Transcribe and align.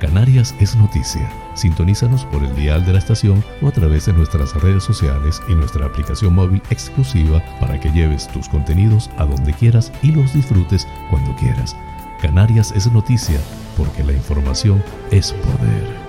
Canarias 0.00 0.54
es 0.58 0.74
noticia. 0.76 1.30
Sintonízanos 1.52 2.24
por 2.24 2.42
el 2.42 2.56
dial 2.56 2.86
de 2.86 2.94
la 2.94 2.98
estación 2.98 3.44
o 3.60 3.68
a 3.68 3.70
través 3.70 4.06
de 4.06 4.14
nuestras 4.14 4.54
redes 4.54 4.82
sociales 4.82 5.42
y 5.46 5.54
nuestra 5.54 5.84
aplicación 5.84 6.34
móvil 6.34 6.62
exclusiva 6.70 7.42
para 7.60 7.78
que 7.78 7.92
lleves 7.92 8.26
tus 8.28 8.48
contenidos 8.48 9.10
a 9.18 9.26
donde 9.26 9.52
quieras 9.52 9.92
y 10.02 10.12
los 10.12 10.32
disfrutes 10.32 10.88
cuando 11.10 11.36
quieras. 11.36 11.76
Canarias 12.22 12.72
es 12.74 12.90
noticia 12.90 13.38
porque 13.76 14.02
la 14.02 14.14
información 14.14 14.82
es 15.10 15.32
poder. 15.32 15.99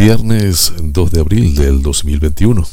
Viernes 0.00 0.72
2 0.82 1.10
de 1.10 1.20
abril 1.20 1.54
del 1.54 1.82
2021. 1.82 2.66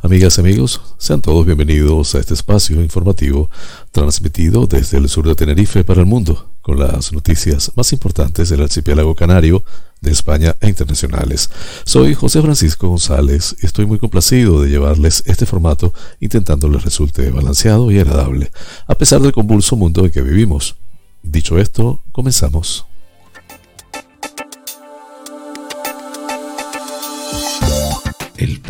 Amigas 0.00 0.36
y 0.36 0.40
amigos, 0.40 0.80
sean 0.98 1.20
todos 1.20 1.46
bienvenidos 1.46 2.16
a 2.16 2.18
este 2.18 2.34
espacio 2.34 2.82
informativo 2.82 3.48
transmitido 3.92 4.66
desde 4.66 4.98
el 4.98 5.08
sur 5.08 5.24
de 5.28 5.36
Tenerife 5.36 5.84
para 5.84 6.00
el 6.00 6.06
mundo, 6.06 6.50
con 6.60 6.80
las 6.80 7.12
noticias 7.12 7.70
más 7.76 7.92
importantes 7.92 8.48
del 8.48 8.62
archipiélago 8.62 9.14
canario, 9.14 9.62
de 10.00 10.10
España 10.10 10.56
e 10.60 10.68
internacionales. 10.68 11.50
Soy 11.84 12.14
José 12.14 12.42
Francisco 12.42 12.88
González 12.88 13.54
y 13.62 13.66
estoy 13.66 13.86
muy 13.86 14.00
complacido 14.00 14.60
de 14.60 14.70
llevarles 14.70 15.22
este 15.26 15.46
formato 15.46 15.94
intentando 16.18 16.68
les 16.68 16.82
resulte 16.82 17.30
balanceado 17.30 17.92
y 17.92 18.00
agradable, 18.00 18.50
a 18.88 18.96
pesar 18.96 19.20
del 19.20 19.30
convulso 19.30 19.76
mundo 19.76 20.04
en 20.04 20.10
que 20.10 20.20
vivimos. 20.20 20.74
Dicho 21.22 21.60
esto, 21.60 22.00
comenzamos. 22.10 22.86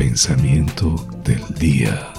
Pensamiento 0.03 0.97
del 1.23 1.45
día. 1.61 2.13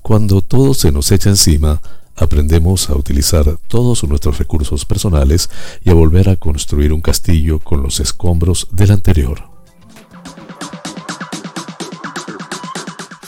Cuando 0.00 0.40
todo 0.40 0.72
se 0.72 0.90
nos 0.90 1.12
echa 1.12 1.28
encima, 1.28 1.82
aprendemos 2.16 2.88
a 2.88 2.94
utilizar 2.94 3.58
todos 3.68 4.02
nuestros 4.04 4.38
recursos 4.38 4.86
personales 4.86 5.50
y 5.84 5.90
a 5.90 5.94
volver 5.94 6.30
a 6.30 6.36
construir 6.36 6.94
un 6.94 7.02
castillo 7.02 7.58
con 7.58 7.82
los 7.82 8.00
escombros 8.00 8.68
del 8.70 8.90
anterior. 8.90 9.50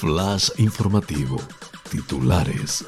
Flash 0.01 0.49
informativo. 0.57 1.37
Titulares. 1.91 2.87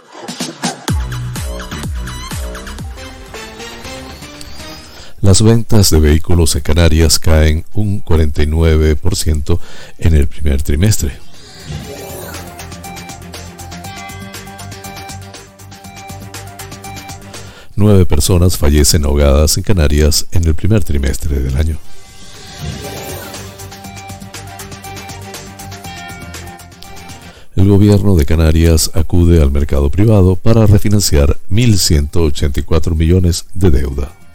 Las 5.26 5.42
ventas 5.42 5.90
de 5.90 5.98
vehículos 5.98 6.54
en 6.54 6.62
Canarias 6.62 7.18
caen 7.18 7.64
un 7.74 8.00
49% 8.00 9.58
en 9.98 10.14
el 10.14 10.28
primer 10.28 10.62
trimestre. 10.62 11.18
Nueve 17.74 18.06
personas 18.06 18.56
fallecen 18.56 19.04
ahogadas 19.04 19.56
en 19.56 19.64
Canarias 19.64 20.28
en 20.30 20.46
el 20.46 20.54
primer 20.54 20.84
trimestre 20.84 21.40
del 21.40 21.56
año. 21.56 21.76
El 27.56 27.68
gobierno 27.68 28.14
de 28.14 28.24
Canarias 28.26 28.92
acude 28.94 29.42
al 29.42 29.50
mercado 29.50 29.90
privado 29.90 30.36
para 30.36 30.66
refinanciar 30.66 31.36
1.184 31.50 32.94
millones 32.94 33.46
de 33.54 33.72
deuda. 33.72 34.25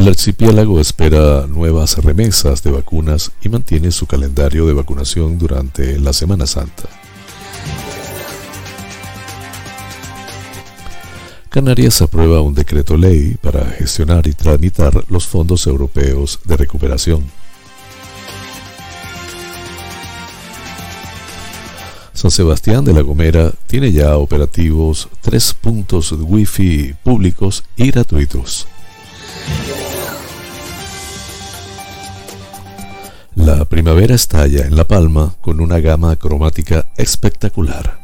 El 0.00 0.08
archipiélago 0.08 0.80
espera 0.80 1.46
nuevas 1.46 1.98
remesas 1.98 2.62
de 2.62 2.70
vacunas 2.70 3.32
y 3.42 3.50
mantiene 3.50 3.90
su 3.90 4.06
calendario 4.06 4.64
de 4.64 4.72
vacunación 4.72 5.38
durante 5.38 6.00
la 6.00 6.14
Semana 6.14 6.46
Santa. 6.46 6.84
Canarias 11.50 12.00
aprueba 12.00 12.40
un 12.40 12.54
decreto 12.54 12.96
ley 12.96 13.36
para 13.42 13.62
gestionar 13.72 14.26
y 14.26 14.32
tramitar 14.32 15.04
los 15.10 15.26
fondos 15.26 15.66
europeos 15.66 16.40
de 16.46 16.56
recuperación. 16.56 17.22
San 22.14 22.30
Sebastián 22.30 22.86
de 22.86 22.94
la 22.94 23.02
Gomera 23.02 23.52
tiene 23.66 23.92
ya 23.92 24.16
operativos 24.16 25.10
tres 25.20 25.52
puntos 25.52 26.12
Wi-Fi 26.12 26.94
públicos 27.04 27.64
y 27.76 27.90
gratuitos. 27.90 28.66
La 33.44 33.64
primavera 33.64 34.14
estalla 34.14 34.66
en 34.66 34.76
La 34.76 34.84
Palma 34.84 35.34
con 35.40 35.60
una 35.60 35.80
gama 35.80 36.14
cromática 36.16 36.90
espectacular. 36.94 37.98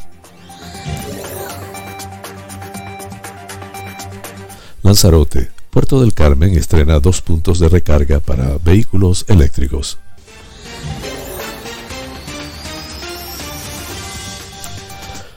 Lanzarote, 4.83 5.51
Puerto 5.69 6.01
del 6.01 6.15
Carmen 6.15 6.57
estrena 6.57 7.01
dos 7.01 7.21
puntos 7.21 7.59
de 7.59 7.69
recarga 7.69 8.19
para 8.21 8.57
vehículos 8.65 9.27
eléctricos. 9.29 9.99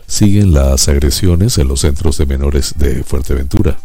Siguen 0.08 0.54
las 0.54 0.88
agresiones 0.88 1.58
en 1.58 1.68
los 1.68 1.81
centros 1.81 2.18
de 2.18 2.26
menores 2.26 2.74
de 2.78 3.04
Fuerteventura. 3.04 3.78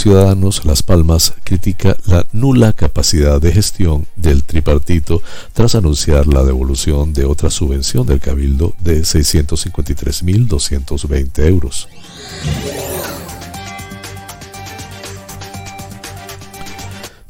Ciudadanos 0.00 0.64
Las 0.64 0.82
Palmas 0.82 1.34
critica 1.44 1.94
la 2.06 2.24
nula 2.32 2.72
capacidad 2.72 3.38
de 3.38 3.52
gestión 3.52 4.06
del 4.16 4.44
tripartito 4.44 5.20
tras 5.52 5.74
anunciar 5.74 6.26
la 6.26 6.42
devolución 6.42 7.12
de 7.12 7.26
otra 7.26 7.50
subvención 7.50 8.06
del 8.06 8.18
Cabildo 8.18 8.72
de 8.78 9.02
653.220 9.02 11.46
euros. 11.46 11.86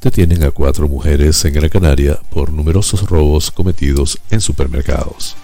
Detienen 0.01 0.45
a 0.45 0.53
cuatro 0.53 0.87
mujeres 0.87 1.45
en 1.45 1.55
Gran 1.55 1.71
Canaria 1.71 2.21
por 2.31 2.53
numerosos 2.53 3.03
robos 3.03 3.51
cometidos 3.51 4.21
en 4.31 4.41
supermercados. 4.41 5.35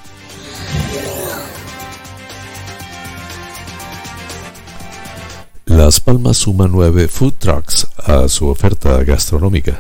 Las 5.77 6.01
Palmas 6.01 6.39
suma 6.39 6.67
nueve 6.69 7.07
food 7.07 7.35
trucks 7.35 7.87
a 7.99 8.31
su 8.31 8.47
oferta 8.49 9.05
gastronómica. 9.05 9.79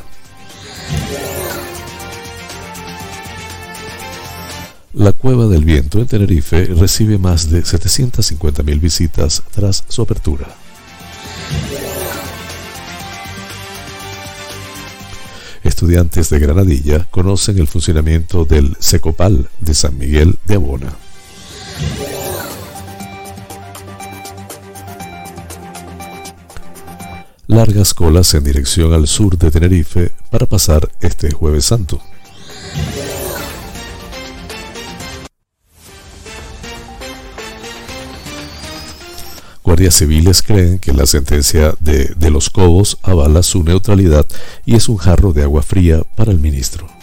La 4.92 5.12
Cueva 5.12 5.46
del 5.46 5.64
Viento 5.64 5.98
en 5.98 6.06
Tenerife 6.06 6.66
recibe 6.66 7.16
más 7.16 7.48
de 7.48 7.62
750.000 7.62 8.78
visitas 8.78 9.42
tras 9.50 9.84
su 9.88 10.02
apertura. 10.02 10.46
Estudiantes 15.64 16.28
de 16.28 16.38
Granadilla 16.38 17.06
conocen 17.10 17.58
el 17.58 17.68
funcionamiento 17.68 18.44
del 18.44 18.76
Secopal 18.80 19.48
de 19.60 19.72
San 19.72 19.96
Miguel 19.96 20.38
de 20.44 20.56
Abona. 20.56 20.92
Largas 27.46 27.94
colas 27.94 28.34
en 28.34 28.44
dirección 28.44 28.92
al 28.92 29.06
sur 29.06 29.38
de 29.38 29.50
Tenerife 29.50 30.12
para 30.30 30.46
pasar 30.46 30.88
este 31.00 31.30
jueves 31.30 31.66
santo. 31.66 32.00
Guardias 39.62 39.94
civiles 39.94 40.42
creen 40.42 40.78
que 40.78 40.92
la 40.92 41.06
sentencia 41.06 41.74
de, 41.80 42.14
de 42.16 42.30
los 42.30 42.50
Cobos 42.50 42.98
avala 43.02 43.42
su 43.42 43.64
neutralidad 43.64 44.26
y 44.64 44.76
es 44.76 44.88
un 44.88 44.96
jarro 44.96 45.32
de 45.32 45.42
agua 45.42 45.62
fría 45.62 46.02
para 46.14 46.30
el 46.30 46.38
ministro. 46.38 46.95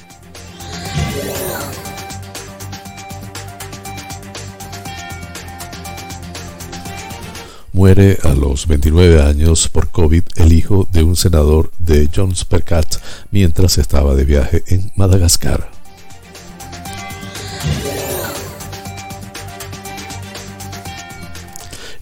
Muere 7.74 8.20
a 8.22 8.36
los 8.36 8.68
29 8.68 9.24
años 9.24 9.68
por 9.68 9.90
COVID 9.90 10.22
el 10.36 10.54
hijo 10.54 10.88
de 10.92 11.02
un 11.02 11.16
senador 11.16 11.72
de 11.80 12.08
Jones 12.16 12.46
Percat 12.46 12.86
mientras 13.32 13.80
estaba 13.80 14.14
de 14.14 14.26
viaje 14.26 14.64
en 14.68 14.92
Madagascar. 14.96 15.72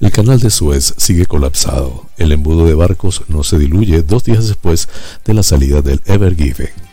El 0.01 0.11
canal 0.11 0.41
de 0.41 0.49
Suez 0.49 0.93
sigue 0.97 1.25
colapsado. 1.25 2.07
El 2.17 2.33
embudo 2.33 2.65
de 2.65 2.73
barcos 2.73 3.23
no 3.29 3.43
se 3.43 3.57
diluye 3.57 4.01
dos 4.01 4.25
días 4.25 4.47
después 4.47 4.89
de 5.23 5.33
la 5.33 5.43
salida 5.43 5.81
del 5.81 6.01
Ever 6.05 6.35
Given. 6.35 6.90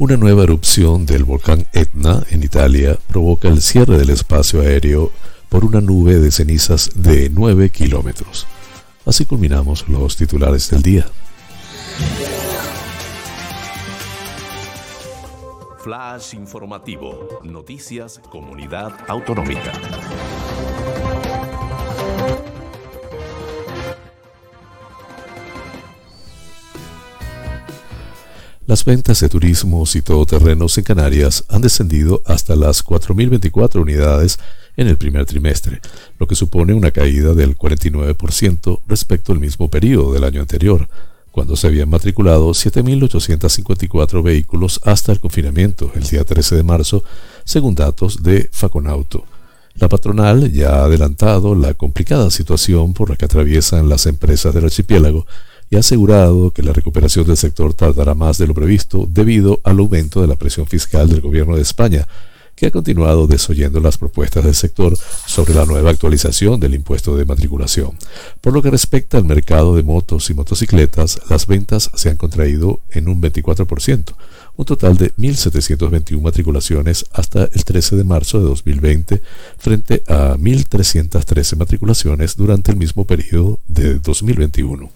Una 0.00 0.16
nueva 0.16 0.44
erupción 0.44 1.06
del 1.06 1.24
volcán 1.24 1.66
Etna 1.72 2.22
en 2.30 2.44
Italia 2.44 2.96
provoca 3.08 3.48
el 3.48 3.60
cierre 3.60 3.98
del 3.98 4.10
espacio 4.10 4.60
aéreo 4.60 5.10
por 5.48 5.64
una 5.64 5.80
nube 5.80 6.20
de 6.20 6.30
cenizas 6.30 6.92
de 6.94 7.28
9 7.30 7.70
kilómetros. 7.70 8.46
Así 9.04 9.24
culminamos 9.24 9.88
los 9.88 10.16
titulares 10.16 10.70
del 10.70 10.82
día. 10.82 11.06
Flash 15.82 16.34
informativo. 16.34 17.40
Noticias 17.42 18.20
Comunidad 18.30 18.92
Autonómica. 19.08 19.72
Las 28.68 28.84
ventas 28.84 29.20
de 29.20 29.30
turismos 29.30 29.96
y 29.96 30.02
todoterrenos 30.02 30.76
en 30.76 30.84
Canarias 30.84 31.42
han 31.48 31.62
descendido 31.62 32.20
hasta 32.26 32.54
las 32.54 32.84
4.024 32.84 33.80
unidades 33.80 34.38
en 34.76 34.88
el 34.88 34.98
primer 34.98 35.24
trimestre, 35.24 35.80
lo 36.18 36.28
que 36.28 36.34
supone 36.34 36.74
una 36.74 36.90
caída 36.90 37.32
del 37.32 37.56
49% 37.56 38.80
respecto 38.86 39.32
al 39.32 39.40
mismo 39.40 39.70
periodo 39.70 40.12
del 40.12 40.22
año 40.22 40.42
anterior, 40.42 40.86
cuando 41.30 41.56
se 41.56 41.66
habían 41.66 41.88
matriculado 41.88 42.50
7.854 42.50 44.22
vehículos 44.22 44.82
hasta 44.84 45.12
el 45.12 45.20
confinamiento 45.20 45.90
el 45.94 46.02
día 46.02 46.24
13 46.24 46.56
de 46.56 46.62
marzo, 46.62 47.02
según 47.46 47.74
datos 47.74 48.22
de 48.22 48.50
Faconauto. 48.52 49.24
La 49.76 49.88
patronal 49.88 50.52
ya 50.52 50.80
ha 50.80 50.84
adelantado 50.84 51.54
la 51.54 51.72
complicada 51.72 52.30
situación 52.30 52.92
por 52.92 53.08
la 53.08 53.16
que 53.16 53.24
atraviesan 53.24 53.88
las 53.88 54.04
empresas 54.04 54.52
del 54.52 54.66
archipiélago 54.66 55.24
y 55.70 55.76
ha 55.76 55.80
asegurado 55.80 56.50
que 56.50 56.62
la 56.62 56.72
recuperación 56.72 57.26
del 57.26 57.36
sector 57.36 57.74
tardará 57.74 58.14
más 58.14 58.38
de 58.38 58.46
lo 58.46 58.54
previsto 58.54 59.06
debido 59.08 59.60
al 59.64 59.78
aumento 59.78 60.20
de 60.20 60.26
la 60.26 60.36
presión 60.36 60.66
fiscal 60.66 61.08
del 61.08 61.20
gobierno 61.20 61.56
de 61.56 61.62
España, 61.62 62.06
que 62.58 62.66
ha 62.66 62.70
continuado 62.72 63.28
desoyendo 63.28 63.78
las 63.78 63.98
propuestas 63.98 64.42
del 64.42 64.54
sector 64.54 64.96
sobre 65.26 65.54
la 65.54 65.64
nueva 65.64 65.90
actualización 65.90 66.58
del 66.58 66.74
impuesto 66.74 67.16
de 67.16 67.24
matriculación. 67.24 67.96
Por 68.40 68.52
lo 68.52 68.62
que 68.62 68.70
respecta 68.70 69.16
al 69.16 69.24
mercado 69.24 69.76
de 69.76 69.84
motos 69.84 70.28
y 70.28 70.34
motocicletas, 70.34 71.20
las 71.30 71.46
ventas 71.46 71.88
se 71.94 72.10
han 72.10 72.16
contraído 72.16 72.80
en 72.90 73.08
un 73.08 73.22
24%, 73.22 74.14
un 74.56 74.64
total 74.64 74.96
de 74.96 75.14
1.721 75.14 76.20
matriculaciones 76.20 77.06
hasta 77.12 77.44
el 77.44 77.64
13 77.64 77.94
de 77.94 78.02
marzo 78.02 78.40
de 78.40 78.46
2020 78.46 79.22
frente 79.56 80.02
a 80.08 80.34
1.313 80.36 81.56
matriculaciones 81.56 82.34
durante 82.34 82.72
el 82.72 82.76
mismo 82.76 83.04
periodo 83.04 83.60
de 83.68 84.00
2021. 84.00 84.90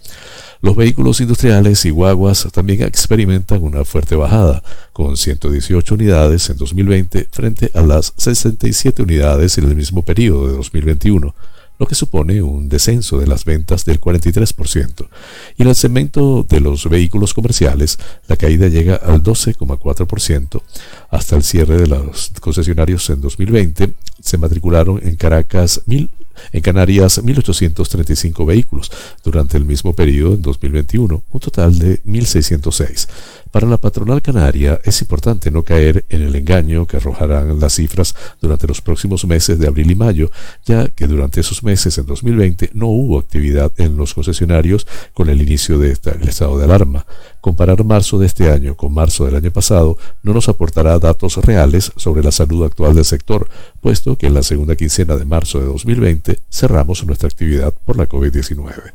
Los 0.62 0.76
vehículos 0.76 1.20
industriales 1.20 1.85
y 1.85 1.91
guaguas 1.91 2.47
también 2.53 2.82
experimentan 2.82 3.64
una 3.64 3.85
fuerte 3.85 4.14
bajada, 4.14 4.62
con 4.93 5.17
118 5.17 5.94
unidades 5.97 6.49
en 6.50 6.56
2020 6.56 7.29
frente 7.32 7.73
a 7.75 7.82
las 7.82 8.14
67 8.17 9.03
unidades 9.03 9.59
en 9.59 9.64
el 9.64 9.75
mismo 9.75 10.03
periodo 10.03 10.47
de 10.47 10.55
2021 10.55 11.35
lo 11.79 11.87
que 11.88 11.97
supone 11.97 12.41
un 12.43 12.69
descenso 12.69 13.19
de 13.19 13.26
las 13.26 13.44
ventas 13.44 13.85
del 13.85 14.00
43%. 14.00 15.09
Y 15.56 15.62
en 15.62 15.69
el 15.69 15.75
segmento 15.75 16.47
de 16.49 16.61
los 16.61 16.88
vehículos 16.88 17.35
comerciales, 17.35 17.99
la 18.29 18.37
caída 18.37 18.69
llega 18.69 18.94
al 18.94 19.20
12,4%. 19.20 20.62
Hasta 21.11 21.35
el 21.35 21.43
cierre 21.43 21.79
de 21.79 21.88
los 21.88 22.31
concesionarios 22.41 23.11
en 23.11 23.20
2020, 23.20 23.94
se 24.23 24.38
matricularon 24.38 25.00
en 25.03 25.17
Caracas 25.17 25.81
mil 25.87 26.08
en 26.52 26.61
Canarias, 26.61 27.23
1.835 27.23 28.46
vehículos 28.46 28.90
durante 29.25 29.56
el 29.56 29.64
mismo 29.64 29.94
periodo 29.94 30.34
en 30.34 30.43
2021, 30.43 31.23
un 31.31 31.40
total 31.40 31.79
de 31.79 32.02
1.606. 32.05 33.08
Para 33.52 33.69
la 33.69 33.76
patronal 33.76 34.22
canaria 34.22 34.81
es 34.82 35.02
importante 35.02 35.50
no 35.50 35.62
caer 35.62 36.06
en 36.08 36.22
el 36.22 36.34
engaño 36.34 36.87
que 36.87 36.96
arrojarán 36.96 37.60
las 37.60 37.75
cifras 37.75 38.14
durante 38.40 38.66
los 38.66 38.81
próximos 38.81 39.26
meses 39.26 39.58
de 39.58 39.69
abril 39.69 39.90
y 39.90 39.94
mayo, 39.94 40.31
ya 40.64 40.88
que 40.88 41.06
durante 41.06 41.43
esos 41.43 41.62
meses 41.62 41.99
en 41.99 42.06
2020 42.06 42.70
no 42.72 42.87
hubo 42.87 43.19
actividad 43.19 43.70
en 43.76 43.99
los 43.99 44.14
concesionarios 44.14 44.87
con 45.12 45.28
el 45.28 45.43
inicio 45.43 45.78
del 45.78 45.99
estado 46.26 46.56
de 46.56 46.64
alarma. 46.64 47.04
Comparar 47.43 47.84
marzo 47.84 48.19
de 48.19 48.25
este 48.25 48.50
año 48.50 48.75
con 48.75 48.94
marzo 48.94 49.26
del 49.26 49.37
año 49.37 49.50
pasado 49.50 49.98
no 50.22 50.32
nos 50.32 50.48
aportará 50.48 50.98
datos 50.98 51.37
reales 51.37 51.93
sobre 51.96 52.22
la 52.22 52.32
salud 52.32 52.64
actual 52.64 52.94
del 52.94 53.05
sector, 53.05 53.50
puesto 53.82 54.16
que 54.16 54.28
en 54.28 54.34
la 54.34 54.43
segunda 54.43 54.76
quincena 54.76 55.16
de 55.16 55.26
marzo 55.26 55.60
de 55.60 55.66
2020 55.66 56.38
cerramos 56.50 57.05
nuestra 57.05 57.28
actividad 57.28 57.75
por 57.84 57.98
la 57.98 58.08
COVID-19. 58.08 58.93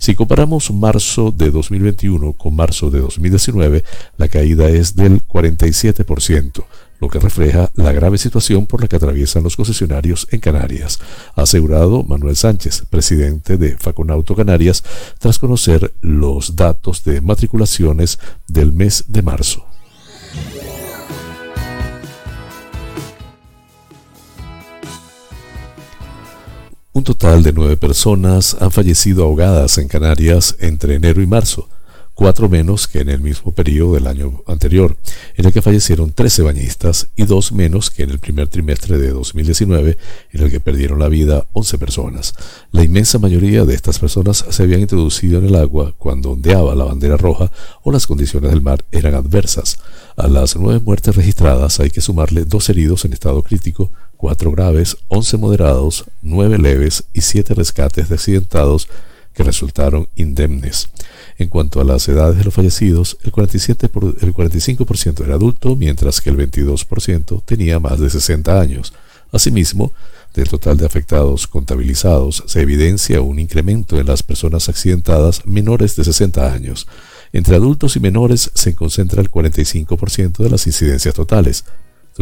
Si 0.00 0.14
comparamos 0.14 0.72
marzo 0.72 1.30
de 1.30 1.50
2021 1.50 2.32
con 2.32 2.56
marzo 2.56 2.90
de 2.90 3.00
2019, 3.00 3.84
la 4.16 4.28
caída 4.28 4.66
es 4.70 4.96
del 4.96 5.22
47%, 5.28 6.64
lo 7.00 7.08
que 7.10 7.18
refleja 7.18 7.70
la 7.74 7.92
grave 7.92 8.16
situación 8.16 8.64
por 8.64 8.80
la 8.80 8.88
que 8.88 8.96
atraviesan 8.96 9.42
los 9.42 9.56
concesionarios 9.56 10.26
en 10.30 10.40
Canarias, 10.40 11.00
ha 11.34 11.42
asegurado 11.42 12.02
Manuel 12.02 12.34
Sánchez, 12.34 12.84
presidente 12.88 13.58
de 13.58 13.76
Faconauto 13.76 14.34
Canarias, 14.34 14.82
tras 15.18 15.38
conocer 15.38 15.92
los 16.00 16.56
datos 16.56 17.04
de 17.04 17.20
matriculaciones 17.20 18.18
del 18.48 18.72
mes 18.72 19.04
de 19.06 19.20
marzo. 19.20 19.66
Un 26.92 27.04
total 27.04 27.44
de 27.44 27.52
nueve 27.52 27.76
personas 27.76 28.56
han 28.58 28.72
fallecido 28.72 29.22
ahogadas 29.22 29.78
en 29.78 29.86
Canarias 29.86 30.56
entre 30.58 30.96
enero 30.96 31.22
y 31.22 31.26
marzo, 31.26 31.68
cuatro 32.14 32.48
menos 32.48 32.88
que 32.88 32.98
en 32.98 33.10
el 33.10 33.20
mismo 33.20 33.52
periodo 33.52 33.94
del 33.94 34.08
año 34.08 34.42
anterior, 34.48 34.96
en 35.36 35.46
el 35.46 35.52
que 35.52 35.62
fallecieron 35.62 36.10
13 36.10 36.42
bañistas, 36.42 37.06
y 37.14 37.26
dos 37.26 37.52
menos 37.52 37.92
que 37.92 38.02
en 38.02 38.10
el 38.10 38.18
primer 38.18 38.48
trimestre 38.48 38.98
de 38.98 39.10
2019, 39.10 39.98
en 40.32 40.42
el 40.42 40.50
que 40.50 40.58
perdieron 40.58 40.98
la 40.98 41.06
vida 41.06 41.46
11 41.52 41.78
personas. 41.78 42.34
La 42.72 42.82
inmensa 42.82 43.20
mayoría 43.20 43.64
de 43.64 43.74
estas 43.74 44.00
personas 44.00 44.44
se 44.50 44.62
habían 44.64 44.80
introducido 44.80 45.38
en 45.38 45.46
el 45.46 45.54
agua 45.54 45.94
cuando 45.96 46.32
ondeaba 46.32 46.74
la 46.74 46.84
bandera 46.84 47.16
roja 47.16 47.52
o 47.84 47.92
las 47.92 48.08
condiciones 48.08 48.50
del 48.50 48.62
mar 48.62 48.84
eran 48.90 49.14
adversas. 49.14 49.78
A 50.16 50.26
las 50.26 50.56
nueve 50.56 50.80
muertes 50.84 51.14
registradas 51.14 51.78
hay 51.78 51.90
que 51.90 52.00
sumarle 52.00 52.46
dos 52.46 52.68
heridos 52.68 53.04
en 53.04 53.12
estado 53.12 53.44
crítico, 53.44 53.92
cuatro 54.20 54.50
graves, 54.50 54.98
once 55.08 55.38
moderados, 55.38 56.04
nueve 56.20 56.58
leves 56.58 57.04
y 57.14 57.22
siete 57.22 57.54
rescates 57.54 58.10
de 58.10 58.16
accidentados 58.16 58.86
que 59.32 59.42
resultaron 59.42 60.10
indemnes. 60.14 60.90
En 61.38 61.48
cuanto 61.48 61.80
a 61.80 61.84
las 61.84 62.06
edades 62.06 62.36
de 62.36 62.44
los 62.44 62.52
fallecidos, 62.52 63.16
el, 63.22 63.32
47 63.32 63.86
el 64.20 64.34
45% 64.34 65.24
era 65.24 65.36
adulto, 65.36 65.74
mientras 65.74 66.20
que 66.20 66.28
el 66.28 66.36
22% 66.36 67.42
tenía 67.46 67.80
más 67.80 67.98
de 67.98 68.10
60 68.10 68.60
años. 68.60 68.92
Asimismo, 69.32 69.92
del 70.34 70.50
total 70.50 70.76
de 70.76 70.84
afectados 70.84 71.46
contabilizados, 71.46 72.44
se 72.46 72.60
evidencia 72.60 73.22
un 73.22 73.38
incremento 73.38 73.98
en 73.98 74.06
las 74.06 74.22
personas 74.22 74.68
accidentadas 74.68 75.46
menores 75.46 75.96
de 75.96 76.04
60 76.04 76.52
años. 76.52 76.86
Entre 77.32 77.56
adultos 77.56 77.96
y 77.96 78.00
menores 78.00 78.50
se 78.52 78.74
concentra 78.74 79.22
el 79.22 79.30
45% 79.30 80.42
de 80.42 80.50
las 80.50 80.66
incidencias 80.66 81.14
totales, 81.14 81.64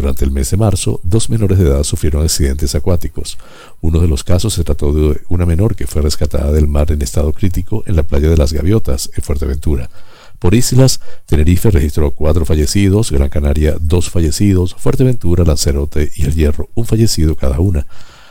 durante 0.01 0.25
el 0.25 0.31
mes 0.31 0.49
de 0.51 0.57
marzo, 0.57 1.01
dos 1.03 1.29
menores 1.29 1.59
de 1.59 1.65
edad 1.65 1.83
sufrieron 1.83 2.23
accidentes 2.23 2.77
acuáticos. 2.77 3.37
Uno 3.81 3.99
de 3.99 4.07
los 4.07 4.23
casos 4.23 4.55
se 4.55 4.63
trató 4.63 4.93
de 4.93 5.21
una 5.29 5.45
menor 5.45 5.75
que 5.75 5.89
fue 5.89 6.03
rescatada 6.03 6.53
del 6.53 6.69
mar 6.69 6.93
en 6.93 7.03
estado 7.03 7.33
crítico 7.33 7.83
en 7.85 7.97
la 7.97 8.05
playa 8.05 8.31
de 8.31 8.37
las 8.37 8.53
Gaviotas, 8.53 9.11
en 9.17 9.25
Fuerteventura. 9.25 9.91
Por 10.39 10.55
islas, 10.55 11.01
Tenerife 11.27 11.73
registró 11.73 12.13
cuatro 12.13 12.45
fallecidos, 12.45 13.11
Gran 13.11 13.29
Canaria 13.29 13.77
dos 13.81 14.09
fallecidos, 14.09 14.77
Fuerteventura, 14.79 15.43
Lanzarote 15.43 16.13
y 16.15 16.27
El 16.27 16.35
Hierro 16.35 16.69
un 16.77 16.87
fallecido 16.87 17.35
cada 17.35 17.59
una. 17.59 17.85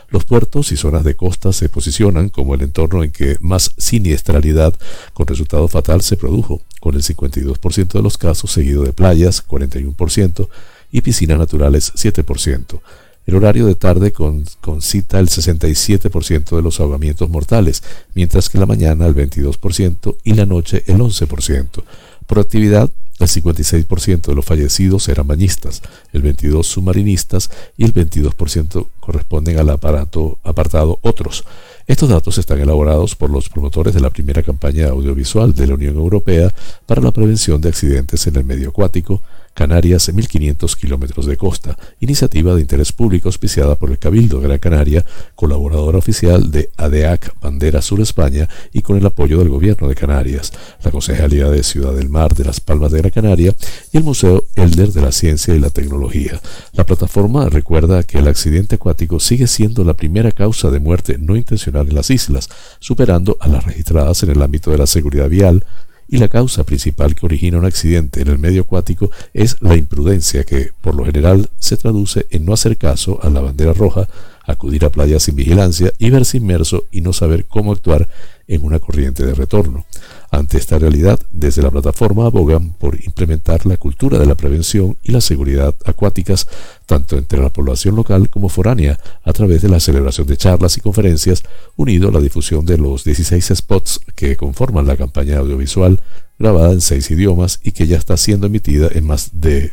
Los 0.09 0.23
puertos 0.23 0.71
y 0.71 0.77
zonas 0.77 1.03
de 1.03 1.15
costa 1.15 1.51
se 1.51 1.67
posicionan 1.67 2.29
como 2.29 2.55
el 2.55 2.61
entorno 2.61 3.03
en 3.03 3.11
que 3.11 3.35
más 3.41 3.73
siniestralidad 3.77 4.73
con 5.13 5.27
resultado 5.27 5.67
fatal 5.67 6.01
se 6.01 6.15
produjo, 6.15 6.61
con 6.79 6.95
el 6.95 7.03
52% 7.03 7.87
de 7.91 8.01
los 8.01 8.17
casos 8.17 8.51
seguido 8.51 8.83
de 8.83 8.93
playas, 8.93 9.45
41%, 9.45 10.47
y 10.91 11.01
piscinas 11.01 11.37
naturales 11.37 11.93
7%. 11.95 12.79
El 13.25 13.35
horario 13.35 13.65
de 13.65 13.75
tarde 13.75 14.13
concita 14.61 15.19
el 15.19 15.27
67% 15.27 16.55
de 16.55 16.61
los 16.61 16.79
ahogamientos 16.79 17.29
mortales, 17.29 17.83
mientras 18.13 18.49
que 18.49 18.57
la 18.57 18.65
mañana 18.65 19.05
el 19.05 19.15
22% 19.15 20.15
y 20.23 20.33
la 20.33 20.45
noche 20.45 20.83
el 20.87 20.99
11%. 20.99 21.83
Por 22.25 22.39
actividad, 22.39 22.89
el 23.19 23.27
56% 23.27 24.27
de 24.27 24.35
los 24.35 24.45
fallecidos 24.45 25.09
eran 25.09 25.27
bañistas, 25.27 25.81
el 26.13 26.23
22% 26.23 26.63
submarinistas 26.63 27.49
y 27.75 27.83
el 27.83 27.93
22% 27.93 28.87
corresponden 28.99 29.57
al 29.57 29.71
aparato, 29.71 30.37
apartado 30.43 30.99
otros. 31.01 31.43
Estos 31.87 32.09
datos 32.09 32.37
están 32.37 32.59
elaborados 32.59 33.15
por 33.15 33.29
los 33.29 33.49
promotores 33.49 33.93
de 33.93 34.01
la 34.01 34.09
primera 34.09 34.43
campaña 34.43 34.89
audiovisual 34.89 35.53
de 35.53 35.67
la 35.67 35.73
Unión 35.73 35.95
Europea 35.95 36.53
para 36.85 37.01
la 37.01 37.11
prevención 37.11 37.59
de 37.59 37.69
accidentes 37.69 38.27
en 38.27 38.35
el 38.35 38.43
medio 38.45 38.69
acuático, 38.69 39.21
Canarias 39.57 40.13
1500 40.13 40.75
kilómetros 40.75 41.25
de 41.25 41.35
costa, 41.35 41.75
iniciativa 41.99 42.53
de 42.53 42.61
interés 42.61 42.93
público 42.93 43.27
auspiciada 43.27 43.73
por 43.73 43.89
el 43.89 43.97
Cabildo 43.97 44.39
de 44.39 44.47
Gran 44.47 44.59
Canaria, 44.59 45.03
colaboradora 45.33 45.97
oficial 45.97 46.51
de 46.51 46.69
ADEAC 46.77 47.33
Bandera 47.41 47.81
Sur 47.81 47.99
España 47.99 48.47
y 48.71 48.83
con 48.83 48.97
el 48.97 49.05
apoyo 49.07 49.39
del 49.39 49.49
Gobierno 49.49 49.87
de 49.87 49.95
Canarias, 49.95 50.53
la 50.83 50.91
Concejalía 50.91 51.49
de 51.49 51.63
Ciudad 51.63 51.95
del 51.95 52.07
Mar 52.07 52.35
de 52.35 52.45
las 52.45 52.59
Palmas 52.59 52.91
de 52.91 52.99
Gran 52.99 53.09
Canaria 53.09 53.55
y 53.91 53.97
el 53.97 54.03
Museo 54.03 54.43
Elder 54.55 54.89
de 54.89 55.01
la 55.01 55.11
Ciencia 55.11 55.55
y 55.55 55.59
la 55.59 55.71
Tecnología. 55.71 56.39
La 56.73 56.85
plataforma 56.85 57.49
recuerda 57.49 58.03
que 58.03 58.19
el 58.19 58.27
accidente 58.27 58.75
acuático 58.75 59.19
sigue 59.19 59.47
siendo 59.47 59.83
la 59.83 59.95
primera 59.95 60.31
causa 60.33 60.69
de 60.69 60.79
muerte 60.79 61.17
no 61.17 61.35
intencional 61.35 61.87
en 61.87 61.95
las 61.95 62.11
islas, 62.11 62.47
superando 62.77 63.37
a 63.39 63.47
las 63.47 63.65
registradas 63.65 64.21
en 64.21 64.29
el 64.29 64.41
ámbito 64.43 64.69
de 64.69 64.77
la 64.77 64.85
seguridad 64.85 65.29
vial, 65.29 65.65
y 66.07 66.17
la 66.17 66.27
causa 66.27 66.63
principal 66.63 67.15
que 67.15 67.25
origina 67.25 67.57
un 67.57 67.65
accidente 67.65 68.21
en 68.21 68.29
el 68.29 68.39
medio 68.39 68.61
acuático 68.61 69.11
es 69.33 69.57
la 69.61 69.75
imprudencia 69.75 70.43
que, 70.43 70.71
por 70.81 70.95
lo 70.95 71.05
general, 71.05 71.49
se 71.59 71.77
traduce 71.77 72.27
en 72.29 72.45
no 72.45 72.53
hacer 72.53 72.77
caso 72.77 73.19
a 73.21 73.29
la 73.29 73.41
bandera 73.41 73.73
roja, 73.73 74.07
acudir 74.47 74.85
a 74.85 74.89
playas 74.89 75.23
sin 75.23 75.35
vigilancia 75.35 75.93
y 75.99 76.09
verse 76.09 76.37
inmerso 76.37 76.85
y 76.91 77.01
no 77.01 77.13
saber 77.13 77.45
cómo 77.45 77.73
actuar 77.73 78.07
en 78.47 78.63
una 78.63 78.79
corriente 78.79 79.25
de 79.25 79.33
retorno. 79.33 79.85
Ante 80.31 80.57
esta 80.57 80.79
realidad, 80.79 81.19
desde 81.31 81.61
la 81.61 81.69
plataforma 81.69 82.25
abogan 82.25 82.71
por 82.71 82.95
implementar 82.95 83.65
la 83.65 83.77
cultura 83.77 84.17
de 84.17 84.25
la 84.25 84.35
prevención 84.35 84.97
y 85.03 85.11
la 85.11 85.21
seguridad 85.21 85.75
acuáticas 85.85 86.47
tanto 86.85 87.17
entre 87.17 87.39
la 87.39 87.49
población 87.49 87.95
local 87.95 88.29
como 88.29 88.49
foránea 88.49 88.97
a 89.23 89.33
través 89.33 89.61
de 89.61 89.69
la 89.69 89.81
celebración 89.81 90.27
de 90.27 90.37
charlas 90.37 90.77
y 90.77 90.81
conferencias, 90.81 91.43
unido 91.75 92.07
a 92.07 92.11
la 92.11 92.21
difusión 92.21 92.65
de 92.65 92.77
los 92.77 93.03
16 93.03 93.51
spots 93.53 93.99
que 94.15 94.37
conforman 94.37 94.87
la 94.87 94.95
campaña 94.95 95.39
audiovisual 95.39 95.99
grabada 96.39 96.71
en 96.71 96.81
seis 96.81 97.09
idiomas 97.09 97.59
y 97.63 97.71
que 97.71 97.87
ya 97.87 97.97
está 97.97 98.15
siendo 98.17 98.47
emitida 98.47 98.89
en 98.91 99.05
más 99.05 99.29
de 99.33 99.71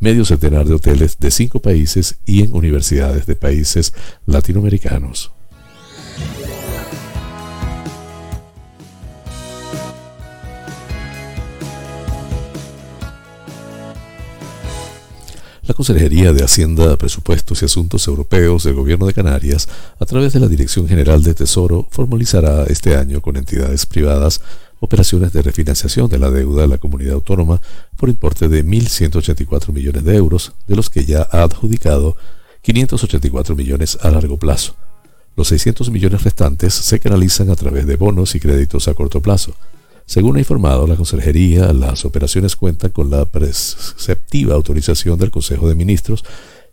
medio 0.00 0.24
centenar 0.24 0.66
de 0.66 0.74
hoteles 0.74 1.18
de 1.18 1.30
cinco 1.30 1.60
países 1.60 2.16
y 2.24 2.42
en 2.42 2.54
universidades 2.54 3.26
de 3.26 3.36
países 3.36 3.92
latinoamericanos. 4.26 5.32
La 15.66 15.74
Consejería 15.74 16.32
de 16.32 16.44
Hacienda, 16.44 16.96
Presupuestos 16.96 17.60
y 17.60 17.64
Asuntos 17.64 18.06
Europeos 18.06 18.62
del 18.62 18.74
Gobierno 18.74 19.06
de 19.06 19.12
Canarias, 19.12 19.68
a 19.98 20.06
través 20.06 20.32
de 20.32 20.38
la 20.38 20.46
Dirección 20.46 20.86
General 20.86 21.24
de 21.24 21.34
Tesoro, 21.34 21.88
formalizará 21.90 22.64
este 22.68 22.94
año 22.94 23.20
con 23.20 23.36
entidades 23.36 23.84
privadas 23.84 24.40
operaciones 24.80 25.32
de 25.32 25.42
refinanciación 25.42 26.08
de 26.08 26.18
la 26.18 26.30
deuda 26.30 26.62
de 26.62 26.68
la 26.68 26.78
comunidad 26.78 27.14
autónoma 27.14 27.60
por 27.96 28.08
importe 28.08 28.48
de 28.48 28.64
1.184 28.64 29.72
millones 29.72 30.04
de 30.04 30.16
euros, 30.16 30.52
de 30.66 30.76
los 30.76 30.90
que 30.90 31.04
ya 31.04 31.26
ha 31.30 31.42
adjudicado 31.42 32.16
584 32.62 33.54
millones 33.54 33.98
a 34.02 34.10
largo 34.10 34.36
plazo. 34.38 34.74
Los 35.36 35.48
600 35.48 35.90
millones 35.90 36.24
restantes 36.24 36.74
se 36.74 36.98
canalizan 36.98 37.50
a 37.50 37.56
través 37.56 37.86
de 37.86 37.96
bonos 37.96 38.34
y 38.34 38.40
créditos 38.40 38.88
a 38.88 38.94
corto 38.94 39.20
plazo. 39.20 39.54
Según 40.06 40.36
ha 40.36 40.40
informado 40.40 40.86
la 40.86 40.96
Consejería, 40.96 41.72
las 41.72 42.04
operaciones 42.04 42.56
cuentan 42.56 42.90
con 42.90 43.10
la 43.10 43.24
preceptiva 43.24 44.54
autorización 44.54 45.18
del 45.18 45.30
Consejo 45.30 45.68
de 45.68 45.74
Ministros 45.74 46.24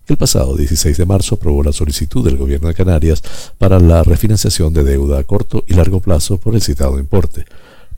que 0.05 0.13
el 0.13 0.17
pasado 0.17 0.55
16 0.55 0.97
de 0.97 1.05
marzo 1.05 1.35
aprobó 1.35 1.63
la 1.63 1.71
solicitud 1.71 2.23
del 2.23 2.37
Gobierno 2.37 2.67
de 2.67 2.73
Canarias 2.73 3.23
para 3.57 3.79
la 3.79 4.03
refinanciación 4.03 4.73
de 4.73 4.83
deuda 4.83 5.19
a 5.19 5.23
corto 5.23 5.63
y 5.67 5.73
largo 5.73 5.99
plazo 5.99 6.37
por 6.37 6.55
el 6.55 6.61
citado 6.61 6.99
importe. 6.99 7.45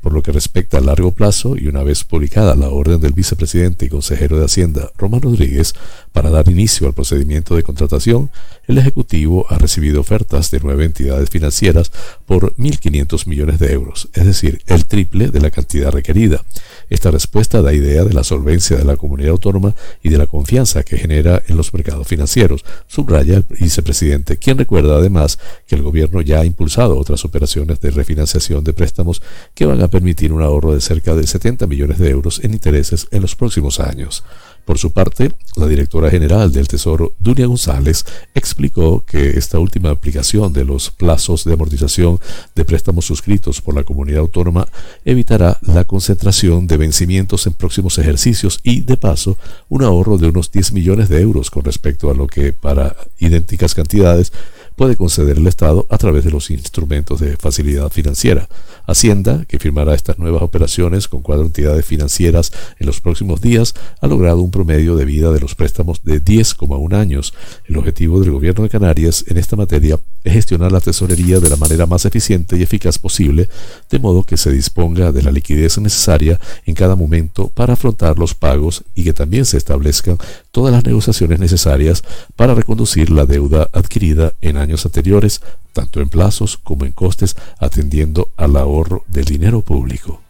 Por 0.05 0.13
lo 0.13 0.21
que 0.21 0.31
respecta 0.31 0.77
a 0.77 0.81
largo 0.81 1.13
plazo, 1.13 1.57
y 1.57 1.67
una 1.67 1.81
vez 1.81 2.03
publicada 2.03 2.55
la 2.55 2.69
orden 2.69 3.01
del 3.01 3.13
vicepresidente 3.13 3.87
y 3.87 3.89
consejero 3.89 4.37
de 4.37 4.45
Hacienda, 4.45 4.91
Román 4.99 5.23
Rodríguez, 5.23 5.73
para 6.15 6.29
dar 6.29 6.47
inicio 6.47 6.87
al 6.87 6.93
procedimiento 6.93 7.57
de 7.57 7.63
contratación, 7.63 8.31
el 8.67 8.77
Ejecutivo 8.77 9.45
ha 9.49 9.57
recibido 9.57 9.99
ofertas 9.99 10.49
de 10.49 10.61
nueve 10.63 10.85
entidades 10.85 11.29
financieras 11.29 11.91
por 12.25 12.55
1.500 12.55 13.27
millones 13.27 13.59
de 13.59 13.73
euros, 13.73 14.07
es 14.13 14.25
decir, 14.25 14.61
el 14.67 14.85
triple 14.85 15.27
de 15.27 15.41
la 15.41 15.51
cantidad 15.51 15.91
requerida. 15.91 16.45
Esta 16.89 17.11
respuesta 17.11 17.61
da 17.61 17.73
idea 17.73 18.05
de 18.05 18.13
la 18.13 18.23
solvencia 18.23 18.77
de 18.77 18.85
la 18.85 18.95
comunidad 18.95 19.31
autónoma 19.31 19.75
y 20.01 20.07
de 20.07 20.17
la 20.17 20.25
confianza 20.25 20.83
que 20.83 20.97
genera 20.97 21.43
en 21.47 21.57
los 21.57 21.73
mercados 21.73 22.07
financieros, 22.07 22.63
subraya 22.87 23.35
el 23.35 23.45
vicepresidente, 23.49 24.37
quien 24.37 24.57
recuerda 24.57 24.95
además 24.95 25.37
que 25.67 25.75
el 25.75 25.81
gobierno 25.81 26.21
ya 26.21 26.39
ha 26.39 26.45
impulsado 26.45 26.97
otras 26.97 27.25
operaciones 27.25 27.81
de 27.81 27.91
refinanciación 27.91 28.63
de 28.63 28.71
préstamos 28.71 29.21
que 29.53 29.65
van 29.65 29.81
a 29.81 29.89
permitir 29.89 30.31
un 30.31 30.41
ahorro 30.41 30.73
de 30.73 30.79
cerca 30.79 31.13
de 31.13 31.27
70 31.27 31.67
millones 31.67 31.99
de 31.99 32.09
euros 32.09 32.39
en 32.41 32.53
intereses 32.53 33.07
en 33.11 33.21
los 33.21 33.35
próximos 33.35 33.81
años. 33.81 34.23
Por 34.65 34.79
su 34.79 34.91
parte, 34.91 35.31
la 35.55 35.67
directora 35.67 36.09
general 36.09 36.51
del 36.51 36.67
Tesoro, 36.67 37.13
Dunia 37.19 37.45
González, 37.45 38.03
explicó 38.33 39.05
que 39.05 39.37
esta 39.37 39.59
última 39.59 39.91
aplicación 39.91 40.51
de 40.53 40.65
los 40.65 40.89
plazos 40.89 41.45
de 41.45 41.53
amortización 41.53 42.19
de 42.55 42.65
préstamos 42.65 43.05
suscritos 43.05 43.61
por 43.61 43.75
la 43.75 43.83
comunidad 43.83 44.21
autónoma 44.21 44.67
evitará 45.05 45.59
la 45.61 45.83
concentración 45.83 46.65
de 46.65 46.77
vencimientos 46.77 47.45
en 47.45 47.53
próximos 47.53 47.99
ejercicios 47.99 48.59
y, 48.63 48.81
de 48.81 48.97
paso, 48.97 49.37
un 49.69 49.83
ahorro 49.83 50.17
de 50.17 50.29
unos 50.29 50.51
10 50.51 50.73
millones 50.73 51.09
de 51.09 51.21
euros 51.21 51.51
con 51.51 51.63
respecto 51.63 52.09
a 52.09 52.15
lo 52.15 52.25
que 52.25 52.51
para 52.51 52.95
idénticas 53.19 53.75
cantidades 53.75 54.31
puede 54.75 54.95
conceder 54.95 55.37
el 55.37 55.47
Estado 55.47 55.85
a 55.89 55.97
través 55.97 56.25
de 56.25 56.31
los 56.31 56.49
instrumentos 56.49 57.19
de 57.19 57.37
facilidad 57.37 57.89
financiera. 57.89 58.47
Hacienda, 58.87 59.45
que 59.47 59.59
firmará 59.59 59.95
estas 59.95 60.19
nuevas 60.19 60.41
operaciones 60.41 61.07
con 61.07 61.21
cuatro 61.21 61.45
entidades 61.45 61.85
financieras 61.85 62.51
en 62.79 62.87
los 62.87 63.01
próximos 63.01 63.41
días, 63.41 63.73
ha 64.01 64.07
logrado 64.07 64.41
un 64.41 64.51
promedio 64.51 64.95
de 64.95 65.05
vida 65.05 65.31
de 65.31 65.39
los 65.39 65.55
préstamos 65.55 66.03
de 66.03 66.23
10,1 66.23 66.95
años. 66.95 67.33
El 67.65 67.77
objetivo 67.77 68.19
del 68.19 68.31
Gobierno 68.31 68.63
de 68.63 68.69
Canarias 68.69 69.25
en 69.27 69.37
esta 69.37 69.55
materia 69.55 69.99
es 70.23 70.33
gestionar 70.33 70.71
la 70.71 70.81
tesorería 70.81 71.39
de 71.39 71.49
la 71.49 71.55
manera 71.55 71.85
más 71.85 72.05
eficiente 72.05 72.57
y 72.57 72.63
eficaz 72.63 72.99
posible, 72.99 73.49
de 73.89 73.99
modo 73.99 74.23
que 74.23 74.37
se 74.37 74.51
disponga 74.51 75.11
de 75.11 75.21
la 75.21 75.31
liquidez 75.31 75.77
necesaria 75.77 76.39
en 76.65 76.75
cada 76.75 76.95
momento 76.95 77.49
para 77.49 77.73
afrontar 77.73 78.17
los 78.17 78.33
pagos 78.33 78.83
y 78.93 79.03
que 79.03 79.13
también 79.13 79.45
se 79.45 79.57
establezcan 79.57 80.17
todas 80.51 80.73
las 80.73 80.83
negociaciones 80.85 81.39
necesarias 81.39 82.03
para 82.35 82.53
reconducir 82.53 83.09
la 83.09 83.25
deuda 83.25 83.69
adquirida 83.73 84.33
en 84.41 84.57
años 84.57 84.85
anteriores, 84.85 85.41
tanto 85.75 85.99
en 85.99 86.07
plazos 86.07 86.57
como 86.57 86.85
en 86.85 86.93
costes, 86.93 87.35
atendiendo 87.59 88.31
al 88.37 88.55
ahorro 88.55 89.03
del 89.09 89.25
dinero 89.25 89.61
público. 89.61 90.21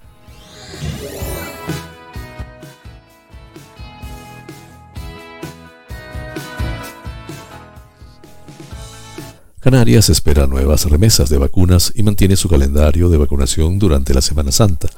Canarias 9.59 10.09
espera 10.09 10.47
nuevas 10.47 10.89
remesas 10.89 11.29
de 11.29 11.37
vacunas 11.37 11.93
y 11.95 12.01
mantiene 12.01 12.35
su 12.35 12.49
calendario 12.49 13.09
de 13.09 13.17
vacunación 13.17 13.77
durante 13.77 14.15
la 14.15 14.21
Semana 14.21 14.51
Santa. 14.51 14.89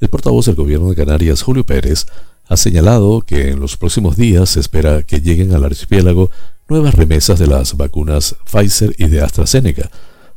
El 0.00 0.10
portavoz 0.10 0.44
del 0.44 0.54
gobierno 0.54 0.90
de 0.90 0.96
Canarias, 0.96 1.40
Julio 1.40 1.64
Pérez, 1.64 2.06
ha 2.46 2.58
señalado 2.58 3.22
que 3.22 3.48
en 3.50 3.60
los 3.60 3.78
próximos 3.78 4.16
días 4.16 4.50
se 4.50 4.60
espera 4.60 5.02
que 5.02 5.22
lleguen 5.22 5.54
al 5.54 5.64
archipiélago 5.64 6.30
nuevas 6.68 6.94
remesas 6.94 7.38
de 7.38 7.46
las 7.46 7.76
vacunas 7.76 8.36
Pfizer 8.50 8.94
y 8.98 9.08
de 9.08 9.20
AstraZeneca, 9.20 9.90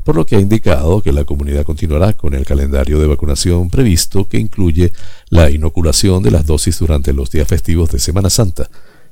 por 0.03 0.15
lo 0.15 0.25
que 0.25 0.37
ha 0.37 0.39
indicado 0.39 1.01
que 1.01 1.11
la 1.11 1.25
comunidad 1.25 1.63
continuará 1.63 2.13
con 2.13 2.33
el 2.33 2.45
calendario 2.45 2.99
de 2.99 3.07
vacunación 3.07 3.69
previsto 3.69 4.27
que 4.27 4.37
incluye 4.37 4.93
la 5.29 5.49
inoculación 5.49 6.23
de 6.23 6.31
las 6.31 6.45
dosis 6.45 6.79
durante 6.79 7.13
los 7.13 7.29
días 7.29 7.47
festivos 7.47 7.91
de 7.91 7.99
Semana 7.99 8.29
Santa. 8.29 8.69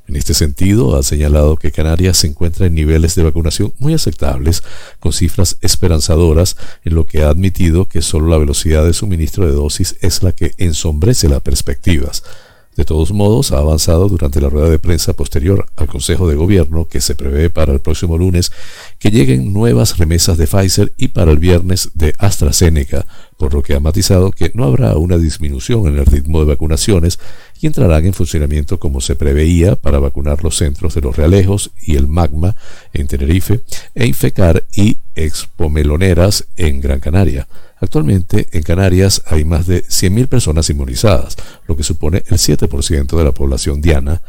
En 0.08 0.16
este 0.16 0.36
sentido, 0.36 0.96
ha 0.96 1.04
señalado 1.04 1.58
que 1.58 1.72
Canarias 1.72 2.18
se 2.18 2.28
encuentra 2.28 2.68
en 2.68 2.76
niveles 2.76 3.16
de 3.16 3.24
vacunación 3.24 3.74
muy 3.80 3.94
aceptables, 3.94 4.62
con 5.00 5.14
cifras 5.14 5.58
esperanzadoras, 5.62 6.58
en 6.84 6.94
lo 6.94 7.08
que 7.08 7.24
ha 7.24 7.30
admitido 7.30 7.88
que 7.88 8.04
solo 8.04 8.28
la 8.28 8.38
velocidad 8.38 8.86
de 8.86 8.94
suministro 8.94 9.48
de 9.48 9.54
dosis 9.54 9.96
es 10.02 10.22
la 10.22 10.32
que 10.32 10.54
ensombrece 10.60 11.28
las 11.28 11.42
perspectivas. 11.42 12.24
De 12.76 12.84
todos 12.84 13.14
modos, 13.14 13.54
ha 13.54 13.60
avanzado 13.60 14.10
durante 14.10 14.42
la 14.42 14.50
rueda 14.50 14.70
de 14.70 14.80
prensa 14.80 15.14
posterior 15.14 15.66
al 15.78 15.88
Consejo 15.88 16.28
de 16.28 16.36
Gobierno 16.36 16.90
que 16.90 17.00
se 17.00 17.16
prevé 17.16 17.50
para 17.50 17.72
el 17.72 17.80
próximo 17.80 18.18
lunes 18.18 18.52
que 19.00 19.12
lleguen 19.12 19.54
nuevas 19.54 19.98
remesas 19.98 20.38
de 20.38 20.46
Pfizer 20.46 20.92
y 20.98 21.10
para 21.10 21.32
el 21.32 21.40
viernes 21.40 21.92
de 21.94 22.14
AstraZeneca, 22.18 23.06
por 23.38 23.54
lo 23.54 23.62
que 23.62 23.76
ha 23.76 23.80
matizado 23.80 24.32
que 24.32 24.52
no 24.54 24.66
habrá 24.66 24.96
una 24.98 25.18
disminución 25.18 25.88
en 25.88 25.98
el 25.98 26.06
ritmo 26.06 26.40
de 26.40 26.46
vacunaciones 26.46 27.20
y 27.60 27.68
entrarán 27.68 28.06
en 28.06 28.14
funcionamiento 28.14 28.80
como 28.80 29.02
se 29.02 29.16
preveía 29.16 29.76
para 29.76 30.00
vacunar 30.00 30.44
los 30.44 30.58
centros 30.58 30.94
de 30.96 31.02
los 31.02 31.16
Realejos 31.16 31.72
y 31.82 31.96
el 31.96 32.08
Magma 32.08 32.56
en 32.94 33.08
Tenerife 33.08 33.62
e 33.94 34.06
Infecar 34.06 34.66
y 34.74 34.98
Expomeloneras 35.16 36.48
en 36.58 36.82
Gran 36.82 37.00
Canaria. 37.00 37.48
Actualmente 37.80 38.48
en 38.52 38.64
Canarias 38.64 39.22
hay 39.26 39.44
más 39.44 39.68
de 39.68 39.84
100.000 39.84 40.28
personas 40.28 40.70
inmunizadas, 40.70 41.36
lo 41.68 41.76
que 41.76 41.84
supone 41.84 42.24
el 42.28 42.38
7% 42.38 43.18
de 43.18 43.24
la 43.24 43.32
población 43.32 43.82
diana, 43.82 44.22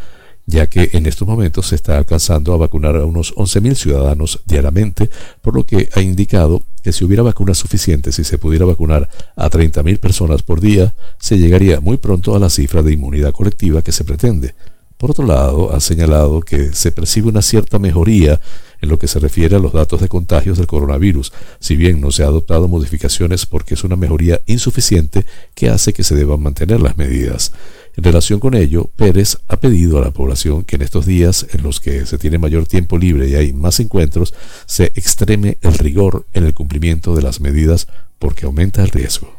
ya 0.47 0.69
que 0.69 0.91
en 0.93 1.07
estos 1.07 1.27
momentos 1.27 1.67
se 1.69 1.75
está 1.75 1.99
alcanzando 1.99 2.55
a 2.55 2.57
vacunar 2.57 2.97
a 2.97 3.05
unos 3.05 3.35
11.000 3.35 3.75
ciudadanos 3.75 4.41
diariamente, 4.47 5.11
por 5.43 5.55
lo 5.55 5.67
que 5.67 5.89
ha 5.95 6.01
indicado 6.01 6.63
que 6.83 6.93
si 6.93 7.05
hubiera 7.05 7.25
vacunas 7.25 7.59
suficientes 7.59 8.19
y 8.21 8.25
se 8.25 8.39
pudiera 8.39 8.65
vacunar 8.65 9.09
a 9.35 9.51
30.000 9.51 9.99
personas 9.99 10.43
por 10.43 10.61
día, 10.61 10.95
se 11.19 11.37
llegaría 11.37 11.81
muy 11.81 11.97
pronto 11.97 12.37
a 12.37 12.39
la 12.39 12.49
cifra 12.49 12.83
de 12.83 12.93
inmunidad 12.93 13.33
colectiva 13.33 13.83
que 13.83 13.93
se 13.93 14.05
pretende. 14.05 14.55
Por 14.97 15.11
otro 15.11 15.27
lado, 15.27 15.75
ha 15.75 15.81
señalado 15.81 16.41
que 16.41 16.73
se 16.73 16.91
percibe 16.93 17.29
una 17.29 17.43
cierta 17.43 17.79
mejoría 17.79 18.41
en 18.81 18.89
lo 18.89 18.99
que 18.99 19.09
se 19.09 19.19
refiere 19.19 19.57
a 19.57 19.59
los 19.59 19.73
datos 19.73 20.01
de 20.01 20.09
contagios 20.09 20.59
del 20.59 20.67
coronavirus, 20.67 21.33
si 21.59 21.77
bien 21.77 22.01
no 22.01 22.11
se 22.13 22.23
ha 22.23 22.27
adoptado 22.27 22.69
modificaciones 22.69 23.47
porque 23.47 23.75
es 23.75 23.85
una 23.85 23.97
mejoría 23.97 24.41
insuficiente 24.47 25.27
que 25.55 25.69
hace 25.69 25.93
que 25.93 26.05
se 26.05 26.15
deban 26.15 26.43
mantener 26.43 26.81
las 26.81 26.97
medidas. 26.97 27.53
En 27.97 28.05
relación 28.05 28.41
con 28.41 28.55
ello, 28.55 28.91
Pérez 28.95 29.39
ha 29.49 29.57
pedido 29.57 29.97
a 29.97 30.03
la 30.03 30.11
población 30.11 30.65
que 30.65 30.77
en 30.77 30.83
estos 30.83 31.07
días 31.07 31.47
en 31.53 31.63
los 31.63 31.81
que 31.81 32.05
se 32.05 32.19
tiene 32.19 32.37
mayor 32.37 32.67
tiempo 32.67 32.99
libre 32.99 33.27
y 33.27 33.35
hay 33.37 33.55
más 33.55 33.81
encuentros, 33.81 34.35
se 34.67 34.93
extreme 34.95 35.57
el 35.63 35.73
rigor 35.79 36.27
en 36.35 36.45
el 36.45 36.53
cumplimiento 36.53 37.17
de 37.17 37.23
las 37.23 37.41
medidas 37.41 37.89
porque 38.19 38.45
aumenta 38.45 38.83
el 38.83 38.91
riesgo. 38.91 39.35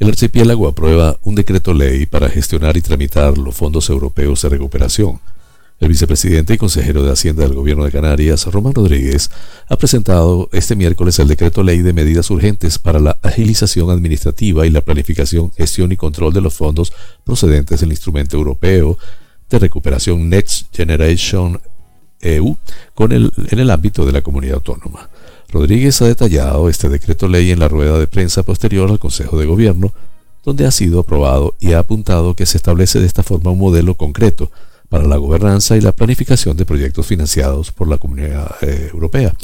El 0.00 0.08
archipiélago 0.08 0.66
aprueba 0.66 1.18
un 1.22 1.36
decreto 1.36 1.72
ley 1.72 2.06
para 2.06 2.28
gestionar 2.28 2.76
y 2.76 2.82
tramitar 2.82 3.38
los 3.38 3.54
fondos 3.54 3.90
europeos 3.90 4.42
de 4.42 4.48
recuperación. 4.48 5.20
El 5.80 5.88
vicepresidente 5.88 6.54
y 6.54 6.58
consejero 6.58 7.04
de 7.04 7.12
Hacienda 7.12 7.44
del 7.44 7.54
Gobierno 7.54 7.84
de 7.84 7.92
Canarias, 7.92 8.46
Román 8.46 8.74
Rodríguez, 8.74 9.30
ha 9.68 9.76
presentado 9.76 10.48
este 10.52 10.74
miércoles 10.74 11.20
el 11.20 11.28
decreto 11.28 11.62
ley 11.62 11.82
de 11.82 11.92
medidas 11.92 12.30
urgentes 12.30 12.80
para 12.80 12.98
la 12.98 13.16
agilización 13.22 13.88
administrativa 13.90 14.66
y 14.66 14.70
la 14.70 14.80
planificación, 14.80 15.52
gestión 15.52 15.92
y 15.92 15.96
control 15.96 16.32
de 16.32 16.40
los 16.40 16.54
fondos 16.54 16.92
procedentes 17.22 17.80
del 17.80 17.90
instrumento 17.90 18.36
europeo 18.36 18.98
de 19.48 19.58
recuperación 19.60 20.28
Next 20.28 20.74
Generation 20.74 21.60
EU 22.22 22.56
con 22.94 23.12
el, 23.12 23.32
en 23.48 23.60
el 23.60 23.70
ámbito 23.70 24.04
de 24.04 24.10
la 24.10 24.22
comunidad 24.22 24.56
autónoma. 24.56 25.08
Rodríguez 25.48 26.02
ha 26.02 26.06
detallado 26.06 26.68
este 26.68 26.88
decreto 26.88 27.28
ley 27.28 27.52
en 27.52 27.60
la 27.60 27.68
rueda 27.68 28.00
de 28.00 28.08
prensa 28.08 28.42
posterior 28.42 28.90
al 28.90 28.98
Consejo 28.98 29.38
de 29.38 29.46
Gobierno, 29.46 29.92
donde 30.44 30.66
ha 30.66 30.72
sido 30.72 30.98
aprobado 30.98 31.54
y 31.60 31.74
ha 31.74 31.78
apuntado 31.78 32.34
que 32.34 32.46
se 32.46 32.56
establece 32.56 32.98
de 32.98 33.06
esta 33.06 33.22
forma 33.22 33.52
un 33.52 33.60
modelo 33.60 33.94
concreto 33.94 34.50
para 34.88 35.06
la 35.06 35.16
gobernanza 35.16 35.76
y 35.76 35.80
la 35.80 35.92
planificación 35.92 36.56
de 36.56 36.64
proyectos 36.64 37.06
financiados 37.06 37.72
por 37.72 37.88
la 37.88 37.98
Comunidad 37.98 38.56
eh, 38.62 38.88
Europea, 38.92 39.34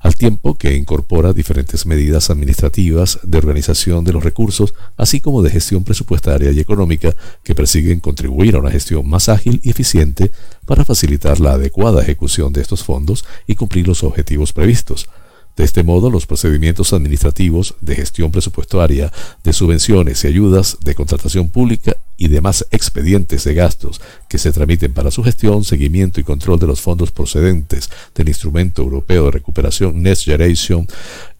al 0.00 0.14
tiempo 0.14 0.56
que 0.56 0.76
incorpora 0.76 1.32
diferentes 1.32 1.86
medidas 1.86 2.30
administrativas 2.30 3.18
de 3.22 3.38
organización 3.38 4.04
de 4.04 4.12
los 4.12 4.24
recursos, 4.24 4.74
así 4.96 5.20
como 5.20 5.42
de 5.42 5.50
gestión 5.50 5.84
presupuestaria 5.84 6.50
y 6.50 6.60
económica 6.60 7.14
que 7.42 7.54
persiguen 7.54 8.00
contribuir 8.00 8.56
a 8.56 8.60
una 8.60 8.70
gestión 8.70 9.08
más 9.08 9.28
ágil 9.28 9.60
y 9.62 9.70
eficiente 9.70 10.30
para 10.66 10.84
facilitar 10.84 11.40
la 11.40 11.52
adecuada 11.52 12.02
ejecución 12.02 12.52
de 12.52 12.62
estos 12.62 12.84
fondos 12.84 13.24
y 13.46 13.54
cumplir 13.54 13.88
los 13.88 14.04
objetivos 14.04 14.52
previstos. 14.52 15.08
De 15.56 15.64
este 15.64 15.82
modo, 15.82 16.10
los 16.10 16.26
procedimientos 16.26 16.92
administrativos 16.92 17.74
de 17.80 17.96
gestión 17.96 18.30
presupuestaria, 18.30 19.12
de 19.44 19.52
subvenciones 19.52 20.24
y 20.24 20.28
ayudas, 20.28 20.78
de 20.82 20.94
contratación 20.94 21.48
pública 21.48 21.96
y 22.20 22.28
demás 22.28 22.66
expedientes 22.70 23.44
de 23.44 23.54
gastos 23.54 23.98
que 24.28 24.36
se 24.36 24.52
tramiten 24.52 24.92
para 24.92 25.10
su 25.10 25.24
gestión, 25.24 25.64
seguimiento 25.64 26.20
y 26.20 26.22
control 26.22 26.60
de 26.60 26.66
los 26.66 26.82
fondos 26.82 27.10
procedentes 27.10 27.88
del 28.14 28.28
Instrumento 28.28 28.82
Europeo 28.82 29.24
de 29.24 29.30
Recuperación 29.30 30.02
Next 30.02 30.26
Generation 30.26 30.86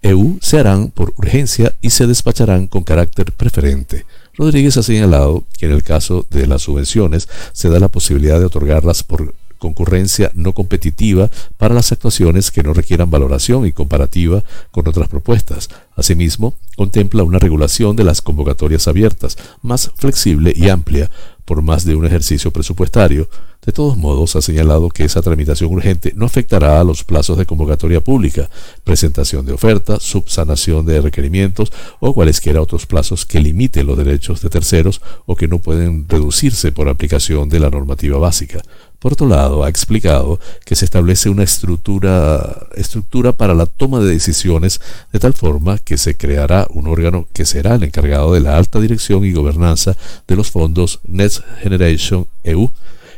EU 0.00 0.38
se 0.40 0.58
harán 0.58 0.90
por 0.90 1.12
urgencia 1.18 1.74
y 1.82 1.90
se 1.90 2.06
despacharán 2.06 2.66
con 2.66 2.82
carácter 2.82 3.30
preferente. 3.32 4.06
Rodríguez 4.34 4.78
ha 4.78 4.82
señalado 4.82 5.44
que 5.58 5.66
en 5.66 5.72
el 5.72 5.82
caso 5.82 6.26
de 6.30 6.46
las 6.46 6.62
subvenciones 6.62 7.28
se 7.52 7.68
da 7.68 7.78
la 7.78 7.88
posibilidad 7.88 8.38
de 8.38 8.46
otorgarlas 8.46 9.02
por 9.02 9.34
concurrencia 9.58 10.32
no 10.34 10.54
competitiva 10.54 11.30
para 11.58 11.74
las 11.74 11.92
actuaciones 11.92 12.50
que 12.50 12.62
no 12.62 12.72
requieran 12.72 13.10
valoración 13.10 13.66
y 13.66 13.72
comparativa 13.72 14.42
con 14.70 14.88
otras 14.88 15.08
propuestas. 15.08 15.68
Asimismo, 16.00 16.54
contempla 16.76 17.24
una 17.24 17.38
regulación 17.38 17.94
de 17.94 18.04
las 18.04 18.22
convocatorias 18.22 18.88
abiertas, 18.88 19.36
más 19.60 19.90
flexible 19.96 20.50
y 20.56 20.70
amplia, 20.70 21.10
por 21.44 21.60
más 21.60 21.84
de 21.84 21.94
un 21.94 22.06
ejercicio 22.06 22.50
presupuestario. 22.52 23.28
De 23.66 23.70
todos 23.72 23.98
modos, 23.98 24.34
ha 24.34 24.40
señalado 24.40 24.88
que 24.88 25.04
esa 25.04 25.20
tramitación 25.20 25.70
urgente 25.70 26.14
no 26.16 26.24
afectará 26.24 26.80
a 26.80 26.84
los 26.84 27.04
plazos 27.04 27.36
de 27.36 27.44
convocatoria 27.44 28.00
pública, 28.00 28.48
presentación 28.82 29.44
de 29.44 29.52
ofertas, 29.52 30.02
subsanación 30.02 30.86
de 30.86 31.02
requerimientos 31.02 31.70
o 31.98 32.14
cualesquiera 32.14 32.62
otros 32.62 32.86
plazos 32.86 33.26
que 33.26 33.40
limiten 33.40 33.86
los 33.86 33.98
derechos 33.98 34.40
de 34.40 34.48
terceros 34.48 35.02
o 35.26 35.36
que 35.36 35.48
no 35.48 35.58
pueden 35.58 36.08
reducirse 36.08 36.72
por 36.72 36.88
aplicación 36.88 37.50
de 37.50 37.60
la 37.60 37.68
normativa 37.68 38.16
básica. 38.16 38.62
Por 39.00 39.14
otro 39.14 39.26
lado, 39.26 39.64
ha 39.64 39.70
explicado 39.70 40.38
que 40.66 40.76
se 40.76 40.84
establece 40.84 41.30
una 41.30 41.42
estructura, 41.42 42.66
estructura 42.76 43.32
para 43.32 43.54
la 43.54 43.64
toma 43.64 43.98
de 44.00 44.12
decisiones 44.12 44.82
de 45.10 45.18
tal 45.18 45.32
forma 45.32 45.78
que 45.78 45.96
se 45.96 46.18
creará 46.18 46.66
un 46.68 46.86
órgano 46.86 47.26
que 47.32 47.46
será 47.46 47.76
el 47.76 47.82
encargado 47.82 48.34
de 48.34 48.40
la 48.40 48.58
alta 48.58 48.78
dirección 48.78 49.24
y 49.24 49.32
gobernanza 49.32 49.96
de 50.28 50.36
los 50.36 50.50
fondos 50.50 51.00
Next 51.04 51.42
Generation 51.62 52.26
EU. 52.44 52.70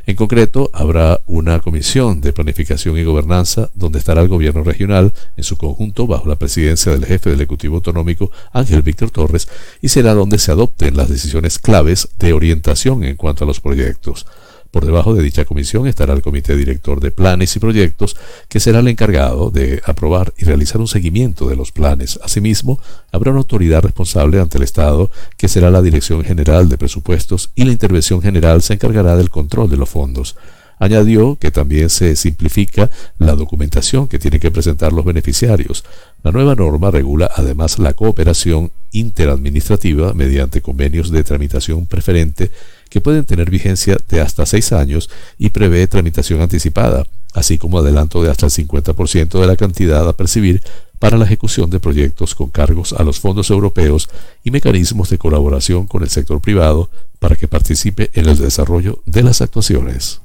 En 0.06 0.14
concreto, 0.14 0.70
habrá 0.72 1.20
una 1.26 1.58
comisión 1.58 2.20
de 2.20 2.32
planificación 2.32 2.96
y 2.96 3.02
gobernanza 3.02 3.68
donde 3.74 3.98
estará 3.98 4.22
el 4.22 4.28
gobierno 4.28 4.62
regional 4.62 5.12
en 5.36 5.42
su 5.42 5.56
conjunto 5.56 6.06
bajo 6.06 6.28
la 6.28 6.36
presidencia 6.36 6.92
del 6.92 7.06
jefe 7.06 7.30
del 7.30 7.40
Ejecutivo 7.40 7.76
Autonómico 7.76 8.30
Ángel 8.52 8.82
Víctor 8.82 9.10
Torres 9.10 9.48
y 9.80 9.88
será 9.88 10.14
donde 10.14 10.38
se 10.38 10.52
adopten 10.52 10.96
las 10.96 11.08
decisiones 11.08 11.58
claves 11.58 12.08
de 12.20 12.32
orientación 12.32 13.02
en 13.02 13.16
cuanto 13.16 13.42
a 13.42 13.48
los 13.48 13.60
proyectos. 13.60 14.26
Por 14.72 14.86
debajo 14.86 15.12
de 15.12 15.22
dicha 15.22 15.44
comisión 15.44 15.86
estará 15.86 16.14
el 16.14 16.22
Comité 16.22 16.56
Director 16.56 16.98
de 16.98 17.10
Planes 17.10 17.54
y 17.54 17.58
Proyectos, 17.58 18.16
que 18.48 18.58
será 18.58 18.78
el 18.78 18.88
encargado 18.88 19.50
de 19.50 19.82
aprobar 19.84 20.32
y 20.38 20.46
realizar 20.46 20.80
un 20.80 20.88
seguimiento 20.88 21.46
de 21.46 21.56
los 21.56 21.72
planes. 21.72 22.18
Asimismo, 22.24 22.80
habrá 23.12 23.32
una 23.32 23.40
autoridad 23.40 23.82
responsable 23.82 24.40
ante 24.40 24.56
el 24.56 24.64
Estado, 24.64 25.10
que 25.36 25.48
será 25.48 25.70
la 25.70 25.82
Dirección 25.82 26.24
General 26.24 26.70
de 26.70 26.78
Presupuestos, 26.78 27.50
y 27.54 27.64
la 27.64 27.72
Intervención 27.72 28.22
General 28.22 28.62
se 28.62 28.72
encargará 28.72 29.14
del 29.14 29.28
control 29.28 29.68
de 29.68 29.76
los 29.76 29.90
fondos. 29.90 30.36
Añadió 30.78 31.36
que 31.38 31.50
también 31.50 31.90
se 31.90 32.16
simplifica 32.16 32.90
la 33.18 33.36
documentación 33.36 34.08
que 34.08 34.18
tienen 34.18 34.40
que 34.40 34.50
presentar 34.50 34.94
los 34.94 35.04
beneficiarios. 35.04 35.84
La 36.24 36.32
nueva 36.32 36.54
norma 36.54 36.90
regula 36.90 37.30
además 37.36 37.78
la 37.78 37.92
cooperación 37.92 38.72
interadministrativa 38.90 40.14
mediante 40.14 40.62
convenios 40.62 41.10
de 41.10 41.24
tramitación 41.24 41.84
preferente 41.84 42.50
que 42.92 43.00
pueden 43.00 43.24
tener 43.24 43.48
vigencia 43.48 43.96
de 44.10 44.20
hasta 44.20 44.44
seis 44.44 44.70
años 44.70 45.08
y 45.38 45.48
prevé 45.48 45.86
tramitación 45.86 46.42
anticipada, 46.42 47.06
así 47.32 47.56
como 47.56 47.78
adelanto 47.78 48.22
de 48.22 48.30
hasta 48.30 48.44
el 48.44 48.52
50% 48.52 49.40
de 49.40 49.46
la 49.46 49.56
cantidad 49.56 50.06
a 50.06 50.12
percibir 50.12 50.62
para 50.98 51.16
la 51.16 51.24
ejecución 51.24 51.70
de 51.70 51.80
proyectos 51.80 52.34
con 52.34 52.50
cargos 52.50 52.92
a 52.92 53.02
los 53.02 53.18
fondos 53.18 53.48
europeos 53.48 54.10
y 54.44 54.50
mecanismos 54.50 55.08
de 55.08 55.16
colaboración 55.16 55.86
con 55.86 56.02
el 56.02 56.10
sector 56.10 56.42
privado 56.42 56.90
para 57.18 57.34
que 57.34 57.48
participe 57.48 58.10
en 58.12 58.28
el 58.28 58.36
desarrollo 58.36 59.00
de 59.06 59.22
las 59.22 59.40
actuaciones. 59.40 60.20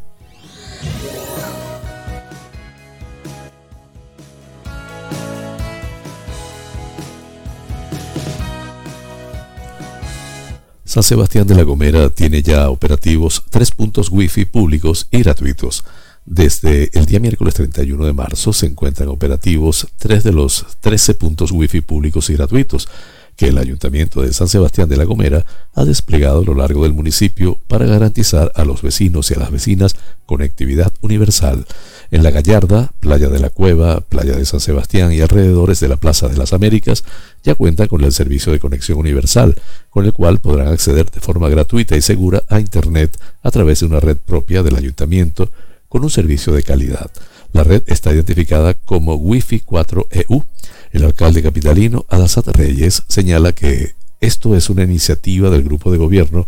San 10.97 11.03
Sebastián 11.03 11.45
de 11.45 11.53
la 11.53 11.61
Gomera 11.61 12.09
tiene 12.09 12.41
ya 12.41 12.71
operativos 12.71 13.43
tres 13.51 13.69
puntos 13.69 14.09
Wi-Fi 14.09 14.45
públicos 14.45 15.07
y 15.11 15.19
gratuitos. 15.19 15.83
Desde 16.25 16.89
el 16.97 17.05
día 17.05 17.19
miércoles 17.19 17.53
31 17.53 18.03
de 18.03 18.13
marzo 18.13 18.51
se 18.51 18.65
encuentran 18.65 19.07
operativos 19.09 19.89
tres 19.99 20.23
de 20.23 20.33
los 20.33 20.65
13 20.79 21.13
puntos 21.13 21.51
Wi-Fi 21.51 21.81
públicos 21.81 22.31
y 22.31 22.33
gratuitos 22.33 22.87
que 23.35 23.49
el 23.49 23.59
Ayuntamiento 23.59 24.23
de 24.23 24.33
San 24.33 24.47
Sebastián 24.47 24.89
de 24.89 24.97
la 24.97 25.03
Gomera 25.03 25.45
ha 25.75 25.85
desplegado 25.85 26.41
a 26.41 26.45
lo 26.45 26.55
largo 26.55 26.81
del 26.81 26.93
municipio 26.93 27.59
para 27.67 27.85
garantizar 27.85 28.51
a 28.55 28.65
los 28.65 28.81
vecinos 28.81 29.29
y 29.29 29.35
a 29.35 29.39
las 29.39 29.51
vecinas 29.51 29.95
conectividad 30.25 30.91
universal. 31.01 31.67
En 32.09 32.23
La 32.23 32.31
Gallarda, 32.31 32.91
Playa 32.99 33.29
de 33.29 33.39
la 33.39 33.51
Cueva, 33.51 34.01
Playa 34.01 34.35
de 34.35 34.45
San 34.45 34.59
Sebastián 34.59 35.13
y 35.13 35.21
alrededores 35.21 35.79
de 35.79 35.89
la 35.89 35.97
Plaza 35.97 36.27
de 36.27 36.37
las 36.37 36.53
Américas 36.53 37.03
ya 37.43 37.55
cuentan 37.55 37.87
con 37.87 38.03
el 38.03 38.11
servicio 38.11 38.51
de 38.51 38.59
conexión 38.59 38.97
universal, 38.97 39.55
con 39.89 40.05
el 40.05 40.13
cual 40.13 40.39
podrán 40.39 40.67
acceder 40.67 41.09
de 41.09 41.19
forma 41.19 41.49
gratuita 41.49 41.95
y 41.95 42.01
segura 42.01 42.43
a 42.49 42.59
Internet 42.59 43.17
a 43.43 43.51
través 43.51 43.79
de 43.79 43.85
una 43.85 43.99
red 43.99 44.17
propia 44.17 44.63
del 44.63 44.75
ayuntamiento 44.75 45.49
con 45.89 46.03
un 46.03 46.09
servicio 46.09 46.53
de 46.53 46.63
calidad. 46.63 47.09
La 47.53 47.63
red 47.63 47.83
está 47.87 48.13
identificada 48.13 48.73
como 48.73 49.15
Wi-Fi 49.15 49.61
4EU. 49.61 50.43
El 50.91 51.05
alcalde 51.05 51.41
capitalino 51.41 52.05
Adasat 52.09 52.47
Reyes 52.47 53.03
señala 53.07 53.53
que 53.53 53.93
esto 54.19 54.55
es 54.55 54.69
una 54.69 54.83
iniciativa 54.83 55.49
del 55.49 55.63
grupo 55.63 55.91
de 55.91 55.97
gobierno 55.97 56.47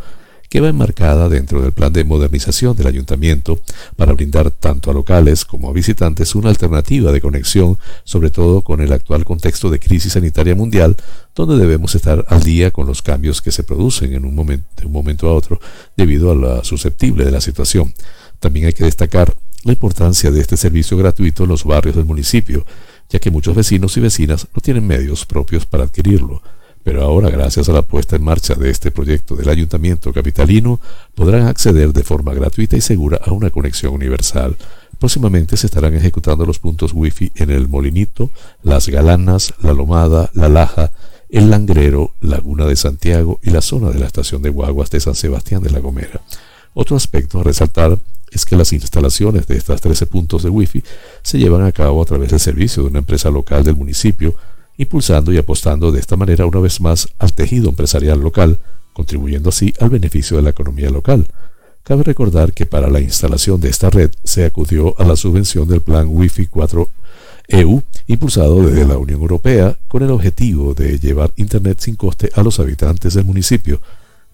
que 0.50 0.62
va 0.62 0.70
enmarcada 0.70 1.30
dentro 1.30 1.62
del 1.62 1.72
plan 1.72 1.94
de 1.94 2.04
modernización 2.04 2.76
del 2.76 2.88
ayuntamiento 2.88 3.62
para 3.96 4.14
brindar 4.14 4.50
tanto 4.50 4.90
a 4.90 4.94
locales 4.94 5.46
como 5.46 5.70
a 5.70 5.74
visitantes 5.74 6.34
una 6.34 6.50
alternativa 6.50 7.12
de 7.12 7.22
conexión, 7.22 7.78
sobre 8.04 8.32
todo 8.32 8.64
con 8.64 8.82
el 8.82 8.92
actual 8.92 9.26
contexto 9.26 9.70
de 9.70 9.80
crisis 9.80 10.14
sanitaria 10.14 10.56
mundial, 10.56 10.98
donde 11.36 11.58
debemos 11.58 11.94
estar 11.94 12.26
al 12.28 12.42
día 12.42 12.72
con 12.72 12.88
los 12.88 13.04
cambios 13.04 13.42
que 13.42 13.52
se 13.52 13.64
producen 13.64 14.14
en 14.14 14.26
un 14.26 14.34
momento, 14.34 14.66
de 14.76 14.88
un 14.88 14.92
momento 14.92 15.30
a 15.30 15.34
otro 15.34 15.60
debido 15.96 16.32
a 16.32 16.36
la 16.36 16.64
susceptible 16.64 17.26
de 17.26 17.32
la 17.32 17.42
situación. 17.42 17.94
También 18.40 18.66
hay 18.66 18.74
que 18.74 18.86
destacar 18.86 19.36
la 19.64 19.74
importancia 19.74 20.32
de 20.32 20.42
este 20.42 20.58
servicio 20.58 20.98
gratuito 20.98 21.44
en 21.44 21.50
los 21.50 21.64
barrios 21.64 21.96
del 21.96 22.06
municipio, 22.06 22.66
ya 23.10 23.20
que 23.20 23.30
muchos 23.30 23.56
vecinos 23.56 23.96
y 23.98 24.00
vecinas 24.00 24.48
no 24.56 24.62
tienen 24.62 24.88
medios 24.88 25.26
propios 25.26 25.66
para 25.66 25.84
adquirirlo. 25.84 26.42
Pero 26.84 27.04
ahora, 27.04 27.30
gracias 27.30 27.70
a 27.70 27.74
la 27.74 27.82
puesta 27.82 28.16
en 28.16 28.24
marcha 28.24 28.56
de 28.56 28.70
este 28.70 28.92
proyecto 28.92 29.36
del 29.36 29.50
Ayuntamiento 29.50 30.14
Capitalino, 30.14 30.80
podrán 31.14 31.48
acceder 31.48 31.94
de 31.94 32.04
forma 32.04 32.34
gratuita 32.34 32.78
y 32.78 32.82
segura 32.82 33.20
a 33.26 33.32
una 33.32 33.50
conexión 33.50 33.94
universal. 33.94 34.56
Próximamente 34.98 35.56
se 35.56 35.68
estarán 35.68 35.94
ejecutando 35.94 36.46
los 36.46 36.60
puntos 36.60 36.92
Wi-Fi 36.94 37.32
en 37.36 37.52
el 37.52 37.68
Molinito, 37.68 38.32
Las 38.64 38.90
Galanas, 38.90 39.54
La 39.62 39.74
Lomada, 39.74 40.30
La 40.34 40.50
Laja, 40.50 40.92
El 41.30 41.50
Langrero, 41.50 42.12
Laguna 42.22 42.66
de 42.66 42.76
Santiago 42.76 43.40
y 43.42 43.52
la 43.52 43.62
zona 43.62 43.92
de 43.92 44.00
la 44.00 44.08
estación 44.08 44.42
de 44.42 44.50
guaguas 44.50 44.90
de 44.90 45.00
San 45.00 45.16
Sebastián 45.16 45.64
de 45.64 45.70
la 45.70 45.80
Gomera. 45.80 46.22
Otro 46.74 46.96
aspecto 46.96 47.40
a 47.40 47.44
resaltar 47.44 47.98
es 48.32 48.46
que 48.46 48.56
las 48.56 48.74
instalaciones 48.74 49.48
de 49.48 49.58
estas 49.58 49.82
13 49.82 50.06
puntos 50.06 50.44
de 50.44 50.50
Wi-Fi 50.50 50.84
se 51.24 51.40
llevan 51.40 51.64
a 51.64 51.72
cabo 51.72 52.02
a 52.02 52.06
través 52.06 52.32
del 52.32 52.40
servicio 52.40 52.84
de 52.84 52.90
una 52.90 53.00
empresa 53.00 53.30
local 53.30 53.64
del 53.64 53.76
municipio, 53.76 54.36
impulsando 54.80 55.32
y 55.32 55.38
apostando 55.38 55.92
de 55.92 56.00
esta 56.00 56.16
manera 56.16 56.48
una 56.48 56.60
vez 56.60 56.82
más 56.82 57.08
al 57.20 57.34
tejido 57.34 57.70
empresarial 57.70 58.20
local, 58.20 58.58
contribuyendo 58.94 59.50
así 59.50 59.72
al 59.80 59.92
beneficio 59.92 60.38
de 60.38 60.44
la 60.44 60.50
economía 60.50 60.90
local. 60.90 61.28
Cabe 61.84 62.02
recordar 62.02 62.54
que 62.54 62.66
para 62.66 62.90
la 62.90 63.00
instalación 63.00 63.62
de 63.62 63.70
esta 63.70 63.92
red 63.92 64.10
se 64.24 64.46
acudió 64.46 65.00
a 65.00 65.04
la 65.04 65.16
subvención 65.16 65.68
del 65.68 65.82
plan 65.82 66.08
Wi-Fi 66.10 66.48
4 66.48 66.90
EU, 67.50 67.84
impulsado 68.08 68.66
desde 68.66 68.88
la 68.88 68.98
Unión 68.98 69.22
Europea 69.22 69.78
con 69.88 70.02
el 70.02 70.10
objetivo 70.10 70.74
de 70.74 70.98
llevar 70.98 71.32
Internet 71.36 71.80
sin 71.80 71.96
coste 71.96 72.32
a 72.34 72.42
los 72.42 72.60
habitantes 72.60 73.14
del 73.14 73.26
municipio, 73.26 73.82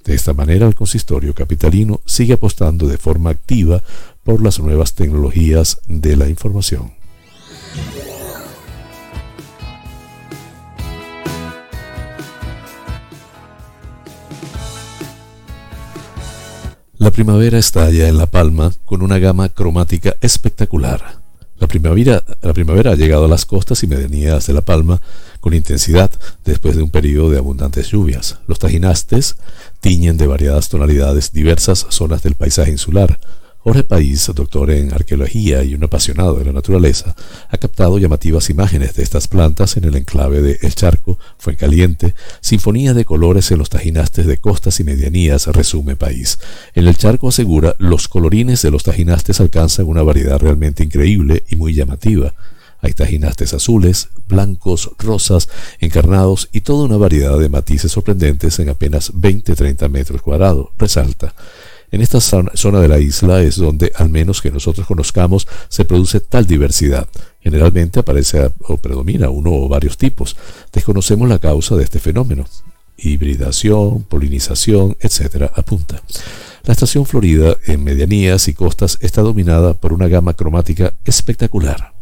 de 0.05 0.13
esta 0.13 0.33
manera, 0.33 0.67
el 0.67 0.75
consistorio 0.75 1.33
capitalino 1.33 1.99
sigue 2.05 2.33
apostando 2.33 2.87
de 2.87 2.99
forma 2.99 3.31
activa 3.31 3.81
por 4.23 4.41
las 4.41 4.59
nuevas 4.59 4.93
tecnologías 4.93 5.79
de 5.87 6.15
la 6.15 6.29
información. 6.29 6.93
La 17.05 17.11
primavera 17.11 17.59
estalla 17.59 18.07
en 18.07 18.17
La 18.17 18.25
Palma 18.25 18.73
con 18.83 19.03
una 19.03 19.19
gama 19.19 19.49
cromática 19.49 20.15
espectacular. 20.21 21.19
La 21.59 21.67
primavera, 21.67 22.23
ha 22.91 22.95
llegado 22.95 23.25
a 23.25 23.27
las 23.27 23.45
costas 23.45 23.83
y 23.83 23.87
medianías 23.87 24.47
de 24.47 24.53
La 24.53 24.61
Palma 24.61 24.99
con 25.39 25.53
intensidad 25.53 26.09
después 26.45 26.75
de 26.75 26.81
un 26.81 26.89
periodo 26.89 27.29
de 27.29 27.37
abundantes 27.37 27.89
lluvias. 27.89 28.39
Los 28.47 28.57
tajinastes 28.57 29.35
tiñen 29.81 30.17
de 30.17 30.25
variadas 30.25 30.69
tonalidades 30.69 31.31
diversas 31.31 31.85
zonas 31.89 32.23
del 32.23 32.33
paisaje 32.33 32.71
insular. 32.71 33.19
Jorge 33.65 33.81
País, 33.81 34.29
doctor 34.35 34.69
en 34.69 34.93
arqueología 34.93 35.63
y 35.63 35.73
un 35.73 35.83
apasionado 35.83 36.35
de 36.35 36.45
la 36.45 36.51
naturaleza, 36.51 37.15
ha 37.49 37.57
captado 37.57 37.97
llamativas 37.97 38.51
imágenes 38.51 38.93
de 38.93 39.01
estas 39.01 39.27
plantas 39.27 39.75
en 39.75 39.85
el 39.85 39.95
enclave 39.95 40.43
de 40.43 40.59
El 40.61 40.75
Charco, 40.75 41.17
Fuencaliente, 41.39 42.13
Sinfonía 42.41 42.93
de 42.93 43.05
colores 43.05 43.49
en 43.49 43.57
los 43.57 43.71
tajinastes 43.71 44.27
de 44.27 44.37
costas 44.37 44.79
y 44.79 44.83
medianías, 44.83 45.47
resume 45.47 45.95
País. 45.95 46.37
En 46.75 46.85
El 46.85 46.95
Charco 46.95 47.29
asegura, 47.29 47.75
los 47.79 48.07
colorines 48.07 48.61
de 48.61 48.69
los 48.69 48.83
tajinastes 48.83 49.39
alcanzan 49.39 49.87
una 49.87 50.03
variedad 50.03 50.37
realmente 50.37 50.83
increíble 50.83 51.41
y 51.49 51.55
muy 51.55 51.73
llamativa. 51.73 52.35
Hay 52.81 52.93
tajinastes 52.93 53.55
azules, 53.55 54.09
blancos, 54.27 54.91
rosas, 54.99 55.49
encarnados 55.79 56.49
y 56.51 56.61
toda 56.61 56.85
una 56.85 56.97
variedad 56.97 57.39
de 57.39 57.49
matices 57.49 57.91
sorprendentes 57.91 58.59
en 58.59 58.69
apenas 58.69 59.11
20-30 59.11 59.89
metros 59.89 60.21
cuadrados, 60.21 60.67
resalta. 60.77 61.33
En 61.91 62.01
esta 62.01 62.19
zona 62.19 62.79
de 62.79 62.87
la 62.87 62.99
isla 62.99 63.41
es 63.41 63.55
donde, 63.55 63.91
al 63.95 64.09
menos 64.09 64.41
que 64.41 64.51
nosotros 64.51 64.85
conozcamos, 64.85 65.47
se 65.69 65.85
produce 65.85 66.19
tal 66.19 66.45
diversidad. 66.45 67.07
Generalmente 67.41 67.99
aparece 67.99 68.51
o 68.61 68.77
predomina 68.77 69.29
uno 69.29 69.51
o 69.53 69.69
varios 69.69 69.97
tipos. 69.97 70.35
Desconocemos 70.73 71.29
la 71.29 71.39
causa 71.39 71.75
de 71.75 71.83
este 71.83 71.99
fenómeno. 71.99 72.45
Hibridación, 72.97 74.03
polinización, 74.03 74.97
etc. 74.99 75.51
apunta. 75.55 76.01
La 76.63 76.73
estación 76.73 77.05
Florida, 77.05 77.55
en 77.67 77.83
medianías 77.83 78.47
y 78.47 78.53
costas, 78.53 78.97
está 79.01 79.21
dominada 79.21 79.73
por 79.73 79.93
una 79.93 80.07
gama 80.07 80.33
cromática 80.33 80.93
espectacular. 81.05 81.94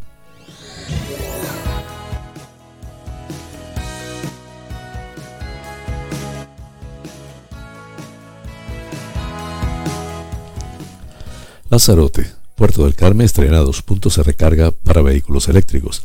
Lanzarote, 11.69 12.27
Puerto 12.55 12.83
del 12.83 12.95
Carmen 12.95 13.25
estrena 13.25 13.59
dos 13.59 13.81
puntos 13.81 14.15
de 14.15 14.23
recarga 14.23 14.71
para 14.71 15.01
vehículos 15.01 15.47
eléctricos. 15.47 16.03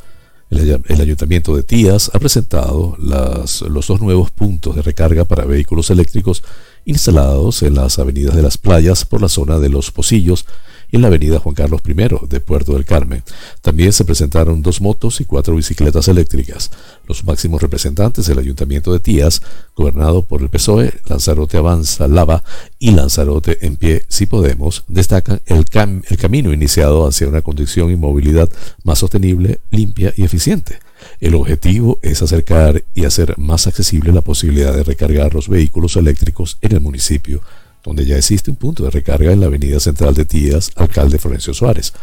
El, 0.51 1.01
Ayuntamiento 1.01 1.55
de 1.55 1.63
Tías 1.63 2.11
ha 2.15 2.19
presentado 2.19 2.97
los 2.99 3.87
dos 3.87 4.01
nuevos 4.01 4.31
puntos 4.31 4.75
de 4.77 4.83
recarga 4.83 5.25
para 5.27 5.45
vehículos 5.45 5.91
eléctricos 5.91 6.43
instalados 6.87 7.63
en 7.63 7.75
las 7.75 7.99
avenidas 7.99 8.35
de 8.35 8.43
las 8.43 8.57
playas 8.57 9.05
por 9.05 9.21
la 9.21 9.29
zona 9.29 9.59
de 9.59 9.69
Los 9.69 9.91
Pocillos 9.91 10.47
en 10.93 11.03
la 11.03 11.09
avenida 11.09 11.39
Juan 11.39 11.55
Carlos 11.55 11.83
I 11.87 11.95
de 12.29 12.41
Puerto 12.41 12.75
del 12.75 12.85
Carmen. 12.85 13.23
También 13.63 13.93
se 13.93 14.05
presentaron 14.05 14.63
dos 14.63 14.81
motos 14.81 15.21
y 15.21 15.25
cuatro 15.25 15.55
bicicletas 15.55 16.09
eléctricas. 16.09 16.71
Los 17.07 17.25
máximos 17.25 17.63
representantes 17.63 18.27
del 18.27 18.39
Ayuntamiento 18.39 18.93
de 18.93 19.01
Tías, 19.01 19.43
gobernado 19.77 20.23
por 20.23 20.43
el 20.43 20.49
PSOE, 20.49 20.95
Lanzarote 21.07 21.57
Avanza, 21.57 22.09
Lava 22.09 22.43
y 22.79 22.93
Lanzarote 22.93 23.67
en 23.67 23.77
pie, 23.77 24.05
si 24.09 24.27
podemos, 24.27 24.85
destacan 24.89 25.41
el, 25.47 25.65
el 26.09 26.17
camino 26.19 26.53
iniciado 26.53 27.07
hacia 27.07 27.29
una 27.29 27.43
conducción 27.43 27.91
y 27.91 27.97
movilidad 27.97 28.49
más 28.85 28.99
sostenible, 28.99 29.61
limpia 29.71 30.13
y 30.17 30.25
eficiente. 30.25 30.79
El 31.21 31.35
objetivo 31.35 31.99
es 32.03 32.23
acercar 32.23 32.85
y 32.95 33.05
hacer 33.05 33.39
más 33.39 33.67
accesible 33.67 34.13
la 34.13 34.21
posibilidad 34.21 34.75
de 34.75 34.83
recargar 34.83 35.35
los 35.35 35.49
vehículos 35.49 35.97
eléctricos 35.97 36.59
en 36.61 36.73
el 36.73 36.81
municipio 36.81 37.41
donde 37.89 38.05
ya 38.05 38.19
existe 38.19 38.51
un 38.51 38.57
punto 38.57 38.85
de 38.85 38.91
recarga 38.91 39.33
en 39.33 39.41
la 39.41 39.47
avenida 39.47 39.81
central 39.81 40.13
de 40.13 40.27
Tías, 40.27 40.71
alcalde 40.77 41.19
Florencio 41.19 41.55
Suárez. 41.55 41.95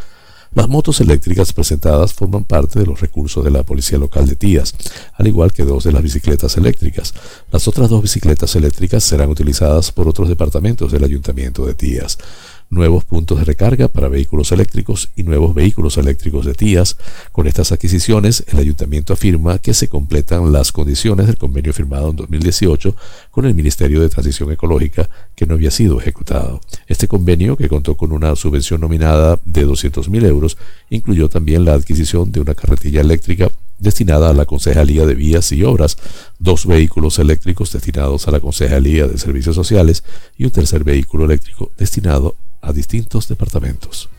Las 0.55 0.67
motos 0.67 0.99
eléctricas 0.99 1.53
presentadas 1.53 2.11
forman 2.11 2.43
parte 2.43 2.79
de 2.79 2.87
los 2.87 2.99
recursos 2.99 3.43
de 3.43 3.51
la 3.51 3.61
Policía 3.61 3.99
Local 3.99 4.25
de 4.25 4.35
Tías, 4.35 4.73
al 5.13 5.27
igual 5.27 5.53
que 5.53 5.63
dos 5.63 5.83
de 5.83 5.91
las 5.91 6.01
bicicletas 6.01 6.57
eléctricas. 6.57 7.13
Las 7.51 7.67
otras 7.67 7.87
dos 7.87 8.01
bicicletas 8.01 8.55
eléctricas 8.55 9.03
serán 9.03 9.29
utilizadas 9.29 9.91
por 9.91 10.07
otros 10.07 10.27
departamentos 10.27 10.91
del 10.91 11.03
Ayuntamiento 11.03 11.67
de 11.67 11.75
Tías 11.75 12.17
nuevos 12.75 13.05
puntos 13.05 13.39
de 13.39 13.45
recarga 13.45 13.87
para 13.87 14.09
vehículos 14.09 14.51
eléctricos 14.51 15.09
y 15.15 15.23
nuevos 15.23 15.55
vehículos 15.55 15.97
eléctricos 15.97 16.45
de 16.45 16.53
Tías. 16.53 16.97
Con 17.31 17.47
estas 17.47 17.71
adquisiciones, 17.71 18.43
el 18.47 18.59
ayuntamiento 18.59 19.13
afirma 19.13 19.57
que 19.57 19.73
se 19.73 19.87
completan 19.87 20.51
las 20.51 20.71
condiciones 20.71 21.25
del 21.25 21.37
convenio 21.37 21.73
firmado 21.73 22.09
en 22.09 22.17
2018 22.17 22.95
con 23.31 23.45
el 23.45 23.55
Ministerio 23.55 24.01
de 24.01 24.09
Transición 24.09 24.51
Ecológica 24.51 25.09
que 25.35 25.45
no 25.45 25.55
había 25.55 25.71
sido 25.71 25.99
ejecutado. 25.99 26.61
Este 26.87 27.07
convenio, 27.07 27.57
que 27.57 27.69
contó 27.69 27.95
con 27.95 28.11
una 28.11 28.35
subvención 28.35 28.81
nominada 28.81 29.39
de 29.45 29.65
200.000 29.65 30.25
euros, 30.25 30.57
incluyó 30.89 31.29
también 31.29 31.65
la 31.65 31.73
adquisición 31.73 32.31
de 32.31 32.41
una 32.41 32.53
carretilla 32.53 33.01
eléctrica 33.01 33.49
destinada 33.79 34.29
a 34.29 34.33
la 34.33 34.45
Concejalía 34.45 35.05
de 35.05 35.15
Vías 35.15 35.51
y 35.51 35.63
Obras, 35.63 35.97
dos 36.39 36.65
vehículos 36.65 37.19
eléctricos 37.19 37.71
destinados 37.71 38.27
a 38.27 38.31
la 38.31 38.39
Concejalía 38.39 39.07
de 39.07 39.17
Servicios 39.17 39.55
Sociales 39.55 40.03
y 40.37 40.45
un 40.45 40.51
tercer 40.51 40.83
vehículo 40.83 41.25
eléctrico 41.25 41.71
destinado 41.77 42.35
distintos 42.73 43.27
departamentos. 43.27 44.09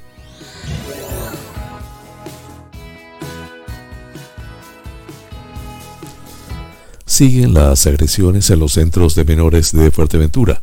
Siguen 7.05 7.55
las 7.55 7.87
agresiones 7.87 8.51
en 8.51 8.59
los 8.59 8.73
centros 8.73 9.15
de 9.15 9.25
menores 9.25 9.73
de 9.73 9.91
Fuerteventura. 9.91 10.61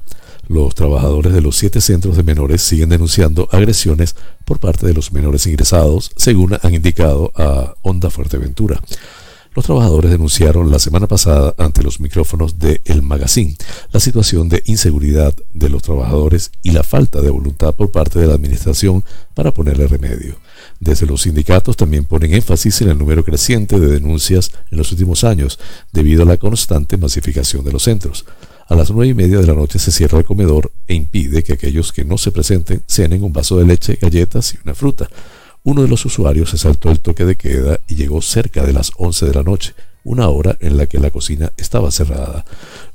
Los 0.47 0.75
trabajadores 0.75 1.33
de 1.33 1.41
los 1.41 1.55
siete 1.55 1.79
centros 1.79 2.17
de 2.17 2.23
menores 2.23 2.61
siguen 2.61 2.89
denunciando 2.89 3.47
agresiones 3.51 4.15
por 4.43 4.59
parte 4.59 4.85
de 4.85 4.93
los 4.93 5.13
menores 5.13 5.47
ingresados, 5.47 6.11
según 6.17 6.57
han 6.61 6.73
indicado 6.73 7.31
a 7.35 7.75
Onda 7.81 8.09
Fuerteventura. 8.09 8.81
Los 9.55 9.65
trabajadores 9.65 10.09
denunciaron 10.09 10.71
la 10.71 10.79
semana 10.79 11.07
pasada 11.07 11.53
ante 11.59 11.83
los 11.83 11.99
micrófonos 11.99 12.57
de 12.57 12.81
El 12.85 13.03
Magazine 13.03 13.55
la 13.91 13.99
situación 13.99 14.49
de 14.49 14.63
inseguridad 14.65 15.35
de 15.53 15.69
los 15.69 15.83
trabajadores 15.83 16.51
y 16.63 16.71
la 16.71 16.83
falta 16.83 17.21
de 17.21 17.29
voluntad 17.29 17.75
por 17.75 17.91
parte 17.91 18.17
de 18.17 18.25
la 18.25 18.33
administración 18.33 19.03
para 19.35 19.53
ponerle 19.53 19.87
remedio. 19.87 20.37
Desde 20.79 21.05
los 21.05 21.21
sindicatos 21.21 21.77
también 21.77 22.05
ponen 22.05 22.33
énfasis 22.33 22.81
en 22.81 22.89
el 22.89 22.97
número 22.97 23.23
creciente 23.23 23.79
de 23.79 23.87
denuncias 23.87 24.51
en 24.71 24.79
los 24.79 24.91
últimos 24.91 25.23
años 25.23 25.59
debido 25.91 26.23
a 26.23 26.25
la 26.25 26.37
constante 26.37 26.97
masificación 26.97 27.63
de 27.63 27.71
los 27.71 27.83
centros. 27.83 28.25
A 28.67 28.75
las 28.75 28.89
nueve 28.89 29.11
y 29.11 29.13
media 29.13 29.37
de 29.37 29.45
la 29.45 29.53
noche 29.53 29.77
se 29.77 29.91
cierra 29.91 30.17
el 30.17 30.25
comedor 30.25 30.71
e 30.87 30.95
impide 30.95 31.43
que 31.43 31.53
aquellos 31.53 31.91
que 31.91 32.05
no 32.05 32.17
se 32.17 32.31
presenten 32.31 32.81
cenen 32.87 33.23
un 33.23 33.33
vaso 33.33 33.57
de 33.57 33.65
leche, 33.65 33.99
galletas 34.01 34.55
y 34.55 34.57
una 34.63 34.73
fruta. 34.73 35.07
Uno 35.65 35.82
de 35.82 35.88
los 35.88 36.06
usuarios 36.06 36.49
se 36.49 36.58
saltó 36.58 36.91
el 36.91 36.99
toque 36.99 37.23
de 37.23 37.38
queda 37.38 37.80
y 37.88 37.95
llegó 37.95 38.21
cerca 38.21 38.65
de 38.65 38.73
las 38.73 38.91
once 38.97 39.26
de 39.26 39.34
la 39.34 39.43
noche, 39.43 39.73
una 40.04 40.28
hora 40.28 40.58
en 40.60 40.76
la 40.76 40.88
que 40.88 40.99
la 40.99 41.10
cocina 41.10 41.54
estaba 41.56 41.89
cerrada. 41.89 42.43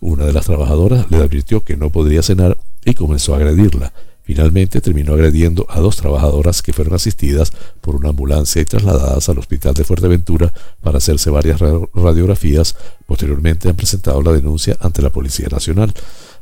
Una 0.01 0.27
de 0.27 0.35
las 0.35 0.45
trabajadoras 0.45 1.11
le 1.11 1.17
advirtió 1.17 1.65
que 1.65 1.79
no 1.79 1.91
podría 1.91 2.23
cenar 2.23 2.59
y 2.85 2.93
comenzó 2.93 3.33
a 3.33 3.39
agredirla. 3.39 3.95
Finalmente 4.23 4.83
terminó 4.83 5.15
agrediendo 5.15 5.65
a 5.71 5.81
dos 5.81 5.97
trabajadoras 5.97 6.61
que 6.61 6.75
fueron 6.75 6.93
asistidas 6.93 7.51
por 7.81 7.97
una 7.97 8.11
ambulancia 8.11 8.61
y 8.61 8.67
trasladadas 8.67 9.27
al 9.31 9.39
hospital 9.39 9.73
de 9.73 9.85
Fuerteventura 9.85 10.53
para 10.83 10.99
hacerse 10.99 11.31
varias 11.31 11.59
radiografías. 11.95 12.77
Posteriormente 13.07 13.71
han 13.71 13.77
presentado 13.77 14.21
la 14.21 14.33
denuncia 14.33 14.77
ante 14.81 15.01
la 15.01 15.09
Policía 15.09 15.49
Nacional. 15.51 15.95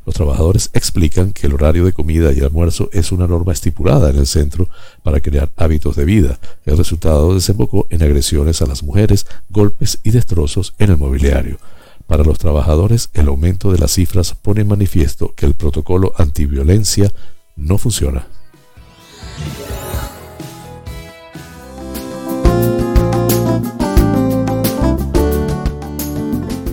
Los 0.07 0.15
trabajadores 0.15 0.71
explican 0.73 1.33
que 1.33 1.49
el 1.49 1.55
horario 1.55 1.85
de 1.85 1.93
comida 1.93 2.33
y 2.33 2.39
almuerzo 2.39 2.89
es 2.93 3.11
una 3.11 3.27
norma 3.27 3.53
estipulada 3.53 4.09
en 4.09 4.17
el 4.17 4.29
centro 4.29 4.69
para 5.03 5.19
crear 5.19 5.51
hábitos 5.57 5.97
de 5.97 6.05
vida. 6.05 6.39
El 6.65 6.79
resultado 6.79 7.35
desembocó 7.35 7.89
en 7.91 8.05
agresiones 8.05 8.63
a 8.63 8.67
las 8.67 8.85
mujeres, 8.85 9.27
golpes 9.51 9.99
y 10.05 10.13
destrozos 10.13 10.75
en 10.79 10.91
el 10.91 10.97
mobiliario. 10.97 11.59
Para 12.07 12.23
los 12.23 12.39
trabajadores, 12.39 13.11
el 13.15 13.27
aumento 13.27 13.73
de 13.73 13.79
las 13.79 13.95
cifras 13.95 14.33
pone 14.41 14.61
en 14.61 14.69
manifiesto 14.69 15.35
que 15.35 15.45
el 15.45 15.55
protocolo 15.55 16.13
antiviolencia 16.17 17.13
no 17.57 17.77
funciona. 17.77 18.29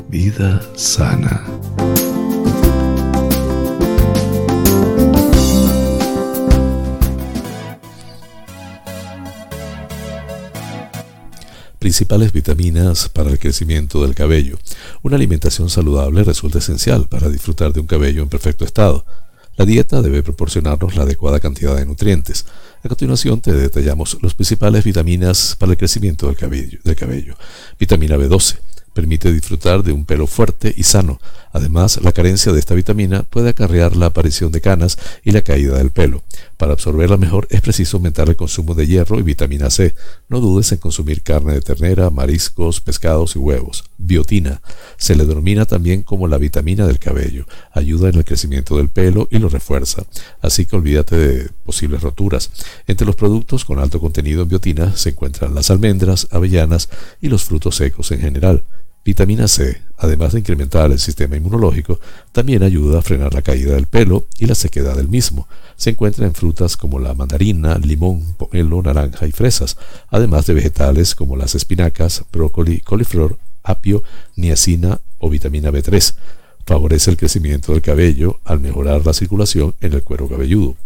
Vida 0.08 0.62
sana. 0.76 1.44
Principales 11.84 12.32
vitaminas 12.32 13.10
para 13.10 13.30
el 13.30 13.38
crecimiento 13.38 14.02
del 14.04 14.16
cabello. 14.16 14.58
Una 15.02 15.18
alimentación 15.18 15.70
saludable 15.70 16.24
resulta 16.24 16.60
esencial 16.60 17.10
para 17.10 17.28
disfrutar 17.28 17.74
de 17.74 17.82
un 17.82 17.88
cabello 17.88 18.24
en 18.24 18.30
perfecto 18.30 18.64
estado. 18.64 19.06
La 19.58 19.66
dieta 19.66 20.02
debe 20.02 20.24
proporcionarnos 20.24 20.96
la 20.96 21.04
adecuada 21.04 21.42
cantidad 21.42 21.76
de 21.76 21.86
nutrientes. 21.86 22.46
A 22.84 22.88
continuación 22.88 23.42
te 23.42 23.52
detallamos 23.52 24.18
las 24.22 24.34
principales 24.34 24.86
vitaminas 24.86 25.58
para 25.60 25.74
el 25.74 25.78
crecimiento 25.78 26.28
del 26.28 26.38
cabello. 26.38 26.80
Del 26.86 26.96
cabello. 26.96 27.36
Vitamina 27.78 28.16
B12 28.16 28.60
permite 28.94 29.34
disfrutar 29.34 29.84
de 29.84 29.92
un 29.92 30.06
pelo 30.06 30.26
fuerte 30.26 30.74
y 30.78 30.84
sano. 30.84 31.20
Además, 31.54 32.00
la 32.02 32.12
carencia 32.12 32.52
de 32.52 32.60
esta 32.60 32.74
vitamina 32.74 33.24
puede 33.24 33.50
acarrear 33.50 33.96
la 33.96 34.08
aparición 34.08 34.52
de 34.52 34.60
canas 34.60 34.98
y 35.24 35.32
la 35.32 35.44
caída 35.44 35.78
del 35.78 35.92
pelo. 35.92 36.24
Para 36.58 36.74
absorberla 36.74 37.18
mejor 37.18 37.48
es 37.52 37.62
preciso 37.62 37.98
aumentar 37.98 38.28
el 38.28 38.36
consumo 38.36 38.74
de 38.74 38.88
hierro 38.88 39.20
y 39.20 39.22
vitamina 39.22 39.70
C. 39.70 39.94
No 40.30 40.40
dudes 40.40 40.72
en 40.72 40.80
consumir 40.80 41.22
carne 41.22 41.54
de 41.54 41.62
ternera, 41.62 42.10
mariscos, 42.10 42.82
pescados 42.82 43.36
y 43.36 43.40
huevos. 43.40 43.84
Biotina. 43.98 44.62
Se 44.98 45.16
le 45.16 45.26
denomina 45.26 45.66
también 45.66 46.02
como 46.02 46.28
la 46.28 46.38
vitamina 46.38 46.88
del 46.88 47.00
cabello. 47.00 47.46
Ayuda 47.72 48.10
en 48.10 48.16
el 48.16 48.26
crecimiento 48.26 48.78
del 48.78 48.90
pelo 48.90 49.28
y 49.30 49.38
lo 49.38 49.50
refuerza. 49.50 50.04
Así 50.42 50.66
que 50.66 50.76
olvídate 50.76 51.16
de 51.16 51.50
posibles 51.66 52.02
roturas. 52.02 52.50
Entre 52.88 53.06
los 53.06 53.16
productos 53.16 53.64
con 53.64 53.78
alto 53.78 54.00
contenido 54.00 54.42
en 54.42 54.50
biotina 54.50 54.96
se 54.96 55.10
encuentran 55.10 55.54
las 55.54 55.70
almendras, 55.70 56.28
avellanas 56.32 56.90
y 57.22 57.28
los 57.28 57.44
frutos 57.44 57.76
secos 57.76 58.12
en 58.12 58.22
general. 58.22 58.64
Vitamina 59.06 59.50
C, 59.50 59.82
además 59.98 60.32
de 60.32 60.40
incrementar 60.40 60.92
el 60.92 61.00
sistema 61.00 61.36
inmunológico, 61.36 62.00
también 62.32 62.64
ayuda 62.64 63.00
a 63.00 63.02
frenar 63.02 63.34
la 63.34 63.42
caída 63.42 63.76
del 63.76 63.86
pelo 63.86 64.28
y 64.38 64.46
la 64.46 64.56
sequedad 64.56 64.96
del 64.96 65.10
mismo. 65.10 65.48
Se 65.76 65.90
encuentra 65.90 66.26
en 66.26 66.34
frutas 66.34 66.78
como 66.78 67.00
la 67.00 67.14
mandarina, 67.14 67.78
limón, 67.78 68.34
pomelo, 68.38 68.82
naranja 68.82 69.28
y 69.28 69.32
fresas, 69.32 69.78
además 70.10 70.46
de 70.46 70.54
vegetales 70.54 71.16
como 71.16 71.36
las 71.36 71.54
espinacas, 71.54 72.24
brócoli, 72.32 72.80
coliflor, 72.80 73.38
apio, 73.64 74.04
niacina 74.38 75.02
o 75.20 75.30
vitamina 75.30 75.70
B3. 75.70 76.16
Favorece 76.66 77.12
el 77.12 77.18
crecimiento 77.18 77.74
del 77.74 77.82
cabello 77.82 78.40
al 78.46 78.62
mejorar 78.62 79.06
la 79.06 79.14
circulación 79.14 79.76
en 79.82 79.94
el 79.94 80.04
cuero 80.04 80.30
cabelludo 80.30 80.78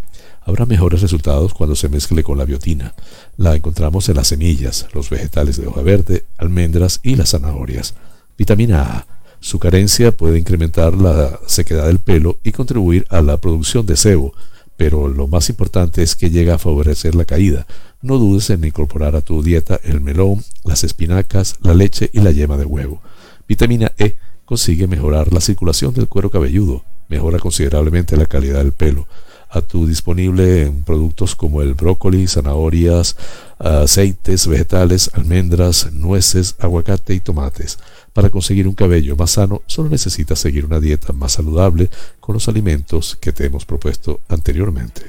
habrá 0.48 0.66
mejores 0.66 1.02
resultados 1.02 1.54
cuando 1.54 1.76
se 1.76 1.90
mezcle 1.90 2.24
con 2.24 2.38
la 2.38 2.46
biotina. 2.46 2.94
La 3.36 3.56
encontramos 3.56 4.08
en 4.08 4.16
las 4.16 4.30
semillas, 4.30 4.88
los 4.94 5.10
vegetales 5.10 5.58
de 5.58 5.68
hoja 5.68 5.82
verde, 5.82 6.24
almendras 6.38 7.02
y 7.04 7.18
las 7.18 7.32
zanahorias. 7.32 7.96
Vitamina 8.38 8.82
A. 8.84 9.08
Su 9.39 9.60
carencia 9.60 10.12
puede 10.12 10.39
incrementar 10.39 10.93
la 10.93 11.39
sequedad 11.47 11.88
del 11.88 12.00
pelo 12.00 12.39
y 12.43 12.52
contribuir 12.52 13.06
a 13.10 13.21
la 13.21 13.38
producción 13.38 13.86
de 13.86 13.97
sebo, 13.97 14.34
pero 14.78 15.08
lo 15.08 15.28
más 15.28 15.50
importante 15.50 16.04
es 16.04 16.15
que 16.15 16.30
llega 16.30 16.56
a 16.56 16.60
favorecer 16.60 17.15
la 17.15 17.26
caída. 17.26 17.65
No 18.02 18.17
dudes 18.17 18.50
en 18.50 18.63
incorporar 18.63 19.15
a 19.15 19.21
tu 19.21 19.41
dieta 19.41 19.80
el 19.84 20.02
melón, 20.02 20.43
las 20.63 20.84
espinacas, 20.84 21.56
la 21.62 21.73
leche 21.73 22.10
y 22.13 22.19
la 22.19 22.32
yema 22.32 22.58
de 22.58 22.65
huevo. 22.65 23.02
Vitamina 23.47 23.91
E 23.97 24.17
consigue 24.45 24.88
mejorar 24.88 25.34
la 25.34 25.41
circulación 25.41 25.93
del 25.93 26.08
cuero 26.08 26.30
cabelludo, 26.30 26.84
mejora 27.10 27.39
considerablemente 27.39 28.17
la 28.17 28.26
calidad 28.26 28.60
del 28.60 28.71
pelo 28.71 29.08
a 29.50 29.62
tu 29.62 29.88
disponible 29.88 30.63
en 30.63 30.84
productos 30.84 31.36
como 31.36 31.62
el 31.62 31.73
brócoli, 31.73 32.28
zanahorias, 32.28 33.15
aceites 33.60 34.47
vegetales, 34.47 35.10
almendras, 35.13 35.91
nueces, 35.93 36.56
aguacate 36.60 37.13
y 37.13 37.19
tomates. 37.19 37.80
Para 38.18 38.32
conseguir 38.32 38.68
un 38.68 38.74
cabello 38.74 39.16
más 39.16 39.30
sano, 39.30 39.62
solo 39.68 39.90
necesitas 39.90 40.40
seguir 40.40 40.66
una 40.66 40.80
dieta 40.80 41.14
más 41.14 41.34
saludable 41.34 41.88
con 42.20 42.34
los 42.34 42.48
alimentos 42.50 43.16
que 43.16 43.32
te 43.32 43.46
hemos 43.46 43.64
propuesto 43.64 44.22
anteriormente. 44.28 45.04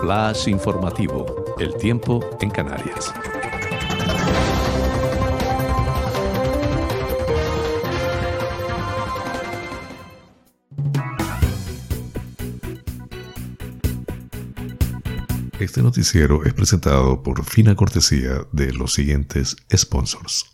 Flash 0.00 0.48
informativo. 0.48 1.54
El 1.56 1.76
tiempo 1.76 2.36
en 2.40 2.50
Canarias. 2.50 3.14
Este 15.60 15.80
noticiero 15.80 16.44
es 16.44 16.52
presentado 16.54 17.22
por 17.22 17.44
fina 17.44 17.76
cortesía 17.76 18.44
de 18.50 18.72
los 18.72 18.92
siguientes 18.94 19.56
sponsors. 19.72 20.53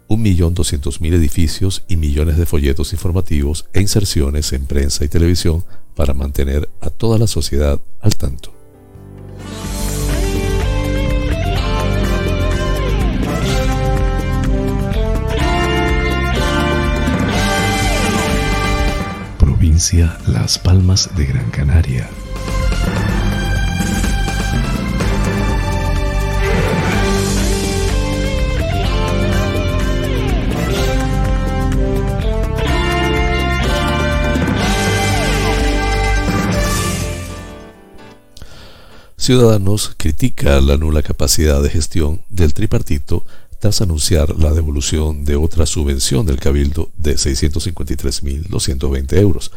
1.200.000 0.09 1.15
edificios 1.15 1.83
y 1.89 1.97
millones 1.97 2.37
de 2.37 2.47
folletos 2.47 2.93
informativos 2.93 3.65
e 3.73 3.81
inserciones 3.81 4.53
en 4.53 4.67
prensa 4.67 5.05
y 5.05 5.09
televisión 5.09 5.65
para 5.97 6.13
mantener 6.13 6.69
a 6.81 6.91
toda 6.91 7.19
la 7.19 7.27
sociedad 7.27 7.81
al 8.01 8.17
tanto. 8.17 8.54
Las 20.29 20.57
Palmas 20.61 21.11
de 21.17 21.27
Gran 21.27 21.51
Canaria. 21.51 22.09
Ciudadanos 39.17 39.95
critica 39.97 40.61
la 40.61 40.77
nula 40.77 41.03
capacidad 41.03 41.61
de 41.61 41.71
gestión 41.71 42.23
del 42.29 42.55
tripartito 42.55 43.27
tras 43.59 43.81
anunciar 43.81 44.39
la 44.39 44.53
devolución 44.53 45.25
de 45.25 45.37
otra 45.37 45.65
subvención 45.67 46.27
del 46.27 46.41
Cabildo 46.41 46.91
de 46.97 47.15
653.220 47.15 49.19
euros 49.19 49.53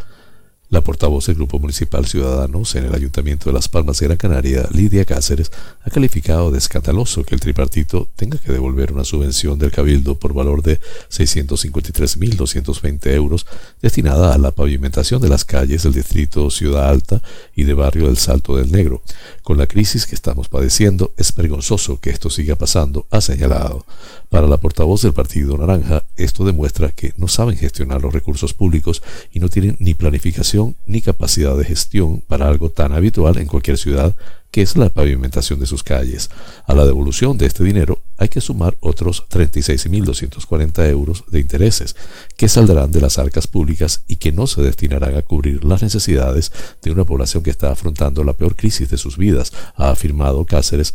la 0.69 0.81
portavoz 0.81 1.27
del 1.27 1.35
Grupo 1.35 1.59
Municipal 1.59 2.05
Ciudadanos 2.05 2.75
en 2.75 2.83
el 2.83 2.93
Ayuntamiento 2.93 3.49
de 3.49 3.53
Las 3.53 3.69
Palmas 3.69 3.99
de 3.99 4.07
Gran 4.07 4.17
Canaria, 4.17 4.67
Lidia 4.71 5.05
Cáceres, 5.05 5.49
ha 5.81 5.89
calificado 5.89 6.51
de 6.51 6.57
escandaloso 6.57 7.23
que 7.23 7.35
el 7.35 7.41
tripartito 7.41 8.09
tenga 8.17 8.37
que 8.37 8.51
devolver 8.51 8.91
una 8.91 9.05
subvención 9.05 9.57
del 9.59 9.71
Cabildo 9.71 10.19
por 10.19 10.33
valor 10.33 10.63
de 10.63 10.81
653.220 11.09 13.13
euros 13.13 13.45
destinada 13.81 14.33
a 14.33 14.37
la 14.37 14.51
pavimentación 14.51 15.21
de 15.21 15.29
las 15.29 15.45
calles 15.45 15.83
del 15.83 15.93
distrito 15.93 16.49
Ciudad 16.49 16.89
Alta 16.89 17.21
y 17.55 17.63
de 17.63 17.73
barrio 17.73 18.07
del 18.07 18.17
Salto 18.17 18.57
del 18.57 18.69
Negro. 18.69 19.01
Con 19.43 19.57
la 19.57 19.67
crisis 19.67 20.05
que 20.05 20.15
estamos 20.15 20.49
padeciendo, 20.49 21.13
es 21.15 21.33
vergonzoso 21.33 22.01
que 22.01 22.09
esto 22.09 22.29
siga 22.29 22.57
pasando, 22.57 23.07
ha 23.09 23.21
señalado. 23.21 23.85
Para 24.29 24.47
la 24.47 24.57
portavoz 24.57 25.03
del 25.03 25.13
Partido 25.13 25.57
Naranja, 25.57 26.03
esto 26.17 26.43
demuestra 26.43 26.91
que 26.91 27.13
no 27.15 27.29
saben 27.29 27.55
gestionar 27.55 28.01
los 28.01 28.13
recursos 28.13 28.53
públicos 28.53 29.01
y 29.31 29.39
no 29.39 29.47
tienen 29.47 29.77
ni 29.79 29.93
planificación 29.93 30.56
ni 30.85 31.01
capacidad 31.01 31.55
de 31.57 31.65
gestión 31.65 32.21
para 32.27 32.47
algo 32.47 32.69
tan 32.69 32.93
habitual 32.93 33.37
en 33.37 33.47
cualquier 33.47 33.77
ciudad 33.77 34.15
que 34.51 34.61
es 34.61 34.75
la 34.77 34.89
pavimentación 34.89 35.59
de 35.59 35.65
sus 35.65 35.83
calles. 35.83 36.29
A 36.65 36.73
la 36.73 36.85
devolución 36.85 37.37
de 37.37 37.45
este 37.45 37.63
dinero 37.63 38.01
hay 38.17 38.29
que 38.29 38.41
sumar 38.41 38.75
otros 38.79 39.25
36.240 39.29 40.89
euros 40.89 41.23
de 41.27 41.39
intereses, 41.39 41.95
que 42.35 42.49
saldrán 42.49 42.91
de 42.91 43.01
las 43.01 43.19
arcas 43.19 43.45
públicas 43.47 44.03
y 44.07 44.15
que 44.15 44.31
no 44.31 44.47
se 44.47 44.61
destinarán 44.61 45.15
a 45.15 45.21
cubrir 45.21 45.63
las 45.63 45.83
necesidades 45.83 46.51
de 46.81 46.91
una 46.91 47.03
población 47.03 47.43
que 47.43 47.51
está 47.51 47.71
afrontando 47.71 48.23
la 48.23 48.33
peor 48.33 48.55
crisis 48.55 48.89
de 48.89 48.97
sus 48.97 49.17
vidas, 49.17 49.53
ha 49.75 49.91
afirmado 49.91 50.45
Cáceres, 50.45 50.93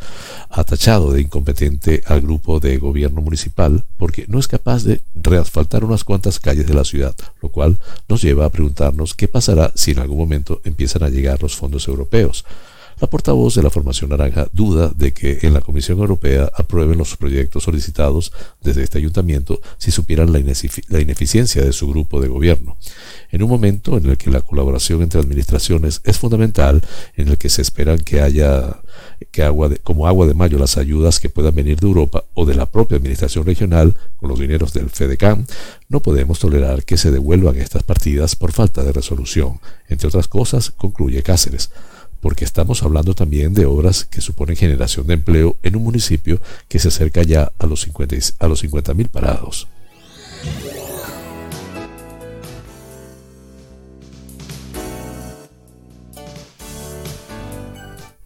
ha 0.50 0.64
tachado 0.64 1.12
de 1.12 1.20
incompetente 1.22 2.02
al 2.06 2.20
grupo 2.20 2.58
de 2.58 2.78
gobierno 2.78 3.20
municipal 3.20 3.84
porque 3.96 4.24
no 4.28 4.38
es 4.38 4.48
capaz 4.48 4.82
de 4.84 5.02
reasfaltar 5.14 5.84
unas 5.84 6.04
cuantas 6.04 6.40
calles 6.40 6.66
de 6.66 6.74
la 6.74 6.84
ciudad, 6.84 7.14
lo 7.40 7.50
cual 7.50 7.78
nos 8.08 8.22
lleva 8.22 8.46
a 8.46 8.50
preguntarnos 8.50 9.14
qué 9.14 9.28
pasará 9.28 9.72
si 9.74 9.92
en 9.92 10.00
algún 10.00 10.18
momento 10.18 10.60
empiezan 10.64 11.04
a 11.04 11.08
llegar 11.08 11.42
los 11.42 11.56
fondos 11.56 11.86
europeos. 11.86 12.44
La 13.02 13.10
portavoz 13.10 13.56
de 13.56 13.64
la 13.64 13.70
Formación 13.70 14.10
Naranja 14.10 14.46
duda 14.52 14.92
de 14.94 15.12
que 15.12 15.40
en 15.42 15.54
la 15.54 15.60
Comisión 15.60 15.98
Europea 15.98 16.52
aprueben 16.56 16.98
los 16.98 17.16
proyectos 17.16 17.64
solicitados 17.64 18.32
desde 18.62 18.84
este 18.84 18.98
ayuntamiento 18.98 19.60
si 19.76 19.90
supieran 19.90 20.32
la, 20.32 20.38
ineficiencia 20.38 21.64
de 21.64 21.72
su 21.72 21.88
grupo 21.88 22.20
de 22.20 22.28
gobierno. 22.28 22.76
En 23.32 23.42
un 23.42 23.48
momento 23.48 23.98
en 23.98 24.08
el 24.08 24.16
que 24.16 24.30
la 24.30 24.40
colaboración 24.40 25.02
entre 25.02 25.18
administraciones 25.18 26.00
es 26.04 26.16
fundamental, 26.16 26.80
en 27.16 27.26
el 27.26 27.38
que 27.38 27.48
se 27.48 27.62
esperan 27.62 27.98
que 27.98 28.20
haya 28.20 28.80
como 29.82 30.06
agua 30.06 30.28
de 30.28 30.34
mayo 30.34 30.56
las 30.56 30.76
ayudas 30.76 31.18
que 31.18 31.28
puedan 31.28 31.56
venir 31.56 31.80
de 31.80 31.88
Europa 31.88 32.22
o 32.34 32.46
de 32.46 32.54
la 32.54 32.66
propia 32.66 32.98
administración 32.98 33.44
regional 33.44 33.96
con 34.16 34.28
los 34.28 34.38
dineros 34.38 34.72
del 34.74 34.90
FEDECAM, 34.90 35.46
no 35.88 35.98
podemos 35.98 36.38
tolerar 36.38 36.84
que 36.84 36.96
se 36.96 37.10
devuelvan 37.10 37.56
estas 37.56 37.82
partidas 37.82 38.36
por 38.36 38.52
falta 38.52 38.84
de 38.84 38.92
resolución. 38.92 39.58
Entre 39.88 40.06
otras 40.06 40.28
cosas, 40.28 40.70
concluye 40.70 41.24
Cáceres 41.24 41.70
porque 42.22 42.44
estamos 42.44 42.82
hablando 42.84 43.14
también 43.14 43.52
de 43.52 43.66
obras 43.66 44.06
que 44.06 44.20
suponen 44.20 44.56
generación 44.56 45.08
de 45.08 45.14
empleo 45.14 45.56
en 45.64 45.76
un 45.76 45.82
municipio 45.82 46.40
que 46.68 46.78
se 46.78 46.88
acerca 46.88 47.22
ya 47.22 47.52
a 47.58 47.66
los 47.66 47.86
50.000 47.86 48.34
a 48.38 48.46
los 48.46 48.60
50 48.60 48.94
parados. 49.10 49.66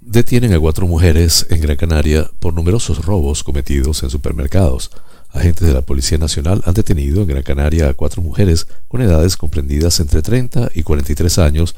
Detienen 0.00 0.52
a 0.52 0.60
cuatro 0.60 0.86
mujeres 0.86 1.46
en 1.50 1.60
Gran 1.60 1.76
Canaria 1.76 2.30
por 2.38 2.54
numerosos 2.54 3.04
robos 3.04 3.42
cometidos 3.42 4.02
en 4.02 4.10
supermercados. 4.10 4.90
Agentes 5.30 5.66
de 5.68 5.74
la 5.74 5.82
Policía 5.82 6.16
Nacional 6.18 6.62
han 6.64 6.74
detenido 6.74 7.22
en 7.22 7.28
Gran 7.28 7.42
Canaria 7.42 7.88
a 7.88 7.94
cuatro 7.94 8.22
mujeres 8.22 8.66
con 8.88 9.02
edades 9.02 9.36
comprendidas 9.36 10.00
entre 10.00 10.22
30 10.22 10.70
y 10.74 10.82
43 10.82 11.38
años 11.38 11.74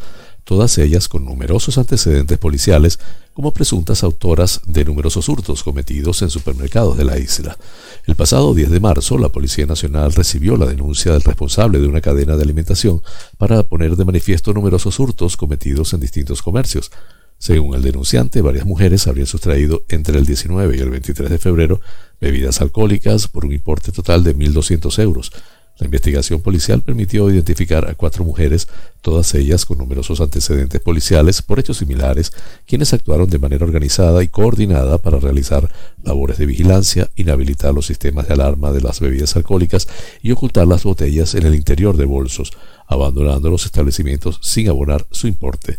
todas 0.49 0.79
ellas 0.79 1.09
con 1.09 1.27
numerosos 1.27 1.77
antecedentes 1.77 2.39
policiales 2.39 2.99
como 3.35 3.53
presuntas 3.53 4.03
autoras 4.03 4.63
de 4.65 4.83
numerosos 4.83 5.29
hurtos 5.29 5.63
cometidos 5.63 6.23
en 6.23 6.31
supermercados 6.31 6.97
de 6.97 7.05
la 7.05 7.19
isla. 7.19 7.59
El 8.07 8.17
pasado 8.17 8.55
10 8.55 8.71
de 8.71 8.81
marzo, 8.81 9.19
la 9.19 9.29
Policía 9.29 9.67
Nacional 9.67 10.15
recibió 10.15 10.57
la 10.57 10.65
denuncia 10.65 11.13
del 11.13 11.21
responsable 11.21 11.81
de 11.81 11.87
una 11.87 12.01
cadena 12.01 12.35
de 12.35 12.45
alimentación 12.45 13.03
para 13.37 13.63
poner 13.63 13.95
de 13.97 14.07
manifiesto 14.07 14.55
numerosos 14.55 14.99
hurtos 14.99 15.37
cometidos 15.37 15.93
en 15.93 16.01
distintos 16.01 16.41
comercios. 16.41 16.91
Según 17.37 17.75
el 17.75 17.83
denunciante, 17.83 18.41
varias 18.41 18.65
mujeres 18.65 19.07
habrían 19.07 19.27
sustraído 19.27 19.85
entre 19.91 20.19
el 20.19 20.25
19 20.25 20.79
y 20.79 20.81
el 20.81 20.89
23 20.89 21.29
de 21.29 21.39
febrero 21.39 21.83
bebidas 22.23 22.63
alcohólicas 22.63 23.29
por 23.29 23.45
un 23.45 23.53
importe 23.53 23.93
total 23.93 24.25
de 24.25 24.35
1.200 24.35 24.99
euros, 25.03 25.31
La 25.79 25.85
investigación 25.85 26.41
policial 26.41 26.83
permitió 26.83 27.31
identificar 27.31 27.89
a 27.89 27.95
cuatro 27.95 28.25
mujeres, 28.25 28.67
todas 29.01 29.33
ellas 29.35 29.65
con 29.65 29.79
numerosos 29.79 30.21
antecedentes 30.21 30.81
policiales 30.81 31.41
por 31.41 31.61
hechos 31.61 31.77
similares, 31.77 32.33
quienes 32.67 32.93
actuaron 32.93 33.31
de 33.31 33.39
manera 33.39 33.65
organizada 33.65 34.25
y 34.25 34.29
coordinada 34.29 34.99
para 34.99 35.21
realizar 35.21 35.71
labores 36.03 36.39
de 36.39 36.47
vigilancia, 36.47 37.11
inhabilitar 37.15 37.73
los 37.73 37.87
sistemas 37.87 38.27
de 38.27 38.35
alarma 38.35 38.73
de 38.73 38.81
las 38.81 38.99
bebidas 38.99 39.37
alcohólicas 39.37 39.87
y 40.21 40.33
ocultar 40.33 40.67
las 40.67 40.83
botellas 40.83 41.37
en 41.37 41.47
el 41.47 41.55
interior 41.55 41.97
de 41.97 42.07
bolsos, 42.07 42.53
abandonando 42.89 43.49
los 43.49 43.65
establecimientos 43.65 44.41
sin 44.43 44.69
abonar 44.69 45.07
su 45.13 45.29
importe. 45.29 45.79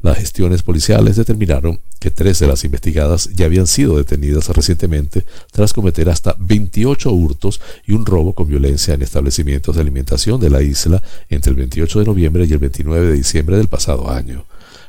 Las 0.00 0.18
gestiones 0.18 0.62
policiales 0.62 1.16
determinaron 1.16 1.80
que 1.98 2.12
tres 2.12 2.38
de 2.38 2.46
las 2.46 2.64
investigadas 2.64 3.30
ya 3.34 3.46
habían 3.46 3.66
sido 3.66 3.96
detenidas 3.96 4.48
recientemente 4.48 5.24
tras 5.50 5.72
cometer 5.72 6.08
hasta 6.08 6.36
28 6.38 7.10
hurtos 7.10 7.60
y 7.84 7.92
un 7.92 8.06
robo 8.06 8.32
con 8.32 8.46
violencia 8.46 8.94
en 8.94 9.02
establecimientos 9.02 9.74
de 9.74 9.82
alimentación 9.82 10.40
de 10.40 10.50
la 10.50 10.62
isla 10.62 11.02
entre 11.28 11.50
el 11.50 11.56
28 11.56 11.98
de 11.98 12.04
noviembre 12.04 12.46
y 12.48 12.52
el 12.52 12.58
29 12.58 13.08
de 13.08 13.12
diciembre 13.14 13.56
del 13.56 13.66
pasado 13.66 14.08
año. 14.08 14.44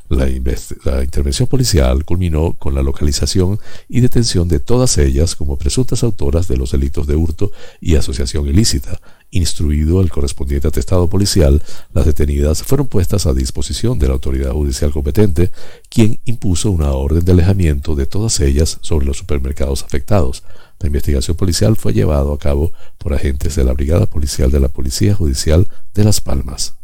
La, 0.09 0.27
intervención 0.27 1.47
policial 1.47 2.03
culminó 2.03 2.53
con 2.53 2.73
la 2.73 2.81
localización 2.81 3.59
y 3.87 4.01
detención 4.01 4.47
de 4.47 4.59
todas 4.59 4.97
ellas 4.97 5.35
como 5.35 5.57
presuntas 5.57 6.03
autoras 6.03 6.47
de 6.47 6.57
los 6.57 6.71
delitos 6.71 7.05
de 7.05 7.15
hurto 7.15 7.51
y 7.79 7.95
asociación 7.95 8.47
ilícita. 8.47 8.99
Instruido 9.31 10.01
el 10.01 10.09
correspondiente 10.09 10.67
atestado 10.67 11.07
policial, 11.07 11.61
las 11.93 12.05
detenidas 12.05 12.63
fueron 12.63 12.87
puestas 12.87 13.27
a 13.27 13.33
disposición 13.33 13.99
de 13.99 14.07
la 14.07 14.13
autoridad 14.13 14.53
judicial 14.53 14.91
competente, 14.91 15.51
quien 15.87 16.19
impuso 16.25 16.71
una 16.71 16.91
orden 16.93 17.23
de 17.23 17.33
alejamiento 17.33 17.95
de 17.95 18.07
todas 18.07 18.39
ellas 18.39 18.79
sobre 18.81 19.05
los 19.05 19.17
supermercados 19.17 19.83
afectados. 19.83 20.43
La 20.79 20.87
investigación 20.87 21.37
policial 21.37 21.75
fue 21.75 21.93
llevada 21.93 22.33
a 22.33 22.37
cabo 22.37 22.73
por 22.97 23.13
agentes 23.13 23.55
de 23.55 23.63
la 23.63 23.73
Brigada 23.73 24.07
Policial 24.07 24.49
de 24.49 24.61
la 24.61 24.69
Policía 24.69 25.13
Judicial 25.13 25.67
de 25.93 26.03
Las 26.03 26.21
Palmas. 26.21 26.78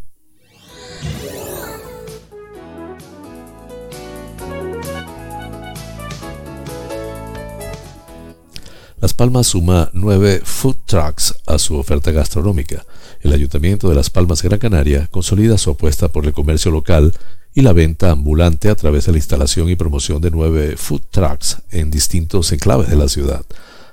Las 9.05 9.13
Palmas 9.13 9.45
suma 9.45 9.91
nueve 9.93 10.41
food 10.43 10.77
trucks 10.87 11.35
a 11.45 11.59
su 11.59 11.77
oferta 11.77 12.09
gastronómica. 12.09 12.87
El 13.21 13.33
Ayuntamiento 13.33 13.87
de 13.87 13.93
Las 13.93 14.09
Palmas 14.09 14.41
Gran 14.41 14.57
Canaria 14.57 15.05
consolida 15.11 15.59
su 15.59 15.69
apuesta 15.69 16.07
por 16.07 16.25
el 16.25 16.33
comercio 16.33 16.71
local 16.71 17.13
y 17.53 17.61
la 17.61 17.71
venta 17.71 18.09
ambulante 18.09 18.67
a 18.67 18.73
través 18.73 19.05
de 19.05 19.11
la 19.11 19.19
instalación 19.19 19.69
y 19.69 19.75
promoción 19.75 20.23
de 20.23 20.31
nueve 20.31 20.75
food 20.75 21.03
trucks 21.11 21.57
en 21.69 21.91
distintos 21.91 22.51
enclaves 22.51 22.89
de 22.89 22.95
la 22.95 23.07
ciudad. 23.07 23.45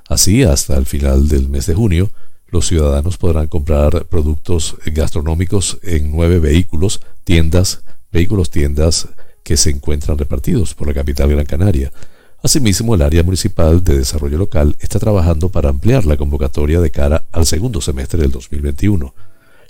Así, 0.08 0.44
hasta 0.44 0.78
el 0.78 0.86
final 0.86 1.28
del 1.28 1.50
mes 1.50 1.66
de 1.66 1.74
junio, 1.74 2.10
los 2.46 2.66
ciudadanos 2.66 3.18
podrán 3.18 3.48
comprar 3.48 4.06
productos 4.06 4.76
gastronómicos 4.86 5.76
en 5.82 6.10
nueve 6.10 6.40
vehículos, 6.40 7.02
tiendas, 7.24 7.82
vehículos 8.10 8.48
tiendas 8.48 9.08
que 9.42 9.58
se 9.58 9.68
encuentran 9.68 10.16
repartidos 10.16 10.72
por 10.72 10.88
la 10.88 10.94
capital 10.94 11.28
Gran 11.28 11.44
Canaria. 11.44 11.92
Asimismo, 12.42 12.96
el 12.96 13.02
área 13.02 13.22
municipal 13.22 13.84
de 13.84 13.98
desarrollo 13.98 14.36
local 14.36 14.74
está 14.80 14.98
trabajando 14.98 15.48
para 15.48 15.68
ampliar 15.68 16.06
la 16.06 16.16
convocatoria 16.16 16.80
de 16.80 16.90
cara 16.90 17.24
al 17.30 17.46
segundo 17.46 17.80
semestre 17.80 18.20
del 18.20 18.32
2021. 18.32 19.14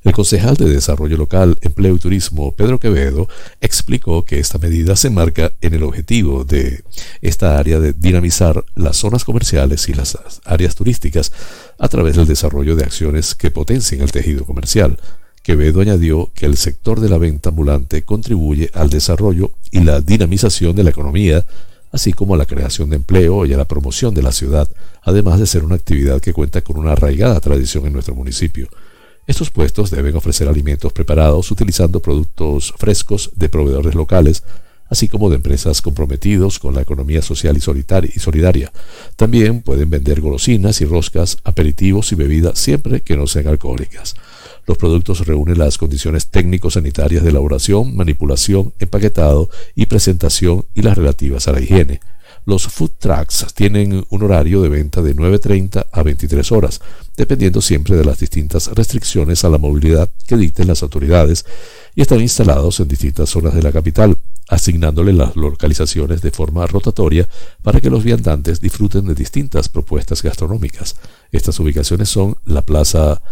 El 0.05 0.13
concejal 0.13 0.57
de 0.57 0.69
Desarrollo 0.69 1.17
Local, 1.17 1.59
Empleo 1.61 1.95
y 1.95 1.99
Turismo, 1.99 2.53
Pedro 2.57 2.81
Quevedo, 2.81 3.29
explicó 3.61 4.25
que 4.25 4.41
esta 4.41 4.59
medida 4.59 4.97
se 4.97 5.11
marca 5.11 5.53
en 5.61 5.75
el 5.75 5.83
objetivo 5.85 6.45
de 6.45 6.83
esta 7.21 7.59
área 7.59 7.79
de 7.79 7.93
dinamizar 7.93 8.65
las 8.75 8.97
zonas 8.97 9.25
comerciales 9.25 9.89
y 9.89 9.95
las 9.95 10.19
áreas 10.45 10.75
turísticas 10.75 11.31
a 11.79 11.89
través 11.89 12.17
del 12.17 12.27
desarrollo 12.27 12.75
de 12.75 12.85
acciones 12.85 13.37
que 13.37 13.53
potencien 13.53 14.01
el 14.01 14.11
tejido 14.11 14.45
comercial. 14.45 14.99
Quevedo 15.43 15.83
añadió 15.83 16.31
que 16.35 16.47
el 16.47 16.57
sector 16.57 17.01
de 17.01 17.09
la 17.09 17.19
venta 17.19 17.51
ambulante 17.51 18.03
contribuye 18.03 18.71
al 18.75 18.91
desarrollo 18.91 19.53
y 19.71 19.81
la 19.81 20.01
dinamización 20.01 20.75
de 20.75 20.85
la 20.85 20.91
economía 20.91 21.45
así 21.93 22.13
como 22.13 22.37
la 22.37 22.47
creación 22.47 22.91
de 22.91 22.97
empleo 22.97 23.47
y 23.47 23.53
a 23.53 23.57
la 23.57 23.67
promoción 23.67 24.15
de 24.15 24.23
la 24.23 24.33
ciudad, 24.33 24.69
además 25.03 25.39
de 25.39 25.47
ser 25.47 25.65
una 25.65 25.77
actividad 25.77 26.21
que 26.21 26.33
cuenta 26.33 26.63
con 26.63 26.79
una 26.79 26.93
arraigada 26.93 27.39
tradición 27.39 27.87
en 27.87 27.93
nuestro 27.93 28.15
municipio. 28.15 28.69
Estos 29.27 29.51
puestos 29.51 29.91
deben 29.91 30.17
ofrecer 30.17 30.49
alimentos 30.49 30.93
preparados 30.93 31.51
utilizando 31.51 32.01
productos 32.01 32.75
frescos 32.77 33.31
de 33.37 33.49
proveedores 33.49 33.95
locales, 33.95 34.43
así 34.89 35.09
como 35.09 35.31
de 35.31 35.37
empresas 35.37 35.81
comprometidos 35.81 36.59
con 36.59 36.75
la 36.75 36.83
economía 36.83 37.23
social 37.23 37.57
y 37.57 38.19
solidaria. 38.19 38.73
También 39.17 39.63
pueden 39.63 39.89
vender 39.91 40.21
golosinas 40.21 40.81
y 40.81 40.87
roscas, 40.87 41.39
aperitivos 41.45 42.11
y 42.13 42.15
bebidas 42.17 42.59
siempre 42.59 43.01
que 43.01 43.17
no 43.17 43.27
sean 43.27 43.47
alcohólicas. 43.47 44.17
Los 44.67 44.79
productos 44.79 45.27
reúnen 45.27 45.59
las 45.59 45.79
condiciones 45.79 46.29
técnico-sanitarias 46.29 47.23
de 47.23 47.31
elaboración, 47.31 47.97
manipulación, 47.97 48.73
empaquetado 48.79 49.51
y 49.75 49.87
presentación 49.87 50.65
y 50.75 50.83
las 50.83 50.97
relativas 50.97 51.49
a 51.49 51.53
la 51.53 51.61
higiene. 51.61 52.01
Los 52.45 52.67
food 52.67 52.91
trucks 52.99 53.47
tienen 53.55 54.05
un 54.09 54.23
horario 54.23 54.63
de 54.63 54.69
venta 54.69 55.01
de 55.01 55.15
9.30 55.15 55.87
a 55.93 56.03
23 56.03 56.51
horas, 56.51 56.81
dependiendo 57.17 57.61
siempre 57.61 57.97
de 57.97 58.05
las 58.05 58.19
distintas 58.19 58.69
restricciones 58.69 59.45
a 59.45 59.49
la 59.49 59.59
movilidad 59.59 60.11
que 60.27 60.37
dicten 60.37 60.67
las 60.67 60.83
autoridades, 60.83 61.45
y 61.95 62.03
están 62.03 62.21
instalados 62.21 62.81
en 62.81 62.89
distintas 62.89 63.29
zonas 63.31 63.55
de 63.55 63.63
la 63.63 63.71
capital, 63.71 64.19
asignándole 64.49 65.13
las 65.13 65.37
localizaciones 65.37 66.21
de 66.21 66.33
forma 66.33 66.67
rotatoria 66.67 67.29
para 67.63 67.81
que 67.81 67.91
los 67.91 68.03
viandantes 68.03 68.61
disfruten 68.61 69.07
de 69.07 69.15
distintas 69.15 69.69
propuestas 69.69 70.23
gastronómicas. 70.23 70.97
Estas 71.31 71.61
ubicaciones 71.61 72.09
son 72.09 72.37
la 72.45 72.63
Plaza 72.63 73.23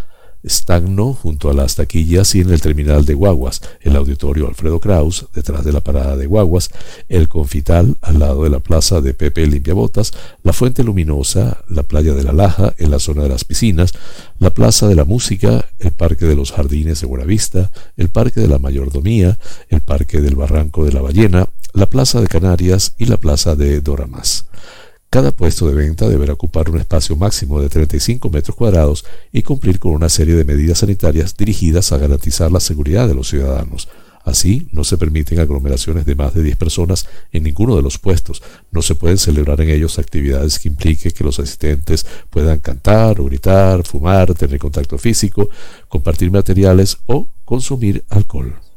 Stagno 0.45 1.13
junto 1.13 1.51
a 1.51 1.55
las 1.55 1.77
taquillas 1.77 2.35
y 2.35 2.41
en 2.41 2.51
el 2.51 2.61
terminal 2.61 3.05
de 3.05 3.15
guaguas, 3.15 3.61
el 3.81 3.97
auditorio 3.97 4.49
Alfredo 4.49 4.81
Kraus 4.81 5.27
detrás 5.35 5.65
de 5.65 5.73
la 5.73 5.81
parada 5.81 6.17
de 6.17 6.27
guaguas, 6.27 6.71
el 7.09 7.29
confital 7.29 7.97
al 8.01 8.19
lado 8.19 8.45
de 8.45 8.51
la 8.51 8.61
plaza 8.61 9.01
de 9.01 9.15
Pepe 9.15 9.47
Limpiabotas, 9.47 10.13
la 10.43 10.53
fuente 10.53 10.83
luminosa, 10.83 11.59
la 11.69 11.83
playa 11.83 12.15
de 12.15 12.25
la 12.25 12.33
Laja 12.33 12.75
en 12.79 12.91
la 12.91 12.99
zona 12.99 13.23
de 13.23 13.29
las 13.29 13.45
piscinas, 13.45 13.93
la 14.39 14.51
plaza 14.51 14.89
de 14.89 14.95
la 14.95 15.05
música, 15.05 15.67
el 15.79 15.93
parque 15.93 16.25
de 16.25 16.37
los 16.37 16.53
jardines 16.53 17.01
de 17.01 17.07
Buenavista, 17.07 17.71
el 17.97 18.09
parque 18.09 18.41
de 18.41 18.49
la 18.49 18.59
mayordomía, 18.59 19.39
el 19.69 19.81
parque 19.81 20.21
del 20.21 20.37
barranco 20.37 20.85
de 20.85 20.93
la 20.93 21.03
ballena, 21.03 21.49
la 21.73 21.87
plaza 21.87 22.21
de 22.21 22.27
Canarias 22.27 22.95
y 22.99 23.07
la 23.07 23.17
plaza 23.17 23.55
de 23.55 23.81
Doramas. 23.81 24.47
Cada 25.13 25.33
puesto 25.33 25.67
de 25.67 25.75
venta 25.75 26.09
deberá 26.09 26.35
ocupar 26.35 26.71
un 26.71 26.79
espacio 26.79 27.17
máximo 27.17 27.61
de 27.61 27.69
35 27.69 28.31
metros 28.31 28.55
cuadrados 28.55 29.05
y 29.33 29.43
cumplir 29.43 29.81
con 29.81 29.91
una 29.91 30.09
serie 30.09 30.37
de 30.37 30.45
medidas 30.45 30.79
sanitarias 30.79 31.37
dirigidas 31.37 31.91
a 31.91 31.99
garantizar 31.99 32.53
la 32.53 32.61
seguridad 32.61 33.09
de 33.09 33.17
los 33.17 33.29
ciudadanos. 33.29 33.89
Así, 34.23 34.69
no 34.71 34.85
se 34.85 34.99
permiten 34.99 35.41
aglomeraciones 35.41 36.07
de 36.07 36.15
más 36.15 36.33
de 36.33 36.45
10 36.45 36.57
personas 36.57 37.09
en 37.33 37.43
ninguno 37.43 37.75
de 37.75 37.83
los 37.83 37.99
puestos. 37.99 38.41
No 38.71 38.83
se 38.83 38.95
pueden 38.95 39.19
celebrar 39.19 39.61
en 39.61 39.71
ellos 39.71 39.99
actividades 39.99 40.61
que 40.61 40.69
impliquen 40.69 41.11
que 41.11 41.25
los 41.25 41.41
asistentes 41.41 42.07
puedan 42.31 42.61
cantar 42.61 43.21
o 43.21 43.25
gritar, 43.25 43.85
fumar, 43.85 44.33
tener 44.35 44.61
contacto 44.61 44.97
físico, 44.97 45.51
compartir 45.89 46.31
materiales 46.31 46.99
o 47.07 47.27
consumir 47.45 48.05
alcohol. 48.11 48.70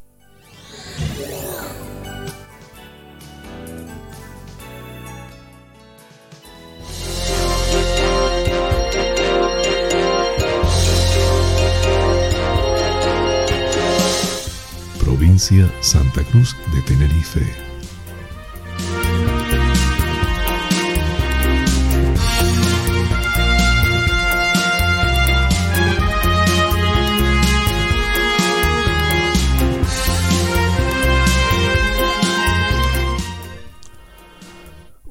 Santa 15.81 16.23
Cruz 16.23 16.55
de 16.73 16.81
Tenerife. 16.81 17.62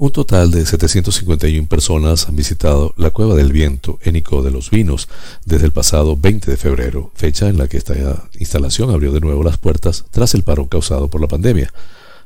Un 0.03 0.11
total 0.11 0.51
de 0.51 0.67
751 0.67 1.69
personas 1.69 2.27
han 2.27 2.35
visitado 2.35 2.93
la 2.97 3.11
Cueva 3.11 3.37
del 3.37 3.53
Viento 3.53 4.01
en 4.03 4.17
Ico 4.17 4.43
de 4.43 4.51
los 4.51 4.69
Vinos 4.69 5.09
desde 5.45 5.67
el 5.67 5.71
pasado 5.71 6.17
20 6.17 6.51
de 6.51 6.57
febrero, 6.57 7.13
fecha 7.15 7.49
en 7.49 7.57
la 7.57 7.69
que 7.69 7.77
esta 7.77 7.95
instalación 8.37 8.91
abrió 8.91 9.13
de 9.13 9.21
nuevo 9.21 9.45
las 9.45 9.59
puertas 9.59 10.05
tras 10.11 10.35
el 10.35 10.43
parón 10.43 10.67
causado 10.67 11.07
por 11.07 11.21
la 11.21 11.29
pandemia. 11.29 11.73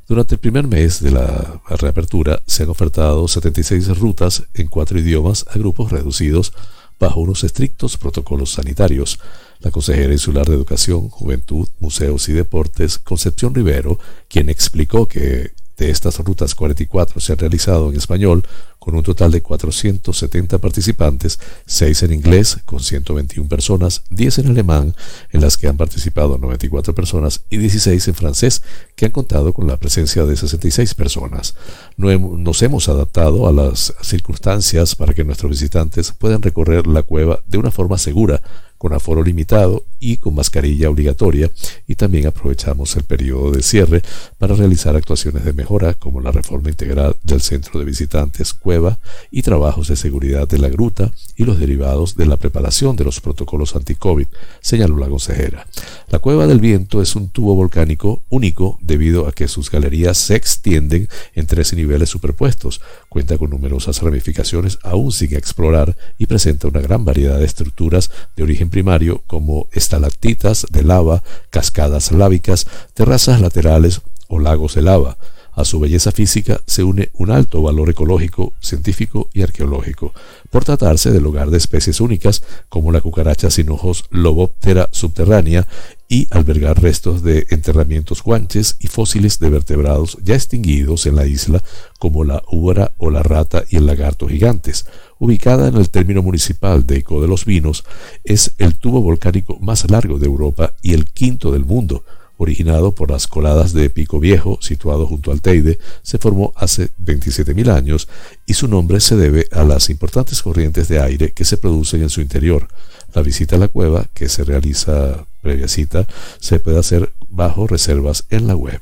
Durante 0.09 0.37
el 0.37 0.39
primer 0.39 0.67
mes 0.67 1.03
de 1.03 1.11
la 1.11 1.61
reapertura 1.69 2.41
se 2.47 2.63
han 2.63 2.71
ofertado 2.71 3.29
76 3.29 3.99
rutas 3.99 4.45
en 4.55 4.69
cuatro 4.69 4.99
idiomas 4.99 5.45
a 5.51 5.59
grupos 5.59 5.93
reducidos 5.93 6.55
bajo 6.99 7.21
unos 7.21 7.45
estrictos 7.45 7.99
protocolos 7.99 8.53
sanitarios. 8.53 9.21
La 9.61 9.71
consejera 9.71 10.15
insular 10.15 10.47
de 10.47 10.55
Educación, 10.55 11.11
Juventud, 11.11 11.69
Museos 11.81 12.27
y 12.31 12.33
Deportes, 12.33 12.99
Concepción 12.99 13.55
Rivero, 13.55 13.99
quien 14.31 14.49
explicó 14.49 15.09
que 15.09 15.51
De 15.77 15.91
estas 15.91 16.19
rutas 16.21 16.55
44 16.55 17.21
se 17.21 17.33
han 17.33 17.39
realizado 17.39 17.91
en 17.91 17.97
español 17.97 18.43
con 18.79 18.95
un 18.95 19.03
total 19.03 19.33
de 19.33 19.43
470 19.43 20.59
participantes, 20.59 21.39
6 21.67 22.05
en 22.05 22.13
inglés 22.13 22.59
con 22.65 22.81
121 22.81 23.49
personas, 23.49 24.03
10 24.11 24.39
en 24.39 24.47
alemán 24.49 24.95
en 25.33 25.41
las 25.41 25.59
que 25.59 25.67
han 25.67 25.77
participado 25.77 26.39
94 26.39 26.95
personas 26.95 27.43
y 27.51 27.59
16 27.59 28.09
en 28.09 28.15
francés 28.15 28.63
que 28.95 29.07
han 29.07 29.13
contado 29.13 29.53
con 29.53 29.67
la 29.67 29.77
presencia 29.77 30.25
de 30.25 30.37
66 30.37 30.95
personas. 30.95 31.57
Nos 31.97 32.63
hemos 32.63 32.89
adaptado 32.89 33.49
a 33.49 33.53
las 33.53 33.93
circunstancias 34.03 34.95
para 34.95 35.15
que 35.15 35.25
nuestros 35.25 35.51
visitantes 35.51 36.13
puedan 36.13 36.43
recorrer 36.43 36.87
la 36.87 37.03
cueva 37.03 37.41
de 37.47 37.59
una 37.59 37.71
forma 37.71 37.99
segura 37.99 38.41
con 38.79 38.93
aforo 38.93 39.23
limitado 39.23 39.85
y 39.99 40.19
con 40.19 40.35
mascarilla 40.35 40.91
obligatoria. 40.91 41.51
Y 41.87 41.95
también 41.95 42.27
aprovechamos 42.27 42.97
el 42.97 43.05
periodo 43.05 43.53
de 43.53 43.63
cierre 43.63 44.03
para 44.39 44.55
realizar 44.55 44.97
actuaciones 44.97 45.45
de 45.45 45.53
mejora 45.53 45.95
como 45.95 46.21
la 46.21 46.33
reforma 46.33 46.69
integral 46.69 47.17
del 47.23 47.41
centro 47.41 47.79
de 47.79 47.87
visitantes 47.87 48.55
cueva 48.55 48.99
y 49.31 49.43
trabajos 49.43 49.89
de 49.89 49.97
seguridad 49.97 50.49
de 50.49 50.59
la 50.59 50.69
gruta 50.69 51.13
y 51.37 51.45
los 51.45 51.59
derivados 51.59 52.17
de 52.17 52.27
la 52.27 52.37
preparación 52.37 52.97
de 52.97 53.05
los 53.05 53.21
protocolos 53.21 53.77
anti-COVID, 53.77 54.27
señaló 54.61 54.97
la 54.99 55.09
consejera. 55.09 55.67
La 56.09 56.19
cueva 56.19 56.47
del 56.47 56.61
viento 56.61 57.03
es 57.03 57.15
un 57.17 57.29
tubo 57.29 57.55
volcánico 57.55 58.23
único 58.31 58.79
debido 58.81 59.27
a 59.27 59.33
que 59.33 59.49
sus 59.49 59.71
galerías 59.71 60.19
se 60.19 60.35
extienden 60.35 61.09
en 61.35 61.47
13 61.47 61.77
niveles 61.77 62.09
superpuestos, 62.09 62.81
cuenta 63.09 63.39
con 63.39 63.51
numerosas 63.51 64.03
ramificaciones 64.03 64.79
aún 64.83 65.13
sin 65.13 65.35
explorar 65.35 65.97
y 66.19 66.27
presenta 66.27 66.69
una 66.69 66.81
gran 66.81 67.05
variedad 67.05 67.39
de 67.39 67.45
estructuras 67.45 68.11
de 68.37 68.43
origen 68.43 68.71
primario 68.71 69.23
como 69.27 69.69
estalactitas 69.73 70.67
de 70.71 70.83
lava, 70.83 71.23
cascadas 71.51 72.13
lábicas, 72.13 72.67
terrazas 72.95 73.41
laterales 73.41 74.01
o 74.29 74.39
lagos 74.39 74.75
de 74.75 74.83
lava. 74.83 75.19
A 75.57 75.65
su 75.65 75.81
belleza 75.81 76.13
física 76.13 76.61
se 76.67 76.85
une 76.85 77.09
un 77.15 77.31
alto 77.31 77.63
valor 77.63 77.89
ecológico, 77.89 78.53
científico 78.61 79.31
y 79.33 79.41
arqueológico, 79.41 80.13
por 80.51 80.67
tratarse 80.67 81.11
del 81.11 81.25
hogar 81.25 81.49
de 81.49 81.57
especies 81.57 82.03
únicas 82.03 82.43
como 82.69 82.93
la 82.93 83.01
cucaracha 83.01 83.51
sin 83.51 83.71
ojos 83.71 84.05
Loboptera 84.11 84.91
subterránea 84.93 85.67
y 86.11 86.29
albergar 86.31 86.83
restos 86.83 87.23
de 87.23 87.47
enterramientos 87.49 88.23
guanches 88.23 88.77
y 88.81 88.89
fósiles 88.89 89.39
de 89.39 89.49
vertebrados 89.49 90.19
ya 90.23 90.35
extinguidos 90.35 91.07
en 91.07 91.17
la 91.17 91.27
isla 91.27 91.63
como 91.99 92.23
la 92.23 92.43
úbara 92.51 92.93
o 92.99 93.09
la 93.11 93.23
rata 93.23 93.65
y 93.71 93.77
el 93.77 93.87
lagarto 93.87 94.29
gigantes. 94.29 94.85
Ubicada 95.19 95.69
en 95.69 95.77
el 95.77 95.89
término 95.89 96.23
municipal 96.23 96.87
de 96.87 96.99
Eco 96.99 97.23
de 97.23 97.29
los 97.29 97.47
Vinos, 97.47 97.85
es 98.25 98.53
el 98.59 98.77
tubo 98.77 99.01
volcánico 99.01 99.59
más 99.59 99.91
largo 99.91 100.19
de 100.19 100.27
Europa 100.27 100.75
y 100.83 100.93
el 100.93 101.07
quinto 101.07 101.51
del 101.51 101.65
mundo, 101.65 102.05
originado 102.39 102.95
por 102.95 103.11
las 103.11 103.27
coladas 103.27 103.73
de 103.73 103.91
Pico 103.91 104.21
Viejo, 104.21 104.59
situado 104.61 105.07
junto 105.07 105.33
al 105.33 105.41
Teide, 105.41 105.79
se 106.03 106.19
formó 106.19 106.53
hace 106.57 106.91
27.000 107.05 107.73
años 107.73 108.09
y 108.47 108.55
su 108.55 108.69
nombre 108.69 109.01
se 109.01 109.17
debe 109.17 109.47
a 109.53 109.65
las 109.65 109.91
importantes 109.91 110.43
corrientes 110.43 110.89
de 110.89 111.01
aire 111.01 111.33
que 111.33 111.45
se 111.45 111.57
producen 111.57 112.03
en 112.03 112.11
su 112.11 112.21
interior. 112.21 112.69
La 113.15 113.23
visita 113.23 113.57
a 113.57 113.59
la 113.59 113.69
cueva, 113.69 114.07
que 114.13 114.29
se 114.29 114.45
realiza 114.45 115.27
previa 115.41 115.69
cita, 115.69 116.07
se 116.39 116.61
puede 116.61 116.79
hacer 116.79 117.13
bajo 117.31 117.67
reservas 117.67 118.25
en 118.31 118.47
la 118.47 118.57
web. 118.57 118.81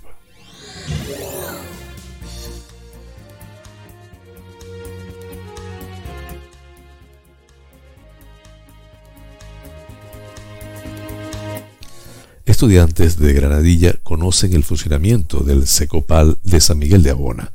Estudiantes 12.47 13.19
de 13.19 13.33
Granadilla 13.33 13.95
conocen 14.03 14.53
el 14.53 14.65
funcionamiento 14.65 15.41
del 15.41 15.67
Secopal 15.67 16.37
de 16.43 16.61
San 16.61 16.79
Miguel 16.79 17.03
de 17.03 17.09
Abona. 17.09 17.53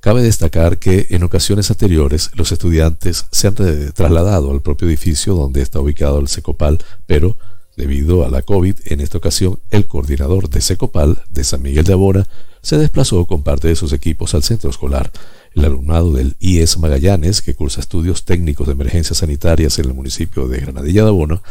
Cabe 0.00 0.20
destacar 0.20 0.78
que 0.78 1.06
en 1.10 1.22
ocasiones 1.22 1.70
anteriores 1.70 2.32
los 2.34 2.50
estudiantes 2.50 3.26
se 3.30 3.46
han 3.46 3.54
trasladado 3.54 4.50
al 4.50 4.60
propio 4.60 4.88
edificio 4.88 5.34
donde 5.34 5.62
está 5.62 5.78
ubicado 5.78 6.18
el 6.18 6.26
Secopal, 6.26 6.78
pero 7.06 7.36
debido 7.76 8.24
a 8.24 8.30
la 8.30 8.42
COVID, 8.42 8.74
en 8.86 9.00
esta 9.00 9.18
ocasión 9.18 9.60
el 9.70 9.86
coordinador 9.86 10.50
de 10.50 10.60
Secopal 10.60 11.22
de 11.30 11.44
San 11.44 11.62
Miguel 11.62 11.84
de 11.84 11.92
Abona 11.92 12.26
se 12.62 12.78
desplazó 12.78 13.24
con 13.26 13.44
parte 13.44 13.68
de 13.68 13.76
sus 13.76 13.92
equipos 13.92 14.34
al 14.34 14.42
centro 14.42 14.70
escolar. 14.70 15.12
El 15.54 15.66
alumnado 15.66 16.12
del 16.14 16.34
IES 16.40 16.78
Magallanes, 16.78 17.42
que 17.42 17.54
cursa 17.54 17.80
estudios 17.80 18.24
técnicos 18.24 18.66
de 18.66 18.72
emergencias 18.72 19.18
sanitarias 19.18 19.78
en 19.78 19.84
el 19.84 19.94
municipio 19.94 20.48
de 20.48 20.58
Granadilla 20.58 21.04
de 21.04 21.08
Abona, 21.08 21.42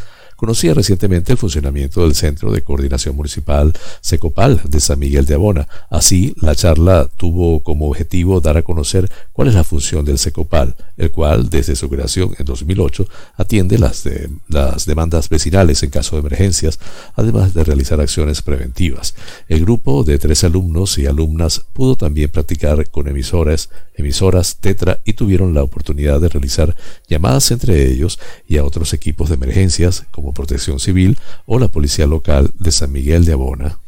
conocía 0.42 0.74
recientemente 0.74 1.32
el 1.32 1.38
funcionamiento 1.38 2.02
del 2.02 2.16
Centro 2.16 2.52
de 2.52 2.64
Coordinación 2.64 3.16
Municipal 3.16 3.74
Secopal 4.02 4.60
de 4.64 4.80
San 4.80 4.98
Miguel 4.98 5.28
de 5.28 5.36
Abona. 5.36 5.68
Así, 5.92 6.34
la 6.42 6.56
charla 6.56 7.08
tuvo 7.16 7.60
como 7.60 7.88
objetivo 7.88 8.42
dar 8.42 8.58
a 8.58 8.64
conocer 8.64 9.08
cuál 9.42 9.50
es 9.50 9.56
la 9.56 9.64
función 9.64 10.06
del 10.06 10.20
Secopal, 10.20 10.76
el 10.98 11.10
cual 11.10 11.50
desde 11.50 11.76
su 11.76 11.89
creación 11.89 12.36
en 12.38 12.46
2008 12.46 13.08
atiende 13.38 13.80
las, 13.80 14.04
demandas 14.86 15.30
vecinales 15.30 15.82
en 15.82 15.89
caso 15.89 16.16
de 16.16 16.20
emergencias, 16.20 16.78
además 17.16 17.56
de 17.56 17.64
realizar 17.64 18.00
acciones 18.00 18.44
preventivas. 18.44 19.16
El 19.50 19.62
grupo 19.62 20.04
de 20.04 20.20
tres 20.20 20.44
alumnos 20.44 21.00
y 21.00 21.08
alumnas 21.08 21.66
pudo 21.74 21.96
también 21.96 22.30
practicar 22.30 22.88
con 22.92 23.08
emisoras, 23.08 23.72
emisoras 23.96 24.58
Tetra 24.58 25.00
y 25.06 25.14
tuvieron 25.14 25.56
la 25.56 25.64
oportunidad 25.64 26.22
de 26.22 26.30
realizar 26.30 26.76
llamadas 27.10 27.50
entre 27.50 27.92
ellos 27.92 28.20
y 28.48 28.58
a 28.58 28.64
otros 28.64 28.94
equipos 28.94 29.30
de 29.30 29.36
emergencias 29.38 30.04
como 30.12 30.36
Protección 30.36 30.80
Civil 30.80 31.18
o 31.48 31.58
la 31.58 31.68
Policía 31.68 32.06
Local 32.06 32.52
de 32.60 32.72
San 32.72 32.92
Miguel 32.92 33.26
de 33.26 33.34
Abona. 33.34 33.80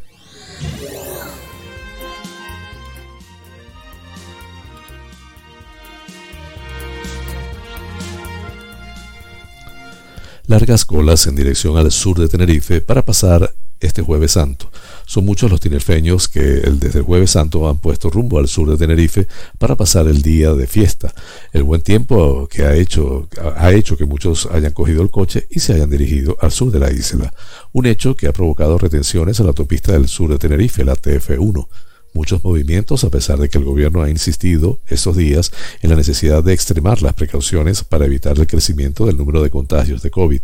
Largas 10.45 10.83
colas 10.83 11.25
en 11.27 11.37
dirección 11.37 11.77
al 11.77 11.89
sur 11.89 12.19
de 12.19 12.27
Tenerife 12.27 12.81
para 12.81 13.05
pasar 13.05 13.53
este 13.79 14.01
jueves 14.01 14.33
santo. 14.33 14.69
Son 15.05 15.23
muchos 15.23 15.49
los 15.49 15.61
tinerfeños 15.61 16.27
que 16.27 16.41
desde 16.41 16.99
el 16.99 17.05
jueves 17.05 17.31
santo 17.31 17.69
han 17.69 17.77
puesto 17.77 18.09
rumbo 18.09 18.39
al 18.39 18.49
sur 18.49 18.69
de 18.69 18.75
Tenerife 18.75 19.25
para 19.57 19.77
pasar 19.77 20.07
el 20.07 20.21
día 20.21 20.51
de 20.53 20.67
fiesta. 20.67 21.13
El 21.53 21.63
buen 21.63 21.81
tiempo 21.81 22.49
que 22.49 22.63
ha 22.63 22.75
hecho, 22.75 23.29
ha 23.55 23.71
hecho 23.71 23.95
que 23.95 24.05
muchos 24.05 24.49
hayan 24.51 24.73
cogido 24.73 25.01
el 25.01 25.11
coche 25.11 25.47
y 25.49 25.61
se 25.61 25.75
hayan 25.75 25.89
dirigido 25.89 26.37
al 26.41 26.51
sur 26.51 26.71
de 26.71 26.79
la 26.79 26.91
isla. 26.91 27.33
Un 27.71 27.85
hecho 27.85 28.17
que 28.17 28.27
ha 28.27 28.33
provocado 28.33 28.77
retenciones 28.77 29.39
en 29.39 29.45
la 29.45 29.51
autopista 29.51 29.93
del 29.93 30.09
sur 30.09 30.29
de 30.29 30.39
Tenerife, 30.39 30.83
la 30.83 30.95
TF1 30.95 31.67
muchos 32.13 32.43
movimientos 32.43 33.03
a 33.03 33.09
pesar 33.09 33.39
de 33.39 33.49
que 33.49 33.57
el 33.57 33.63
gobierno 33.63 34.01
ha 34.01 34.09
insistido 34.09 34.79
estos 34.87 35.17
días 35.17 35.51
en 35.81 35.89
la 35.89 35.95
necesidad 35.95 36.43
de 36.43 36.53
extremar 36.53 37.01
las 37.01 37.13
precauciones 37.13 37.83
para 37.83 38.05
evitar 38.05 38.37
el 38.37 38.47
crecimiento 38.47 39.05
del 39.05 39.17
número 39.17 39.41
de 39.41 39.49
contagios 39.49 40.01
de 40.01 40.11
COVID. 40.11 40.41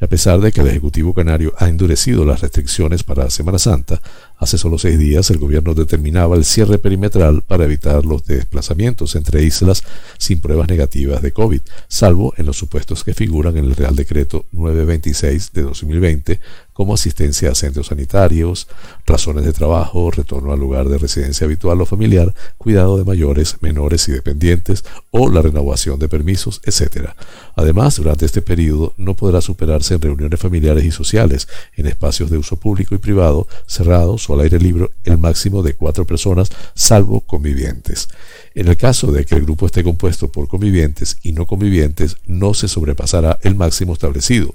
Y 0.00 0.04
a 0.04 0.08
pesar 0.08 0.40
de 0.40 0.52
que 0.52 0.60
el 0.60 0.68
Ejecutivo 0.68 1.14
Canario 1.14 1.54
ha 1.58 1.68
endurecido 1.68 2.24
las 2.24 2.40
restricciones 2.40 3.02
para 3.02 3.30
Semana 3.30 3.58
Santa, 3.58 4.00
Hace 4.38 4.56
solo 4.56 4.78
seis 4.78 5.00
días 5.00 5.30
el 5.30 5.38
gobierno 5.38 5.74
determinaba 5.74 6.36
el 6.36 6.44
cierre 6.44 6.78
perimetral 6.78 7.42
para 7.42 7.64
evitar 7.64 8.04
los 8.04 8.24
desplazamientos 8.24 9.16
entre 9.16 9.42
islas 9.42 9.82
sin 10.16 10.40
pruebas 10.40 10.68
negativas 10.68 11.22
de 11.22 11.32
COVID, 11.32 11.60
salvo 11.88 12.32
en 12.36 12.46
los 12.46 12.56
supuestos 12.56 13.02
que 13.02 13.14
figuran 13.14 13.56
en 13.56 13.64
el 13.64 13.74
Real 13.74 13.96
Decreto 13.96 14.46
926 14.52 15.52
de 15.52 15.62
2020 15.62 16.40
como 16.78 16.94
asistencia 16.94 17.50
a 17.50 17.56
centros 17.56 17.88
sanitarios, 17.88 18.68
razones 19.04 19.44
de 19.44 19.52
trabajo, 19.52 20.12
retorno 20.12 20.52
al 20.52 20.60
lugar 20.60 20.88
de 20.88 20.96
residencia 20.96 21.44
habitual 21.44 21.80
o 21.80 21.86
familiar, 21.86 22.32
cuidado 22.56 22.96
de 22.96 23.04
mayores, 23.04 23.56
menores 23.62 24.08
y 24.08 24.12
dependientes 24.12 24.84
o 25.10 25.28
la 25.28 25.42
renovación 25.42 25.98
de 25.98 26.08
permisos, 26.08 26.60
etc. 26.62 27.08
Además, 27.56 27.96
durante 27.96 28.26
este 28.26 28.42
periodo 28.42 28.94
no 28.96 29.14
podrá 29.14 29.40
superarse 29.40 29.94
en 29.94 30.02
reuniones 30.02 30.38
familiares 30.38 30.84
y 30.84 30.92
sociales, 30.92 31.48
en 31.74 31.88
espacios 31.88 32.30
de 32.30 32.38
uso 32.38 32.54
público 32.54 32.94
y 32.94 32.98
privado 32.98 33.48
cerrados 33.66 34.27
al 34.34 34.40
aire 34.40 34.58
libre 34.58 34.90
el 35.04 35.18
máximo 35.18 35.62
de 35.62 35.74
cuatro 35.74 36.06
personas, 36.06 36.50
salvo 36.74 37.20
convivientes. 37.20 38.08
En 38.54 38.68
el 38.68 38.76
caso 38.76 39.12
de 39.12 39.24
que 39.24 39.34
el 39.34 39.42
grupo 39.42 39.66
esté 39.66 39.84
compuesto 39.84 40.30
por 40.30 40.48
convivientes 40.48 41.18
y 41.22 41.32
no 41.32 41.46
convivientes, 41.46 42.16
no 42.26 42.54
se 42.54 42.68
sobrepasará 42.68 43.38
el 43.42 43.54
máximo 43.54 43.92
establecido. 43.92 44.54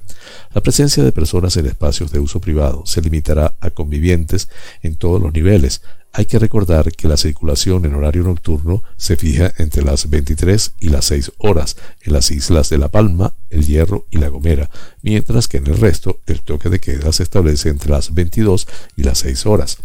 La 0.53 0.61
presencia 0.61 1.03
de 1.03 1.11
personas 1.11 1.55
en 1.57 1.65
espacios 1.65 2.11
de 2.11 2.19
uso 2.19 2.39
privado 2.39 2.85
se 2.85 3.01
limitará 3.01 3.55
a 3.59 3.69
convivientes 3.69 4.49
en 4.81 4.95
todos 4.95 5.21
los 5.21 5.33
niveles, 5.33 5.81
hay 6.15 6.27
que 6.27 6.37
recordar 6.37 6.91
que 6.91 7.07
la 7.07 7.17
circulación 7.17 7.85
en 7.85 7.95
horario 7.95 8.23
nocturno 8.23 8.83
se 8.97 9.17
fija 9.17 9.51
entre 9.57 9.83
las 9.83 10.11
23 10.11 10.73
y 10.79 10.89
las 10.89 11.05
6 11.05 11.31
horas 11.39 11.75
en 12.01 12.13
las 12.13 12.29
islas 12.29 12.69
de 12.69 12.77
La 12.77 12.89
Palma, 12.89 13.33
El 13.49 13.65
Hierro 13.65 14.05
y 14.11 14.19
La 14.19 14.29
Gomera, 14.29 14.69
mientras 15.01 15.47
que 15.47 15.57
en 15.57 15.65
el 15.65 15.77
resto 15.77 16.19
el 16.27 16.41
toque 16.41 16.69
de 16.69 16.79
queda 16.79 17.11
se 17.11 17.23
establece 17.23 17.69
entre 17.69 17.89
las 17.89 18.13
22 18.13 18.67
y 18.95 19.03
las 19.03 19.17
6 19.19 19.47
horas. 19.47 19.79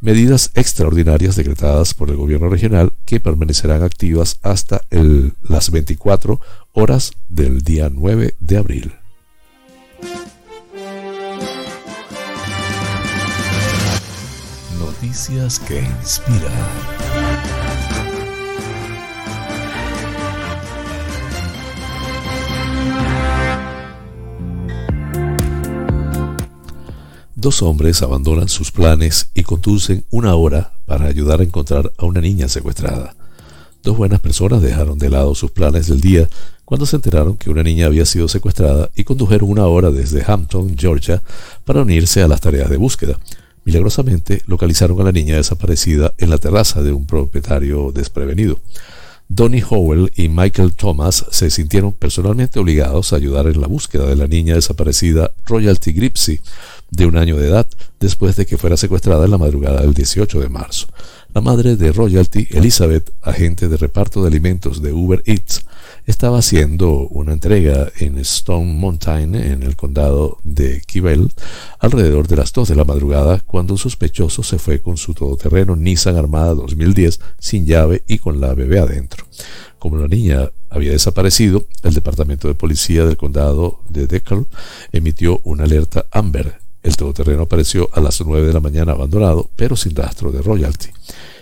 Medidas 0.00 0.50
extraordinarias 0.54 1.36
decretadas 1.36 1.94
por 1.94 2.10
el 2.10 2.16
gobierno 2.16 2.50
regional 2.50 2.92
que 3.06 3.18
permanecerán 3.18 3.82
activas 3.82 4.38
hasta 4.42 4.82
las 4.90 5.70
24 5.70 6.38
horas 6.72 7.12
del 7.30 7.62
día 7.62 7.88
9 7.90 8.34
de 8.38 8.56
abril. 8.58 9.01
Noticias 15.02 15.58
que 15.58 15.80
inspiran. 15.80 16.52
Dos 27.34 27.62
hombres 27.62 28.00
abandonan 28.02 28.48
sus 28.48 28.70
planes 28.70 29.28
y 29.34 29.42
conducen 29.42 30.04
una 30.10 30.36
hora 30.36 30.72
para 30.86 31.06
ayudar 31.06 31.40
a 31.40 31.42
encontrar 31.42 31.92
a 31.98 32.04
una 32.04 32.20
niña 32.20 32.46
secuestrada. 32.46 33.16
Dos 33.82 33.96
buenas 33.96 34.20
personas 34.20 34.62
dejaron 34.62 34.98
de 34.98 35.10
lado 35.10 35.34
sus 35.34 35.50
planes 35.50 35.88
del 35.88 36.00
día 36.00 36.28
cuando 36.64 36.86
se 36.86 36.94
enteraron 36.94 37.36
que 37.36 37.50
una 37.50 37.64
niña 37.64 37.86
había 37.86 38.06
sido 38.06 38.28
secuestrada 38.28 38.88
y 38.94 39.02
condujeron 39.02 39.50
una 39.50 39.66
hora 39.66 39.90
desde 39.90 40.22
Hampton, 40.24 40.76
Georgia, 40.78 41.24
para 41.64 41.82
unirse 41.82 42.22
a 42.22 42.28
las 42.28 42.40
tareas 42.40 42.70
de 42.70 42.76
búsqueda. 42.76 43.18
Milagrosamente 43.64 44.42
localizaron 44.46 45.00
a 45.00 45.04
la 45.04 45.12
niña 45.12 45.36
desaparecida 45.36 46.12
en 46.18 46.30
la 46.30 46.38
terraza 46.38 46.82
de 46.82 46.92
un 46.92 47.06
propietario 47.06 47.92
desprevenido. 47.92 48.58
Donnie 49.28 49.64
Howell 49.68 50.12
y 50.14 50.28
Michael 50.28 50.74
Thomas 50.74 51.24
se 51.30 51.48
sintieron 51.48 51.92
personalmente 51.92 52.58
obligados 52.58 53.12
a 53.12 53.16
ayudar 53.16 53.46
en 53.46 53.60
la 53.60 53.66
búsqueda 53.66 54.06
de 54.06 54.16
la 54.16 54.26
niña 54.26 54.56
desaparecida 54.56 55.30
Royalty 55.46 55.92
Gripsy, 55.92 56.40
de 56.90 57.06
un 57.06 57.16
año 57.16 57.38
de 57.38 57.48
edad, 57.48 57.66
después 57.98 58.36
de 58.36 58.44
que 58.44 58.58
fuera 58.58 58.76
secuestrada 58.76 59.24
en 59.24 59.30
la 59.30 59.38
madrugada 59.38 59.80
del 59.80 59.94
18 59.94 60.40
de 60.40 60.48
marzo. 60.50 60.88
La 61.32 61.40
madre 61.40 61.76
de 61.76 61.92
Royalty, 61.92 62.48
Elizabeth, 62.50 63.10
agente 63.22 63.68
de 63.68 63.78
reparto 63.78 64.20
de 64.20 64.28
alimentos 64.28 64.82
de 64.82 64.92
Uber 64.92 65.22
Eats, 65.24 65.64
estaba 66.06 66.38
haciendo 66.38 67.08
una 67.08 67.32
entrega 67.32 67.90
en 67.98 68.18
Stone 68.18 68.72
Mountain, 68.74 69.34
en 69.34 69.62
el 69.62 69.76
condado 69.76 70.38
de 70.42 70.80
Kibel, 70.80 71.30
alrededor 71.78 72.28
de 72.28 72.36
las 72.36 72.52
2 72.52 72.68
de 72.68 72.74
la 72.76 72.84
madrugada, 72.84 73.40
cuando 73.40 73.74
un 73.74 73.78
sospechoso 73.78 74.42
se 74.42 74.58
fue 74.58 74.80
con 74.80 74.96
su 74.96 75.14
todoterreno 75.14 75.76
Nissan 75.76 76.16
Armada 76.16 76.54
2010 76.54 77.20
sin 77.38 77.66
llave 77.66 78.02
y 78.06 78.18
con 78.18 78.40
la 78.40 78.54
bebé 78.54 78.78
adentro. 78.78 79.26
Como 79.78 79.96
la 79.96 80.08
niña 80.08 80.50
había 80.70 80.92
desaparecido, 80.92 81.66
el 81.82 81.94
departamento 81.94 82.48
de 82.48 82.54
policía 82.54 83.04
del 83.04 83.16
condado 83.16 83.80
de 83.88 84.06
Decal 84.06 84.46
emitió 84.92 85.40
una 85.44 85.64
alerta 85.64 86.06
Amber 86.10 86.62
el 86.82 86.96
todoterreno 86.96 87.42
apareció 87.42 87.88
a 87.92 88.00
las 88.00 88.20
9 88.20 88.46
de 88.46 88.52
la 88.52 88.60
mañana 88.60 88.92
abandonado, 88.92 89.48
pero 89.54 89.76
sin 89.76 89.94
rastro 89.94 90.32
de 90.32 90.42
royalty. 90.42 90.88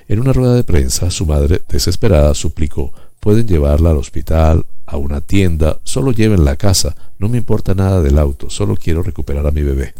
En 0.06 0.20
una 0.20 0.32
rueda 0.32 0.54
de 0.54 0.64
prensa, 0.64 1.10
su 1.10 1.24
madre, 1.24 1.62
desesperada, 1.68 2.34
suplicó, 2.34 2.92
pueden 3.20 3.46
llevarla 3.46 3.90
al 3.90 3.98
hospital, 3.98 4.66
a 4.86 4.96
una 4.96 5.20
tienda, 5.20 5.78
solo 5.84 6.10
lleven 6.10 6.44
la 6.44 6.56
casa, 6.56 6.96
no 7.18 7.28
me 7.28 7.38
importa 7.38 7.74
nada 7.74 8.02
del 8.02 8.18
auto, 8.18 8.50
solo 8.50 8.76
quiero 8.76 9.02
recuperar 9.02 9.46
a 9.46 9.52
mi 9.52 9.62
bebé. 9.62 9.94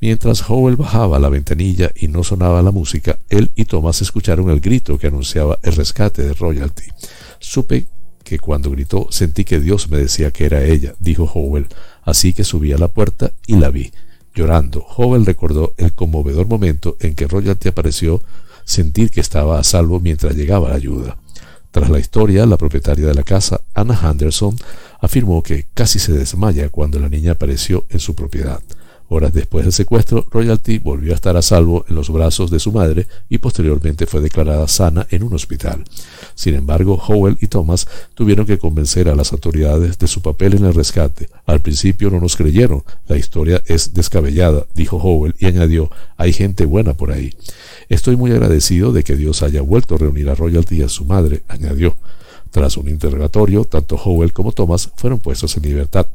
Mientras 0.00 0.48
Howell 0.48 0.76
bajaba 0.76 1.18
la 1.18 1.30
ventanilla 1.30 1.90
y 1.96 2.08
no 2.08 2.22
sonaba 2.22 2.62
la 2.62 2.70
música, 2.70 3.18
él 3.30 3.50
y 3.56 3.64
Thomas 3.64 4.02
escucharon 4.02 4.50
el 4.50 4.60
grito 4.60 4.98
que 4.98 5.06
anunciaba 5.06 5.58
el 5.62 5.74
rescate 5.74 6.22
de 6.22 6.34
royalty. 6.34 6.84
Supe 7.38 7.86
que 8.22 8.38
cuando 8.38 8.70
gritó 8.70 9.08
sentí 9.10 9.44
que 9.44 9.60
Dios 9.60 9.88
me 9.88 9.98
decía 9.98 10.30
que 10.30 10.44
era 10.44 10.62
ella, 10.62 10.94
dijo 10.98 11.24
Howell, 11.24 11.68
así 12.02 12.32
que 12.32 12.44
subí 12.44 12.72
a 12.72 12.78
la 12.78 12.88
puerta 12.88 13.32
y 13.46 13.56
la 13.56 13.70
vi. 13.70 13.92
Llorando, 14.34 14.84
Howell 14.96 15.26
recordó 15.26 15.74
el 15.76 15.92
conmovedor 15.92 16.48
momento 16.48 16.96
en 17.00 17.14
que 17.14 17.26
Royalty 17.26 17.68
apareció 17.68 18.20
sentir 18.64 19.10
que 19.10 19.20
estaba 19.20 19.58
a 19.58 19.64
salvo 19.64 20.00
mientras 20.00 20.34
llegaba 20.34 20.68
la 20.68 20.74
ayuda. 20.74 21.16
Tras 21.74 21.90
la 21.90 21.98
historia, 21.98 22.46
la 22.46 22.56
propietaria 22.56 23.08
de 23.08 23.14
la 23.14 23.24
casa, 23.24 23.60
Anna 23.74 23.98
Henderson, 24.00 24.54
afirmó 25.00 25.42
que 25.42 25.66
casi 25.74 25.98
se 25.98 26.12
desmaya 26.12 26.68
cuando 26.68 27.00
la 27.00 27.08
niña 27.08 27.32
apareció 27.32 27.84
en 27.90 27.98
su 27.98 28.14
propiedad. 28.14 28.60
Horas 29.14 29.32
después 29.32 29.64
del 29.64 29.72
secuestro, 29.72 30.26
Royalty 30.28 30.78
volvió 30.78 31.12
a 31.12 31.14
estar 31.14 31.36
a 31.36 31.42
salvo 31.42 31.84
en 31.88 31.94
los 31.94 32.10
brazos 32.10 32.50
de 32.50 32.58
su 32.58 32.72
madre 32.72 33.06
y 33.28 33.38
posteriormente 33.38 34.06
fue 34.06 34.20
declarada 34.20 34.66
sana 34.66 35.06
en 35.08 35.22
un 35.22 35.32
hospital. 35.34 35.84
Sin 36.34 36.56
embargo, 36.56 37.00
Howell 37.00 37.38
y 37.40 37.46
Thomas 37.46 37.86
tuvieron 38.14 38.44
que 38.44 38.58
convencer 38.58 39.08
a 39.08 39.14
las 39.14 39.32
autoridades 39.32 40.00
de 40.00 40.08
su 40.08 40.20
papel 40.20 40.54
en 40.54 40.64
el 40.64 40.74
rescate. 40.74 41.28
Al 41.46 41.60
principio 41.60 42.10
no 42.10 42.18
nos 42.18 42.34
creyeron, 42.34 42.82
la 43.06 43.16
historia 43.16 43.62
es 43.66 43.94
descabellada, 43.94 44.66
dijo 44.74 44.96
Howell 44.96 45.36
y 45.38 45.46
añadió, 45.46 45.92
hay 46.16 46.32
gente 46.32 46.64
buena 46.64 46.94
por 46.94 47.12
ahí. 47.12 47.36
Estoy 47.88 48.16
muy 48.16 48.32
agradecido 48.32 48.92
de 48.92 49.04
que 49.04 49.14
Dios 49.14 49.44
haya 49.44 49.62
vuelto 49.62 49.94
a 49.94 49.98
reunir 49.98 50.28
a 50.28 50.34
Royalty 50.34 50.78
y 50.78 50.82
a 50.82 50.88
su 50.88 51.04
madre, 51.04 51.44
añadió. 51.46 51.94
Tras 52.50 52.76
un 52.76 52.88
interrogatorio, 52.88 53.64
tanto 53.64 53.94
Howell 53.94 54.32
como 54.32 54.50
Thomas 54.50 54.90
fueron 54.96 55.20
puestos 55.20 55.56
en 55.56 55.62
libertad. 55.62 56.08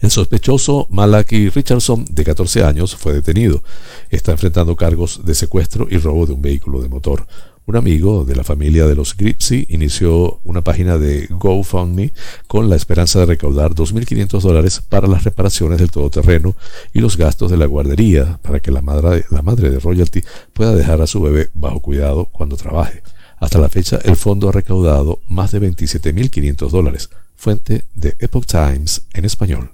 El 0.00 0.10
sospechoso 0.10 0.86
Malachi 0.90 1.50
Richardson, 1.50 2.06
de 2.10 2.24
14 2.24 2.64
años, 2.64 2.96
fue 2.96 3.12
detenido. 3.12 3.62
Está 4.08 4.32
enfrentando 4.32 4.74
cargos 4.74 5.20
de 5.24 5.34
secuestro 5.34 5.86
y 5.90 5.98
robo 5.98 6.24
de 6.24 6.32
un 6.32 6.40
vehículo 6.40 6.80
de 6.80 6.88
motor. 6.88 7.26
Un 7.66 7.76
amigo 7.76 8.24
de 8.24 8.34
la 8.34 8.42
familia 8.42 8.86
de 8.86 8.94
los 8.94 9.14
Gripsy 9.14 9.66
inició 9.68 10.40
una 10.42 10.62
página 10.62 10.96
de 10.96 11.26
GoFundMe 11.28 12.12
con 12.48 12.70
la 12.70 12.76
esperanza 12.76 13.20
de 13.20 13.26
recaudar 13.26 13.74
2.500 13.74 14.40
dólares 14.40 14.82
para 14.88 15.06
las 15.06 15.22
reparaciones 15.22 15.78
del 15.78 15.90
todoterreno 15.90 16.56
y 16.94 17.00
los 17.00 17.18
gastos 17.18 17.50
de 17.50 17.58
la 17.58 17.66
guardería 17.66 18.40
para 18.42 18.60
que 18.60 18.70
la 18.70 18.80
madre, 18.80 19.26
la 19.30 19.42
madre 19.42 19.70
de 19.70 19.78
Royalty 19.78 20.24
pueda 20.54 20.74
dejar 20.74 21.02
a 21.02 21.06
su 21.06 21.20
bebé 21.20 21.50
bajo 21.52 21.80
cuidado 21.80 22.24
cuando 22.24 22.56
trabaje. 22.56 23.02
Hasta 23.38 23.58
la 23.58 23.68
fecha, 23.68 23.98
el 24.02 24.16
fondo 24.16 24.48
ha 24.48 24.52
recaudado 24.52 25.20
más 25.28 25.52
de 25.52 25.60
27.500 25.60 26.70
dólares. 26.70 27.10
Fuente 27.36 27.84
de 27.94 28.16
Epoch 28.18 28.46
Times 28.46 29.02
en 29.12 29.26
español. 29.26 29.70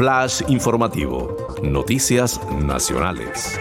Flash 0.00 0.40
informativo. 0.48 1.36
Noticias 1.62 2.40
nacionales. 2.58 3.58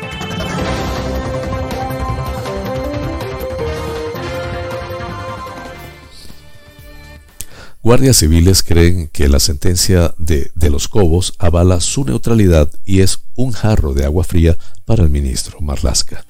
Guardias 7.84 8.16
civiles 8.16 8.64
creen 8.64 9.10
que 9.10 9.28
la 9.28 9.42
sentencia 9.42 10.16
de, 10.18 10.50
de 10.56 10.70
los 10.70 10.88
Cobos 10.88 11.34
avala 11.40 11.82
su 11.82 12.06
neutralidad 12.06 12.72
y 12.86 13.02
es 13.02 13.20
un 13.36 13.52
jarro 13.52 13.94
de 13.94 14.06
agua 14.06 14.24
fría 14.24 14.58
para 14.86 15.04
el 15.04 15.10
ministro 15.10 15.60
Marlasca. 15.60 16.24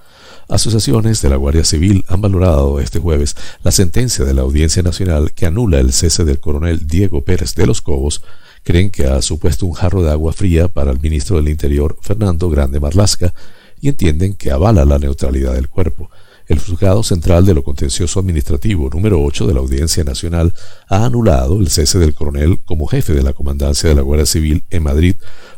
Asociaciones 0.48 1.22
de 1.22 1.30
la 1.30 1.36
Guardia 1.36 1.64
Civil 1.64 2.04
han 2.08 2.22
valorado 2.22 2.80
este 2.80 2.98
jueves 2.98 3.36
la 3.62 3.72
sentencia 3.72 4.26
de 4.26 4.34
la 4.34 4.42
Audiencia 4.42 4.82
Nacional 4.82 5.34
que 5.34 5.46
anula 5.46 5.78
el 5.80 5.94
cese 5.94 6.24
del 6.24 6.40
coronel 6.40 6.88
Diego 6.88 7.24
Pérez 7.24 7.54
de 7.54 7.68
los 7.68 7.84
Cobos 7.84 8.24
creen 8.64 8.90
que 8.90 9.06
ha 9.06 9.22
supuesto 9.22 9.66
un 9.66 9.74
jarro 9.74 10.04
de 10.04 10.12
agua 10.12 10.34
fría 10.34 10.68
para 10.68 10.92
el 10.92 11.00
ministro 11.00 11.38
del 11.38 11.50
Interior, 11.50 11.98
Fernando 12.02 12.50
Grande 12.50 12.80
Marlasca, 12.80 13.34
y 13.82 13.90
entienden 13.90 14.34
que 14.34 14.52
avala 14.52 14.86
la 14.86 15.00
neutralidad 15.00 15.54
del 15.54 15.70
cuerpo. 15.70 16.10
El 16.48 16.60
Juzgado 16.60 17.04
Central 17.04 17.46
de 17.46 17.54
lo 17.54 17.64
Contencioso 17.64 18.20
Administrativo 18.20 18.90
número 18.90 19.24
8 19.24 19.46
de 19.46 19.54
la 19.54 19.60
Audiencia 19.60 20.04
Nacional 20.04 20.54
ha 20.88 21.06
anulado 21.06 21.60
el 21.60 21.70
cese 21.70 22.00
del 22.00 22.16
coronel 22.16 22.60
como 22.66 22.88
jefe 22.88 23.14
de 23.14 23.22
la 23.22 23.34
Comandancia 23.34 23.88
de 23.88 23.94
la 23.94 24.02
Guardia 24.02 24.26
Civil 24.26 24.64
en 24.72 24.82
Madrid 24.82 25.16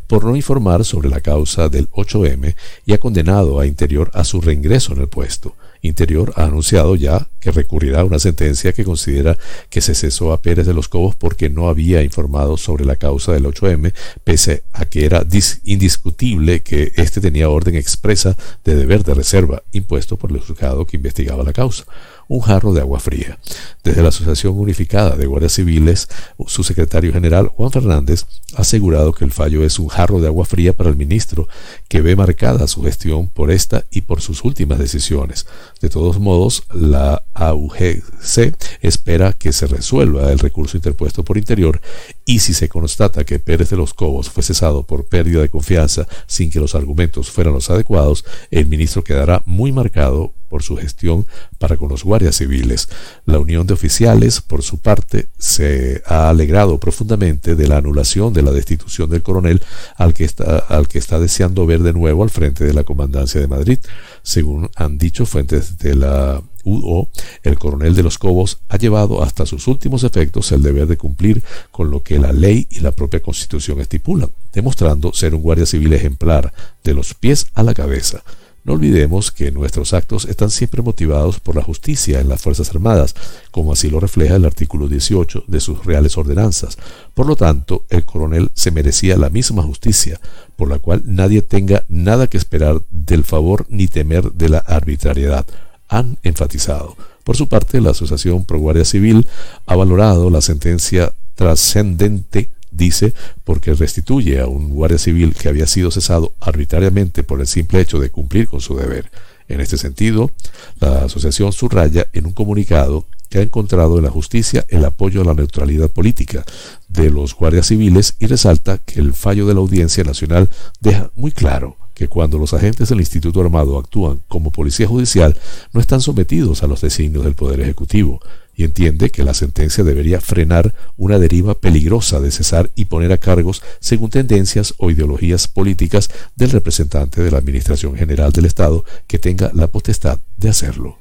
por 0.07 0.25
no 0.25 0.35
informar 0.35 0.83
sobre 0.83 1.07
la 1.07 1.21
causa 1.21 1.69
del 1.69 1.89
8M 1.91 2.55
y 2.85 2.91
ha 2.91 2.97
condenado 2.97 3.61
a 3.61 3.65
Interior 3.65 4.11
a 4.13 4.25
su 4.25 4.41
reingreso 4.41 4.91
en 4.91 4.99
el 4.99 5.07
puesto. 5.07 5.55
Interior 5.81 6.33
ha 6.35 6.43
anunciado 6.43 6.95
ya 6.95 7.29
que 7.41 7.51
recurrirá 7.51 8.01
a 8.01 8.03
una 8.05 8.19
sentencia 8.19 8.71
que 8.71 8.85
considera 8.85 9.37
que 9.69 9.81
se 9.81 9.95
cesó 9.95 10.31
a 10.31 10.41
Pérez 10.41 10.65
de 10.65 10.73
los 10.73 10.87
Cobos 10.87 11.15
porque 11.15 11.49
no 11.49 11.67
había 11.67 12.03
informado 12.03 12.55
sobre 12.55 12.85
la 12.85 12.95
causa 12.95 13.33
del 13.33 13.45
8M, 13.45 13.93
pese 14.23 14.63
a 14.71 14.85
que 14.85 15.05
era 15.05 15.25
indiscutible 15.63 16.61
que 16.61 16.93
éste 16.95 17.19
tenía 17.19 17.49
orden 17.49 17.75
expresa 17.75 18.37
de 18.63 18.75
deber 18.75 19.03
de 19.03 19.15
reserva 19.15 19.63
impuesto 19.71 20.17
por 20.17 20.31
el 20.31 20.39
juzgado 20.39 20.85
que 20.85 20.97
investigaba 20.97 21.43
la 21.43 21.51
causa 21.51 21.85
un 22.31 22.39
jarro 22.39 22.73
de 22.73 22.79
agua 22.79 23.01
fría. 23.01 23.37
Desde 23.83 24.01
la 24.01 24.07
Asociación 24.07 24.57
Unificada 24.57 25.17
de 25.17 25.25
Guardias 25.25 25.51
Civiles, 25.51 26.07
su 26.47 26.63
secretario 26.63 27.11
general, 27.11 27.47
Juan 27.47 27.71
Fernández, 27.71 28.25
ha 28.55 28.61
asegurado 28.61 29.11
que 29.11 29.25
el 29.25 29.33
fallo 29.33 29.65
es 29.65 29.79
un 29.79 29.89
jarro 29.89 30.21
de 30.21 30.27
agua 30.27 30.45
fría 30.45 30.71
para 30.71 30.89
el 30.89 30.95
ministro, 30.95 31.49
que 31.89 31.99
ve 31.99 32.15
marcada 32.15 32.67
su 32.67 32.83
gestión 32.83 33.27
por 33.27 33.51
esta 33.51 33.83
y 33.91 34.01
por 34.01 34.21
sus 34.21 34.45
últimas 34.45 34.79
decisiones. 34.79 35.45
De 35.81 35.89
todos 35.89 36.19
modos, 36.19 36.63
la 36.73 37.21
AUGC 37.33 38.55
espera 38.81 39.33
que 39.33 39.53
se 39.53 39.67
resuelva 39.67 40.31
el 40.31 40.39
recurso 40.39 40.77
interpuesto 40.77 41.23
por 41.23 41.37
Interior 41.37 41.81
y 42.25 42.39
si 42.39 42.53
se 42.53 42.69
constata 42.69 43.23
que 43.23 43.39
Pérez 43.39 43.69
de 43.69 43.77
los 43.77 43.93
Cobos 43.93 44.29
fue 44.29 44.43
cesado 44.43 44.83
por 44.83 45.05
pérdida 45.05 45.41
de 45.41 45.49
confianza 45.49 46.07
sin 46.27 46.51
que 46.51 46.59
los 46.59 46.75
argumentos 46.75 47.31
fueran 47.31 47.53
los 47.53 47.69
adecuados, 47.69 48.25
el 48.51 48.65
ministro 48.65 49.03
quedará 49.03 49.43
muy 49.45 49.71
marcado 49.71 50.33
por 50.51 50.63
su 50.63 50.75
gestión 50.75 51.25
para 51.59 51.77
con 51.77 51.87
los 51.87 52.03
guardias 52.03 52.35
civiles. 52.35 52.89
La 53.25 53.39
Unión 53.39 53.65
de 53.65 53.73
Oficiales, 53.73 54.41
por 54.41 54.63
su 54.63 54.79
parte, 54.79 55.29
se 55.39 56.03
ha 56.05 56.29
alegrado 56.29 56.77
profundamente 56.77 57.55
de 57.55 57.67
la 57.69 57.77
anulación 57.77 58.33
de 58.33 58.41
la 58.41 58.51
destitución 58.51 59.09
del 59.09 59.23
coronel 59.23 59.61
al 59.95 60.13
que 60.13 60.25
está, 60.25 60.57
al 60.57 60.89
que 60.89 60.99
está 60.99 61.19
deseando 61.19 61.65
ver 61.65 61.79
de 61.79 61.93
nuevo 61.93 62.21
al 62.21 62.29
frente 62.29 62.65
de 62.65 62.73
la 62.73 62.83
Comandancia 62.83 63.39
de 63.39 63.47
Madrid. 63.47 63.79
Según 64.23 64.69
han 64.75 64.97
dicho 64.97 65.25
fuentes 65.25 65.77
de 65.77 65.95
la 65.95 66.41
UO, 66.65 67.07
el 67.43 67.57
coronel 67.57 67.95
de 67.95 68.03
los 68.03 68.17
Cobos 68.17 68.59
ha 68.67 68.77
llevado 68.77 69.23
hasta 69.23 69.45
sus 69.45 69.67
últimos 69.69 70.03
efectos 70.03 70.51
el 70.51 70.61
deber 70.61 70.87
de 70.87 70.97
cumplir 70.97 71.43
con 71.71 71.89
lo 71.89 72.03
que 72.03 72.19
la 72.19 72.33
ley 72.33 72.67
y 72.69 72.81
la 72.81 72.91
propia 72.91 73.21
constitución 73.21 73.79
estipulan, 73.79 74.29
demostrando 74.51 75.13
ser 75.13 75.33
un 75.33 75.41
guardia 75.41 75.65
civil 75.65 75.93
ejemplar 75.93 76.53
de 76.83 76.93
los 76.93 77.13
pies 77.13 77.47
a 77.53 77.63
la 77.63 77.73
cabeza. 77.73 78.21
No 78.63 78.73
olvidemos 78.73 79.31
que 79.31 79.51
nuestros 79.51 79.93
actos 79.93 80.25
están 80.25 80.51
siempre 80.51 80.83
motivados 80.83 81.39
por 81.39 81.55
la 81.55 81.63
justicia 81.63 82.19
en 82.19 82.29
las 82.29 82.41
Fuerzas 82.41 82.69
Armadas, 82.69 83.15
como 83.49 83.73
así 83.73 83.89
lo 83.89 83.99
refleja 83.99 84.35
el 84.35 84.45
artículo 84.45 84.87
18 84.87 85.45
de 85.47 85.59
sus 85.59 85.83
reales 85.83 86.15
ordenanzas. 86.15 86.77
Por 87.15 87.25
lo 87.25 87.35
tanto, 87.35 87.85
el 87.89 88.05
coronel 88.05 88.51
se 88.53 88.69
merecía 88.69 89.17
la 89.17 89.31
misma 89.31 89.63
justicia, 89.63 90.19
por 90.55 90.69
la 90.69 90.77
cual 90.77 91.01
nadie 91.05 91.41
tenga 91.41 91.85
nada 91.89 92.27
que 92.27 92.37
esperar 92.37 92.81
del 92.91 93.23
favor 93.23 93.65
ni 93.69 93.87
temer 93.87 94.31
de 94.33 94.49
la 94.49 94.59
arbitrariedad, 94.59 95.45
han 95.87 96.19
enfatizado. 96.21 96.95
Por 97.23 97.37
su 97.37 97.47
parte, 97.47 97.81
la 97.81 97.91
Asociación 97.91 98.45
Pro 98.45 98.59
Guardia 98.59 98.85
Civil 98.85 99.27
ha 99.65 99.75
valorado 99.75 100.29
la 100.29 100.41
sentencia 100.41 101.13
trascendente 101.33 102.49
dice 102.71 103.13
porque 103.43 103.73
restituye 103.73 104.39
a 104.39 104.47
un 104.47 104.69
guardia 104.69 104.97
civil 104.97 105.35
que 105.35 105.49
había 105.49 105.67
sido 105.67 105.91
cesado 105.91 106.33
arbitrariamente 106.39 107.23
por 107.23 107.41
el 107.41 107.47
simple 107.47 107.81
hecho 107.81 107.99
de 107.99 108.09
cumplir 108.09 108.47
con 108.47 108.61
su 108.61 108.75
deber. 108.75 109.11
En 109.47 109.59
este 109.59 109.77
sentido, 109.77 110.31
la 110.79 111.03
asociación 111.03 111.51
subraya 111.51 112.07
en 112.13 112.25
un 112.25 112.31
comunicado 112.31 113.05
que 113.29 113.39
ha 113.39 113.41
encontrado 113.41 113.97
en 113.97 114.03
la 114.03 114.09
justicia 114.09 114.65
el 114.69 114.83
apoyo 114.83 115.21
a 115.21 115.25
la 115.25 115.33
neutralidad 115.33 115.89
política 115.89 116.43
de 116.89 117.09
los 117.09 117.33
guardias 117.33 117.67
civiles 117.67 118.15
y 118.19 118.27
resalta 118.27 118.77
que 118.77 118.99
el 118.99 119.13
fallo 119.13 119.47
de 119.47 119.53
la 119.53 119.61
Audiencia 119.61 120.03
Nacional 120.03 120.49
deja 120.81 121.11
muy 121.15 121.31
claro 121.31 121.77
que 121.93 122.07
cuando 122.07 122.37
los 122.37 122.53
agentes 122.53 122.89
del 122.89 122.99
Instituto 122.99 123.41
Armado 123.41 123.77
actúan 123.77 124.21
como 124.27 124.51
policía 124.51 124.87
judicial 124.87 125.37
no 125.71 125.79
están 125.79 126.01
sometidos 126.01 126.63
a 126.63 126.67
los 126.67 126.81
designios 126.81 127.23
del 127.23 127.35
Poder 127.35 127.61
Ejecutivo, 127.61 128.21
entiende 128.63 129.09
que 129.09 129.23
la 129.23 129.33
sentencia 129.33 129.83
debería 129.83 130.21
frenar 130.21 130.73
una 130.97 131.19
deriva 131.19 131.59
peligrosa 131.59 132.19
de 132.19 132.31
cesar 132.31 132.71
y 132.75 132.85
poner 132.85 133.11
a 133.11 133.17
cargos 133.17 133.63
según 133.79 134.09
tendencias 134.09 134.73
o 134.77 134.91
ideologías 134.91 135.47
políticas 135.47 136.09
del 136.35 136.51
representante 136.51 137.21
de 137.21 137.31
la 137.31 137.37
Administración 137.37 137.95
General 137.95 138.31
del 138.31 138.45
Estado 138.45 138.85
que 139.07 139.19
tenga 139.19 139.51
la 139.53 139.67
potestad 139.67 140.19
de 140.37 140.49
hacerlo. 140.49 140.97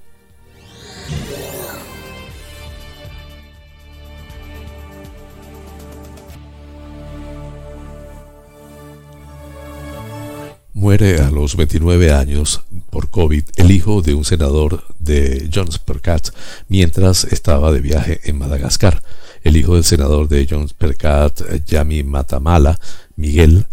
Muere 10.72 11.20
a 11.20 11.30
los 11.30 11.56
29 11.56 12.10
años 12.10 12.62
por 12.90 13.10
COVID 13.10 13.44
el 13.56 13.70
hijo 13.70 14.02
de 14.02 14.14
un 14.14 14.24
senador 14.24 14.84
de 14.98 15.48
Jones 15.52 15.78
Percat 15.78 16.28
mientras 16.68 17.24
estaba 17.24 17.72
de 17.72 17.80
viaje 17.80 18.20
en 18.24 18.38
Madagascar. 18.38 19.02
El 19.42 19.56
hijo 19.56 19.74
del 19.74 19.84
senador 19.84 20.28
de 20.28 20.46
Jones 20.48 20.74
Percat, 20.74 21.40
Yami 21.66 22.02
Matamala, 22.02 22.78
Miguel 23.16 23.66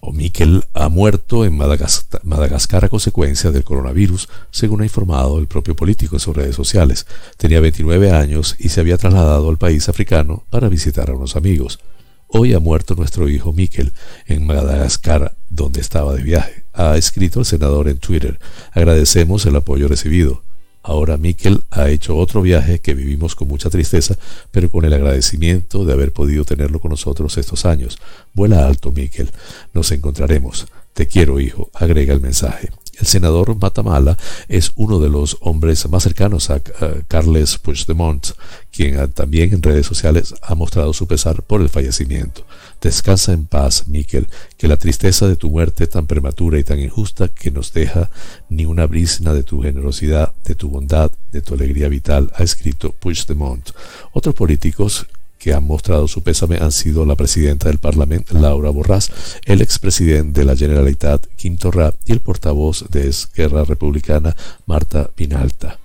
o 0.00 0.12
Miquel, 0.12 0.64
ha 0.74 0.88
muerto 0.88 1.44
en 1.44 1.56
Madagascar, 1.56 2.20
Madagascar, 2.24 2.84
a 2.84 2.88
consecuencia 2.88 3.50
del 3.50 3.64
coronavirus, 3.64 4.28
según 4.50 4.82
ha 4.82 4.84
informado 4.84 5.38
el 5.38 5.46
propio 5.46 5.74
político 5.74 6.16
en 6.16 6.20
sus 6.20 6.36
redes 6.36 6.54
sociales. 6.54 7.06
Tenía 7.38 7.60
29 7.60 8.12
años 8.12 8.54
y 8.58 8.68
se 8.68 8.80
había 8.80 8.98
trasladado 8.98 9.48
al 9.48 9.58
país 9.58 9.88
africano 9.88 10.44
para 10.50 10.68
visitar 10.68 11.10
a 11.10 11.14
unos 11.14 11.36
amigos. 11.36 11.80
Hoy 12.28 12.52
ha 12.54 12.60
muerto 12.60 12.94
nuestro 12.94 13.28
hijo 13.28 13.52
Miquel 13.52 13.92
en 14.26 14.46
Madagascar, 14.46 15.36
donde 15.50 15.80
estaba 15.80 16.14
de 16.14 16.22
viaje. 16.22 16.64
Ha 16.72 16.96
escrito 16.96 17.40
el 17.40 17.46
senador 17.46 17.88
en 17.88 17.98
Twitter. 17.98 18.38
Agradecemos 18.72 19.46
el 19.46 19.56
apoyo 19.56 19.86
recibido. 19.88 20.42
Ahora 20.82 21.16
Miquel 21.16 21.62
ha 21.70 21.88
hecho 21.88 22.16
otro 22.16 22.42
viaje 22.42 22.80
que 22.80 22.94
vivimos 22.94 23.34
con 23.34 23.48
mucha 23.48 23.70
tristeza, 23.70 24.18
pero 24.50 24.68
con 24.68 24.84
el 24.84 24.92
agradecimiento 24.92 25.84
de 25.84 25.92
haber 25.92 26.12
podido 26.12 26.44
tenerlo 26.44 26.80
con 26.80 26.90
nosotros 26.90 27.38
estos 27.38 27.64
años. 27.64 27.98
Vuela 28.34 28.66
alto, 28.66 28.92
Miquel. 28.92 29.30
Nos 29.72 29.92
encontraremos. 29.92 30.66
Te 30.92 31.06
quiero, 31.06 31.40
hijo, 31.40 31.70
agrega 31.72 32.12
el 32.12 32.20
mensaje. 32.20 32.70
El 32.98 33.06
senador 33.06 33.56
Matamala 33.56 34.16
es 34.48 34.72
uno 34.76 34.98
de 34.98 35.08
los 35.08 35.36
hombres 35.40 35.88
más 35.88 36.02
cercanos 36.02 36.50
a 36.50 36.60
Carles 37.08 37.58
Puigdemont, 37.58 38.28
quien 38.72 39.10
también 39.12 39.52
en 39.52 39.62
redes 39.62 39.86
sociales 39.86 40.34
ha 40.42 40.54
mostrado 40.54 40.92
su 40.92 41.06
pesar 41.06 41.42
por 41.42 41.60
el 41.60 41.68
fallecimiento. 41.68 42.46
Descansa 42.80 43.32
en 43.32 43.46
paz, 43.46 43.88
Miquel, 43.88 44.28
que 44.56 44.68
la 44.68 44.76
tristeza 44.76 45.26
de 45.26 45.36
tu 45.36 45.50
muerte 45.50 45.86
tan 45.86 46.06
prematura 46.06 46.58
y 46.58 46.64
tan 46.64 46.78
injusta 46.78 47.28
que 47.28 47.50
nos 47.50 47.72
deja 47.72 48.10
ni 48.48 48.66
una 48.66 48.86
brisna 48.86 49.32
de 49.32 49.42
tu 49.42 49.62
generosidad, 49.62 50.32
de 50.44 50.54
tu 50.54 50.68
bondad, 50.68 51.10
de 51.32 51.40
tu 51.40 51.54
alegría 51.54 51.88
vital, 51.88 52.30
ha 52.34 52.42
escrito 52.42 52.92
Puigdemont. 52.92 53.70
Otros 54.12 54.34
políticos 54.34 55.06
que 55.44 55.52
han 55.52 55.64
mostrado 55.64 56.08
su 56.08 56.22
pésame 56.22 56.56
han 56.56 56.72
sido 56.72 57.04
la 57.04 57.16
presidenta 57.16 57.68
del 57.68 57.76
Parlamento, 57.76 58.34
Laura 58.38 58.70
Borràs, 58.70 59.12
el 59.44 59.60
expresidente 59.60 60.40
de 60.40 60.46
la 60.46 60.56
Generalitat, 60.56 61.26
Quim 61.36 61.58
Torra, 61.58 61.92
y 62.06 62.12
el 62.12 62.20
portavoz 62.20 62.86
de 62.88 63.10
Esquerra 63.10 63.62
Republicana, 63.64 64.34
Marta 64.64 65.10
Pinalta. 65.14 65.78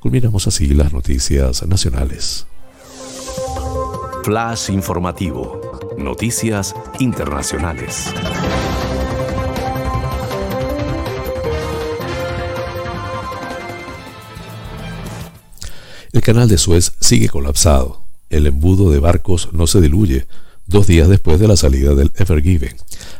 Culminamos 0.00 0.46
así 0.46 0.66
las 0.66 0.92
noticias 0.92 1.66
nacionales. 1.66 2.46
Flash 4.22 4.68
informativo. 4.68 5.62
Noticias 5.96 6.74
internacionales. 6.98 8.12
El 16.12 16.20
canal 16.20 16.50
de 16.50 16.58
Suez 16.58 16.92
sigue 17.00 17.30
colapsado 17.30 18.05
el 18.30 18.46
embudo 18.46 18.90
de 18.90 18.98
barcos 18.98 19.50
no 19.52 19.66
se 19.66 19.80
diluye 19.80 20.26
dos 20.66 20.86
días 20.86 21.08
después 21.08 21.38
de 21.38 21.48
la 21.48 21.56
salida 21.56 21.94
del 21.94 22.12
Ever 22.16 22.42
Given. 22.42 22.76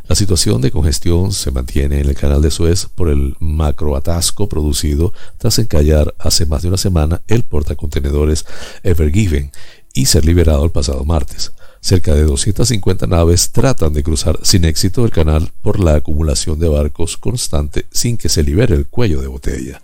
La 0.09 0.17
situación 0.17 0.61
de 0.61 0.71
congestión 0.71 1.33
se 1.33 1.51
mantiene 1.51 2.01
en 2.01 2.09
el 2.09 2.15
canal 2.15 2.43
de 2.43 2.51
Suez 2.51 2.87
por 2.95 3.09
el 3.09 3.37
macroatasco 3.39 4.49
producido 4.49 5.13
tras 5.39 5.59
encallar 5.59 6.15
hace 6.19 6.47
más 6.47 6.63
de 6.63 6.69
una 6.69 6.77
semana 6.77 7.23
el 7.29 7.45
portacontenedores 7.45 8.45
Ever 8.83 9.13
Given 9.13 9.53
y 9.95 10.07
ser 10.07 10.25
liberado 10.25 10.65
el 10.65 10.71
pasado 10.71 11.05
martes. 11.05 11.53
Cerca 11.81 12.15
de 12.15 12.25
250 12.25 13.07
naves 13.07 13.53
tratan 13.53 13.93
de 13.93 14.03
cruzar 14.03 14.41
sin 14.43 14.65
éxito 14.65 15.05
el 15.05 15.13
canal 15.13 15.53
por 15.63 15.79
la 15.79 15.95
acumulación 15.95 16.59
de 16.59 16.69
barcos 16.69 17.17
constante 17.17 17.87
sin 17.93 18.17
que 18.17 18.29
se 18.29 18.43
libere 18.43 18.75
el 18.75 18.89
cuello 18.89 19.21
de 19.21 19.29
botella 19.29 19.81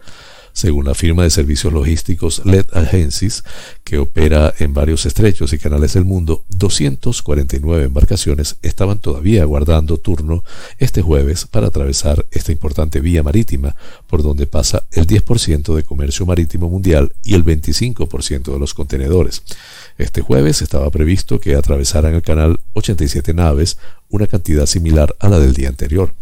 según 0.52 0.84
la 0.84 0.94
firma 0.94 1.22
de 1.22 1.30
servicios 1.30 1.72
logísticos 1.72 2.42
LED 2.44 2.66
Agencies, 2.72 3.44
que 3.84 3.98
opera 3.98 4.52
en 4.58 4.74
varios 4.74 5.06
estrechos 5.06 5.52
y 5.52 5.58
canales 5.58 5.94
del 5.94 6.04
mundo, 6.04 6.44
249 6.50 7.84
embarcaciones 7.84 8.56
estaban 8.62 8.98
todavía 8.98 9.42
aguardando 9.42 9.98
turno 9.98 10.44
este 10.78 11.02
jueves 11.02 11.46
para 11.46 11.68
atravesar 11.68 12.26
esta 12.30 12.52
importante 12.52 13.00
vía 13.00 13.22
marítima, 13.22 13.76
por 14.06 14.22
donde 14.22 14.46
pasa 14.46 14.84
el 14.92 15.06
10% 15.06 15.74
de 15.74 15.82
comercio 15.82 16.26
marítimo 16.26 16.68
mundial 16.68 17.12
y 17.24 17.34
el 17.34 17.44
25% 17.44 18.52
de 18.52 18.58
los 18.58 18.74
contenedores. 18.74 19.42
Este 19.98 20.20
jueves 20.20 20.62
estaba 20.62 20.90
previsto 20.90 21.40
que 21.40 21.54
atravesaran 21.54 22.14
el 22.14 22.22
canal 22.22 22.60
87 22.74 23.34
naves, 23.34 23.78
una 24.08 24.26
cantidad 24.26 24.66
similar 24.66 25.14
a 25.20 25.28
la 25.28 25.38
del 25.38 25.54
día 25.54 25.68
anterior. 25.68 26.14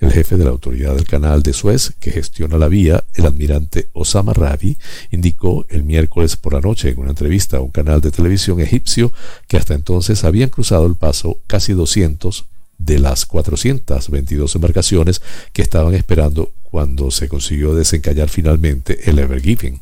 El 0.00 0.12
jefe 0.12 0.36
de 0.36 0.44
la 0.44 0.50
autoridad 0.50 0.94
del 0.94 1.06
canal 1.06 1.42
de 1.42 1.52
Suez, 1.52 1.92
que 2.00 2.10
gestiona 2.10 2.58
la 2.58 2.68
vía, 2.68 3.04
el 3.14 3.26
almirante 3.26 3.88
Osama 3.92 4.32
Rabi, 4.32 4.76
indicó 5.10 5.66
el 5.68 5.84
miércoles 5.84 6.36
por 6.36 6.52
la 6.52 6.60
noche 6.60 6.90
en 6.90 6.98
una 6.98 7.10
entrevista 7.10 7.58
a 7.58 7.60
un 7.60 7.70
canal 7.70 8.00
de 8.00 8.10
televisión 8.10 8.60
egipcio 8.60 9.12
que 9.48 9.56
hasta 9.56 9.74
entonces 9.74 10.24
habían 10.24 10.48
cruzado 10.48 10.86
el 10.86 10.94
paso 10.94 11.38
casi 11.46 11.72
200 11.72 12.46
de 12.78 12.98
las 12.98 13.24
422 13.26 14.54
embarcaciones 14.54 15.22
que 15.52 15.62
estaban 15.62 15.94
esperando 15.94 16.50
cuando 16.64 17.10
se 17.10 17.28
consiguió 17.28 17.74
desencallar 17.74 18.28
finalmente 18.28 19.08
el 19.08 19.18
Ever 19.18 19.40
Given 19.40 19.80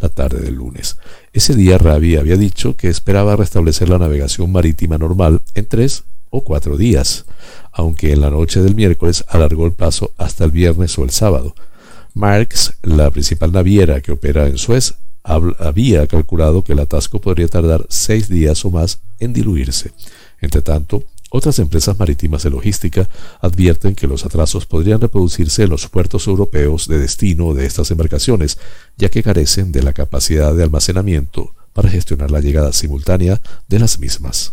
la 0.00 0.08
tarde 0.08 0.40
del 0.40 0.54
lunes. 0.54 0.96
Ese 1.32 1.54
día 1.54 1.78
Rabi 1.78 2.16
había 2.16 2.36
dicho 2.36 2.76
que 2.76 2.88
esperaba 2.88 3.36
restablecer 3.36 3.88
la 3.88 3.98
navegación 3.98 4.50
marítima 4.50 4.98
normal 4.98 5.42
en 5.54 5.66
tres 5.66 6.04
o 6.36 6.42
cuatro 6.42 6.76
días, 6.76 7.26
aunque 7.70 8.12
en 8.12 8.20
la 8.20 8.28
noche 8.28 8.60
del 8.60 8.74
miércoles 8.74 9.24
alargó 9.28 9.66
el 9.66 9.72
paso 9.72 10.12
hasta 10.18 10.44
el 10.44 10.50
viernes 10.50 10.98
o 10.98 11.04
el 11.04 11.10
sábado. 11.10 11.54
Marx, 12.12 12.74
la 12.82 13.08
principal 13.12 13.52
naviera 13.52 14.00
que 14.00 14.10
opera 14.10 14.48
en 14.48 14.58
Suez, 14.58 14.94
había 15.22 16.06
calculado 16.08 16.64
que 16.64 16.72
el 16.72 16.80
atasco 16.80 17.20
podría 17.20 17.46
tardar 17.46 17.86
seis 17.88 18.28
días 18.28 18.64
o 18.64 18.70
más 18.70 18.98
en 19.20 19.32
diluirse. 19.32 19.92
Entre 20.40 20.60
tanto, 20.60 21.04
otras 21.30 21.60
empresas 21.60 21.98
marítimas 22.00 22.42
de 22.42 22.50
logística 22.50 23.08
advierten 23.40 23.94
que 23.94 24.08
los 24.08 24.24
atrasos 24.24 24.66
podrían 24.66 25.00
reproducirse 25.00 25.62
en 25.62 25.70
los 25.70 25.88
puertos 25.88 26.26
europeos 26.26 26.88
de 26.88 26.98
destino 26.98 27.54
de 27.54 27.64
estas 27.64 27.92
embarcaciones, 27.92 28.58
ya 28.96 29.08
que 29.08 29.22
carecen 29.22 29.70
de 29.70 29.84
la 29.84 29.92
capacidad 29.92 30.52
de 30.52 30.64
almacenamiento 30.64 31.54
para 31.72 31.90
gestionar 31.90 32.32
la 32.32 32.40
llegada 32.40 32.72
simultánea 32.72 33.40
de 33.68 33.78
las 33.78 34.00
mismas. 34.00 34.52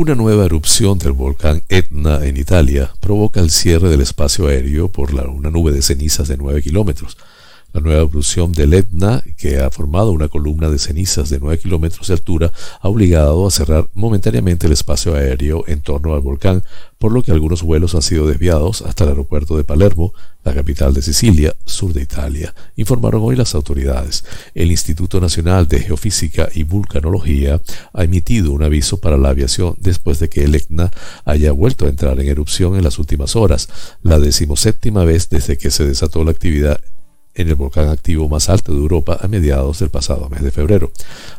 Una 0.00 0.14
nueva 0.14 0.44
erupción 0.44 0.96
del 1.00 1.10
volcán 1.10 1.64
Etna 1.68 2.24
en 2.24 2.36
Italia 2.36 2.92
provoca 3.00 3.40
el 3.40 3.50
cierre 3.50 3.88
del 3.88 4.00
espacio 4.00 4.46
aéreo 4.46 4.86
por 4.86 5.12
una 5.12 5.50
nube 5.50 5.72
de 5.72 5.82
cenizas 5.82 6.28
de 6.28 6.36
9 6.36 6.62
kilómetros. 6.62 7.16
La 7.72 7.82
nueva 7.82 8.02
erupción 8.02 8.52
del 8.52 8.72
Etna, 8.72 9.22
que 9.36 9.58
ha 9.58 9.70
formado 9.70 10.10
una 10.10 10.28
columna 10.28 10.70
de 10.70 10.78
cenizas 10.78 11.28
de 11.28 11.38
9 11.38 11.58
kilómetros 11.58 12.08
de 12.08 12.14
altura, 12.14 12.52
ha 12.80 12.88
obligado 12.88 13.46
a 13.46 13.50
cerrar 13.50 13.88
momentáneamente 13.92 14.66
el 14.66 14.72
espacio 14.72 15.14
aéreo 15.14 15.64
en 15.66 15.80
torno 15.80 16.14
al 16.14 16.20
volcán, 16.20 16.62
por 16.96 17.12
lo 17.12 17.22
que 17.22 17.30
algunos 17.30 17.62
vuelos 17.62 17.94
han 17.94 18.02
sido 18.02 18.26
desviados 18.26 18.82
hasta 18.82 19.04
el 19.04 19.10
aeropuerto 19.10 19.56
de 19.56 19.64
Palermo, 19.64 20.14
la 20.44 20.54
capital 20.54 20.94
de 20.94 21.02
Sicilia, 21.02 21.54
sur 21.66 21.92
de 21.92 22.00
Italia, 22.02 22.54
informaron 22.76 23.22
hoy 23.22 23.36
las 23.36 23.54
autoridades. 23.54 24.24
El 24.54 24.70
Instituto 24.70 25.20
Nacional 25.20 25.68
de 25.68 25.80
Geofísica 25.80 26.48
y 26.54 26.62
Vulcanología 26.62 27.60
ha 27.92 28.04
emitido 28.04 28.52
un 28.52 28.62
aviso 28.62 28.98
para 28.98 29.18
la 29.18 29.28
aviación 29.28 29.76
después 29.78 30.18
de 30.20 30.30
que 30.30 30.44
el 30.44 30.54
Etna 30.54 30.90
haya 31.26 31.52
vuelto 31.52 31.84
a 31.84 31.90
entrar 31.90 32.18
en 32.18 32.28
erupción 32.28 32.76
en 32.76 32.84
las 32.84 32.98
últimas 32.98 33.36
horas, 33.36 33.68
la 34.02 34.18
decimoséptima 34.18 35.04
vez 35.04 35.28
desde 35.28 35.58
que 35.58 35.70
se 35.70 35.84
desató 35.84 36.24
la 36.24 36.30
actividad 36.30 36.80
en 37.38 37.48
el 37.48 37.54
volcán 37.54 37.88
activo 37.88 38.28
más 38.28 38.48
alto 38.48 38.72
de 38.72 38.78
Europa 38.78 39.18
a 39.20 39.28
mediados 39.28 39.78
del 39.78 39.88
pasado 39.88 40.28
mes 40.28 40.42
de 40.42 40.50
febrero. 40.50 40.90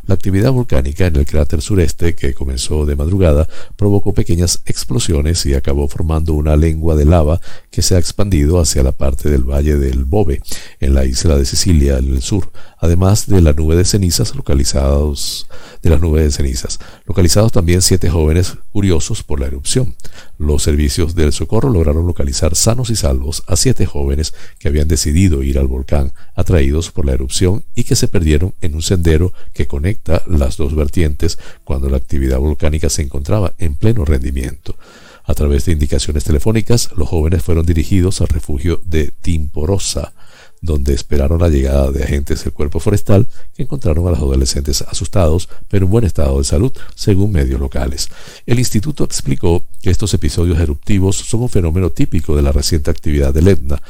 La 0.08 0.16
actividad 0.16 0.52
volcánica 0.52 1.06
en 1.06 1.18
el 1.18 1.26
cráter 1.26 1.62
sureste, 1.62 2.16
que 2.16 2.34
comenzó 2.34 2.86
de 2.86 2.96
madrugada, 2.96 3.48
provocó 3.76 4.14
pequeñas 4.14 4.62
explosiones 4.66 5.46
y 5.46 5.54
acabó 5.54 5.88
formando 5.88 6.34
una 6.34 6.56
lengua 6.56 6.96
de 6.96 7.06
lava 7.06 7.42
que 7.70 7.82
se 7.82 7.96
ha 7.96 8.00
expandido 8.00 8.60
hacia 8.60 8.82
la 8.82 8.94
parte 8.94 9.30
del 9.30 9.44
valle 9.44 9.78
del 9.78 10.06
Bove, 10.06 10.42
en 10.80 10.94
la 10.94 11.06
isla 11.06 11.38
de 11.38 11.46
Sicilia, 11.46 11.98
en 11.98 12.14
el 12.14 12.22
sur, 12.22 12.50
además 12.80 13.28
de 13.28 13.42
la 13.42 13.54
nube 13.54 13.76
de 13.76 13.86
cenizas 13.86 14.36
localizados 14.36 15.48
de 15.82 15.90
las 15.90 16.02
nubes 16.02 16.24
de 16.24 16.32
cenizas, 16.32 16.80
localizados 17.06 17.52
también 17.52 17.82
siete 17.82 18.10
jóvenes 18.10 18.58
curiosos 18.72 19.24
por 19.24 19.40
la 19.40 19.48
erupción. 19.48 19.96
Los 20.38 20.64
servicios 20.64 21.16
del 21.16 21.34
socorro 21.34 21.70
lograron 21.70 22.08
localizar 22.08 22.56
sanos 22.56 22.90
y 22.90 22.96
salvos 22.96 23.44
a 23.48 23.56
siete 23.56 23.86
jóvenes 23.86 24.34
que 24.58 24.68
habían 24.68 24.88
decidido 24.88 25.44
ir 25.44 25.60
al 25.60 25.68
volcán, 25.68 26.14
atraídos 26.36 26.92
por 26.92 27.06
la 27.06 27.14
erupción 27.14 27.64
y 27.76 27.84
que 27.84 27.96
se 27.96 28.08
perdieron 28.08 28.54
en 28.62 28.76
un 28.76 28.82
sendero 28.82 29.34
que 29.54 29.68
conecta 29.68 30.24
las 30.28 30.58
dos 30.58 30.76
vertientes 30.76 31.38
cuando 31.64 31.90
la 31.90 31.98
actividad 31.98 32.40
volcánica 32.40 32.90
se 32.90 33.02
encontraba 33.02 33.54
en 33.58 33.76
pleno 33.76 34.06
rendimiento. 34.06 34.76
A 35.26 35.36
través 35.36 35.66
de 35.66 35.74
indicaciones 35.74 36.24
telefónicas, 36.24 36.90
los 36.96 37.08
jóvenes 37.08 37.44
fueron 37.44 37.66
dirigidos 37.66 38.20
al 38.22 38.30
refugio 38.30 38.82
de 38.86 39.12
Timporosa, 39.22 40.14
donde 40.62 40.94
esperaron 40.94 41.40
la 41.42 41.50
llegada 41.50 41.92
de 41.92 42.04
agentes 42.04 42.44
del 42.44 42.54
cuerpo 42.54 42.80
forestal 42.80 43.28
que 43.56 43.64
encontraron 43.64 44.08
a 44.08 44.12
los 44.12 44.20
adolescentes 44.20 44.82
asustados 44.82 45.50
pero 45.68 45.86
en 45.86 45.92
buen 45.92 46.06
estado 46.06 46.38
de 46.38 46.44
salud, 46.44 46.72
según 46.96 47.32
medios 47.32 47.60
locales. 47.60 48.10
El 48.46 48.60
instituto 48.60 49.04
explicó 49.04 49.66
que 49.82 49.90
estos 49.90 50.14
episodios 50.14 50.60
eruptivos 50.60 51.18
son 51.18 51.44
un 51.44 51.50
fenómeno 51.50 51.90
típico 51.92 52.36
de 52.36 52.42
la 52.42 52.52
reciente 52.52 52.92
actividad 52.92 53.34
del 53.34 53.48
Etna. 53.48 53.82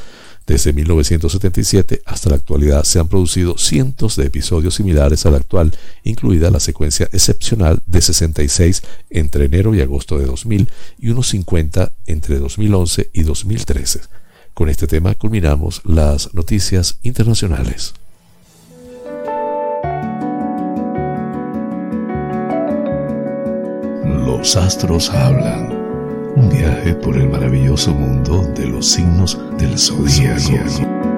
Desde 0.46 0.72
1977 0.72 2.02
hasta 2.04 2.30
la 2.30 2.36
actualidad 2.36 2.82
se 2.82 2.98
han 2.98 3.08
producido 3.08 3.56
cientos 3.56 4.16
de 4.16 4.26
episodios 4.26 4.74
similares 4.74 5.24
al 5.26 5.36
actual, 5.36 5.72
incluida 6.02 6.50
la 6.50 6.58
secuencia 6.58 7.08
excepcional 7.12 7.80
de 7.86 8.00
66 8.00 8.82
entre 9.10 9.44
enero 9.44 9.74
y 9.74 9.80
agosto 9.80 10.18
de 10.18 10.26
2000 10.26 10.68
y 10.98 11.10
unos 11.10 11.28
50 11.28 11.92
entre 12.06 12.38
2011 12.38 13.10
y 13.12 13.22
2013. 13.22 14.00
Con 14.54 14.68
este 14.68 14.86
tema 14.86 15.14
culminamos 15.14 15.80
las 15.84 16.34
noticias 16.34 16.98
internacionales. 17.02 17.94
Los 24.04 24.56
astros 24.56 25.10
hablan. 25.10 25.78
Un 26.36 26.48
viaje 26.48 26.94
por 26.94 27.16
el 27.16 27.28
maravilloso 27.28 27.92
mundo 27.92 28.42
de 28.54 28.66
los 28.66 28.86
signos 28.86 29.38
del 29.58 29.78
zodíaco. 29.78 31.09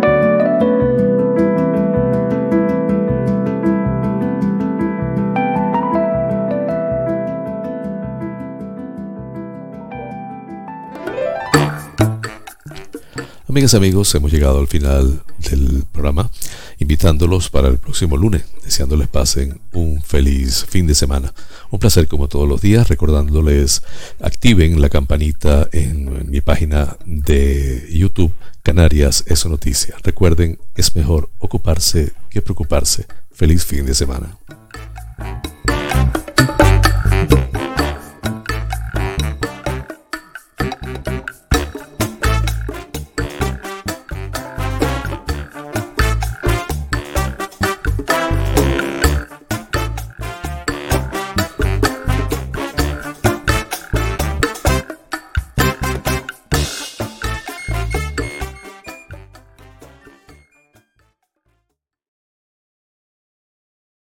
Amigas 13.53 13.74
amigos, 13.74 14.14
hemos 14.14 14.32
llegado 14.32 14.61
al 14.61 14.66
final 14.66 15.22
del 15.50 15.84
programa, 15.92 16.30
invitándolos 16.78 17.50
para 17.50 17.68
el 17.68 17.76
próximo 17.76 18.16
lunes, 18.16 18.44
deseándoles 18.64 19.09
pasen 19.09 19.61
un 19.74 20.00
feliz 20.00 20.64
fin 20.66 20.86
de 20.86 20.94
semana. 20.94 21.34
Un 21.70 21.78
placer 21.78 22.09
como 22.09 22.28
todos 22.28 22.48
los 22.48 22.62
días, 22.62 22.88
recordándoles 22.88 23.82
activen 24.22 24.80
la 24.80 24.88
campanita 24.88 25.68
en, 25.70 26.30
mi 26.30 26.40
página 26.40 26.96
de 27.05 27.86
YouTube, 27.92 28.32
Canarias 28.62 29.22
es 29.26 29.44
noticia. 29.44 29.96
Recuerden, 30.03 30.59
es 30.74 30.96
mejor 30.96 31.28
ocuparse 31.38 32.14
que 32.30 32.40
preocuparse. 32.40 33.05
Feliz 33.32 33.66
fin 33.66 33.84
de 33.84 33.94
semana. 33.94 34.38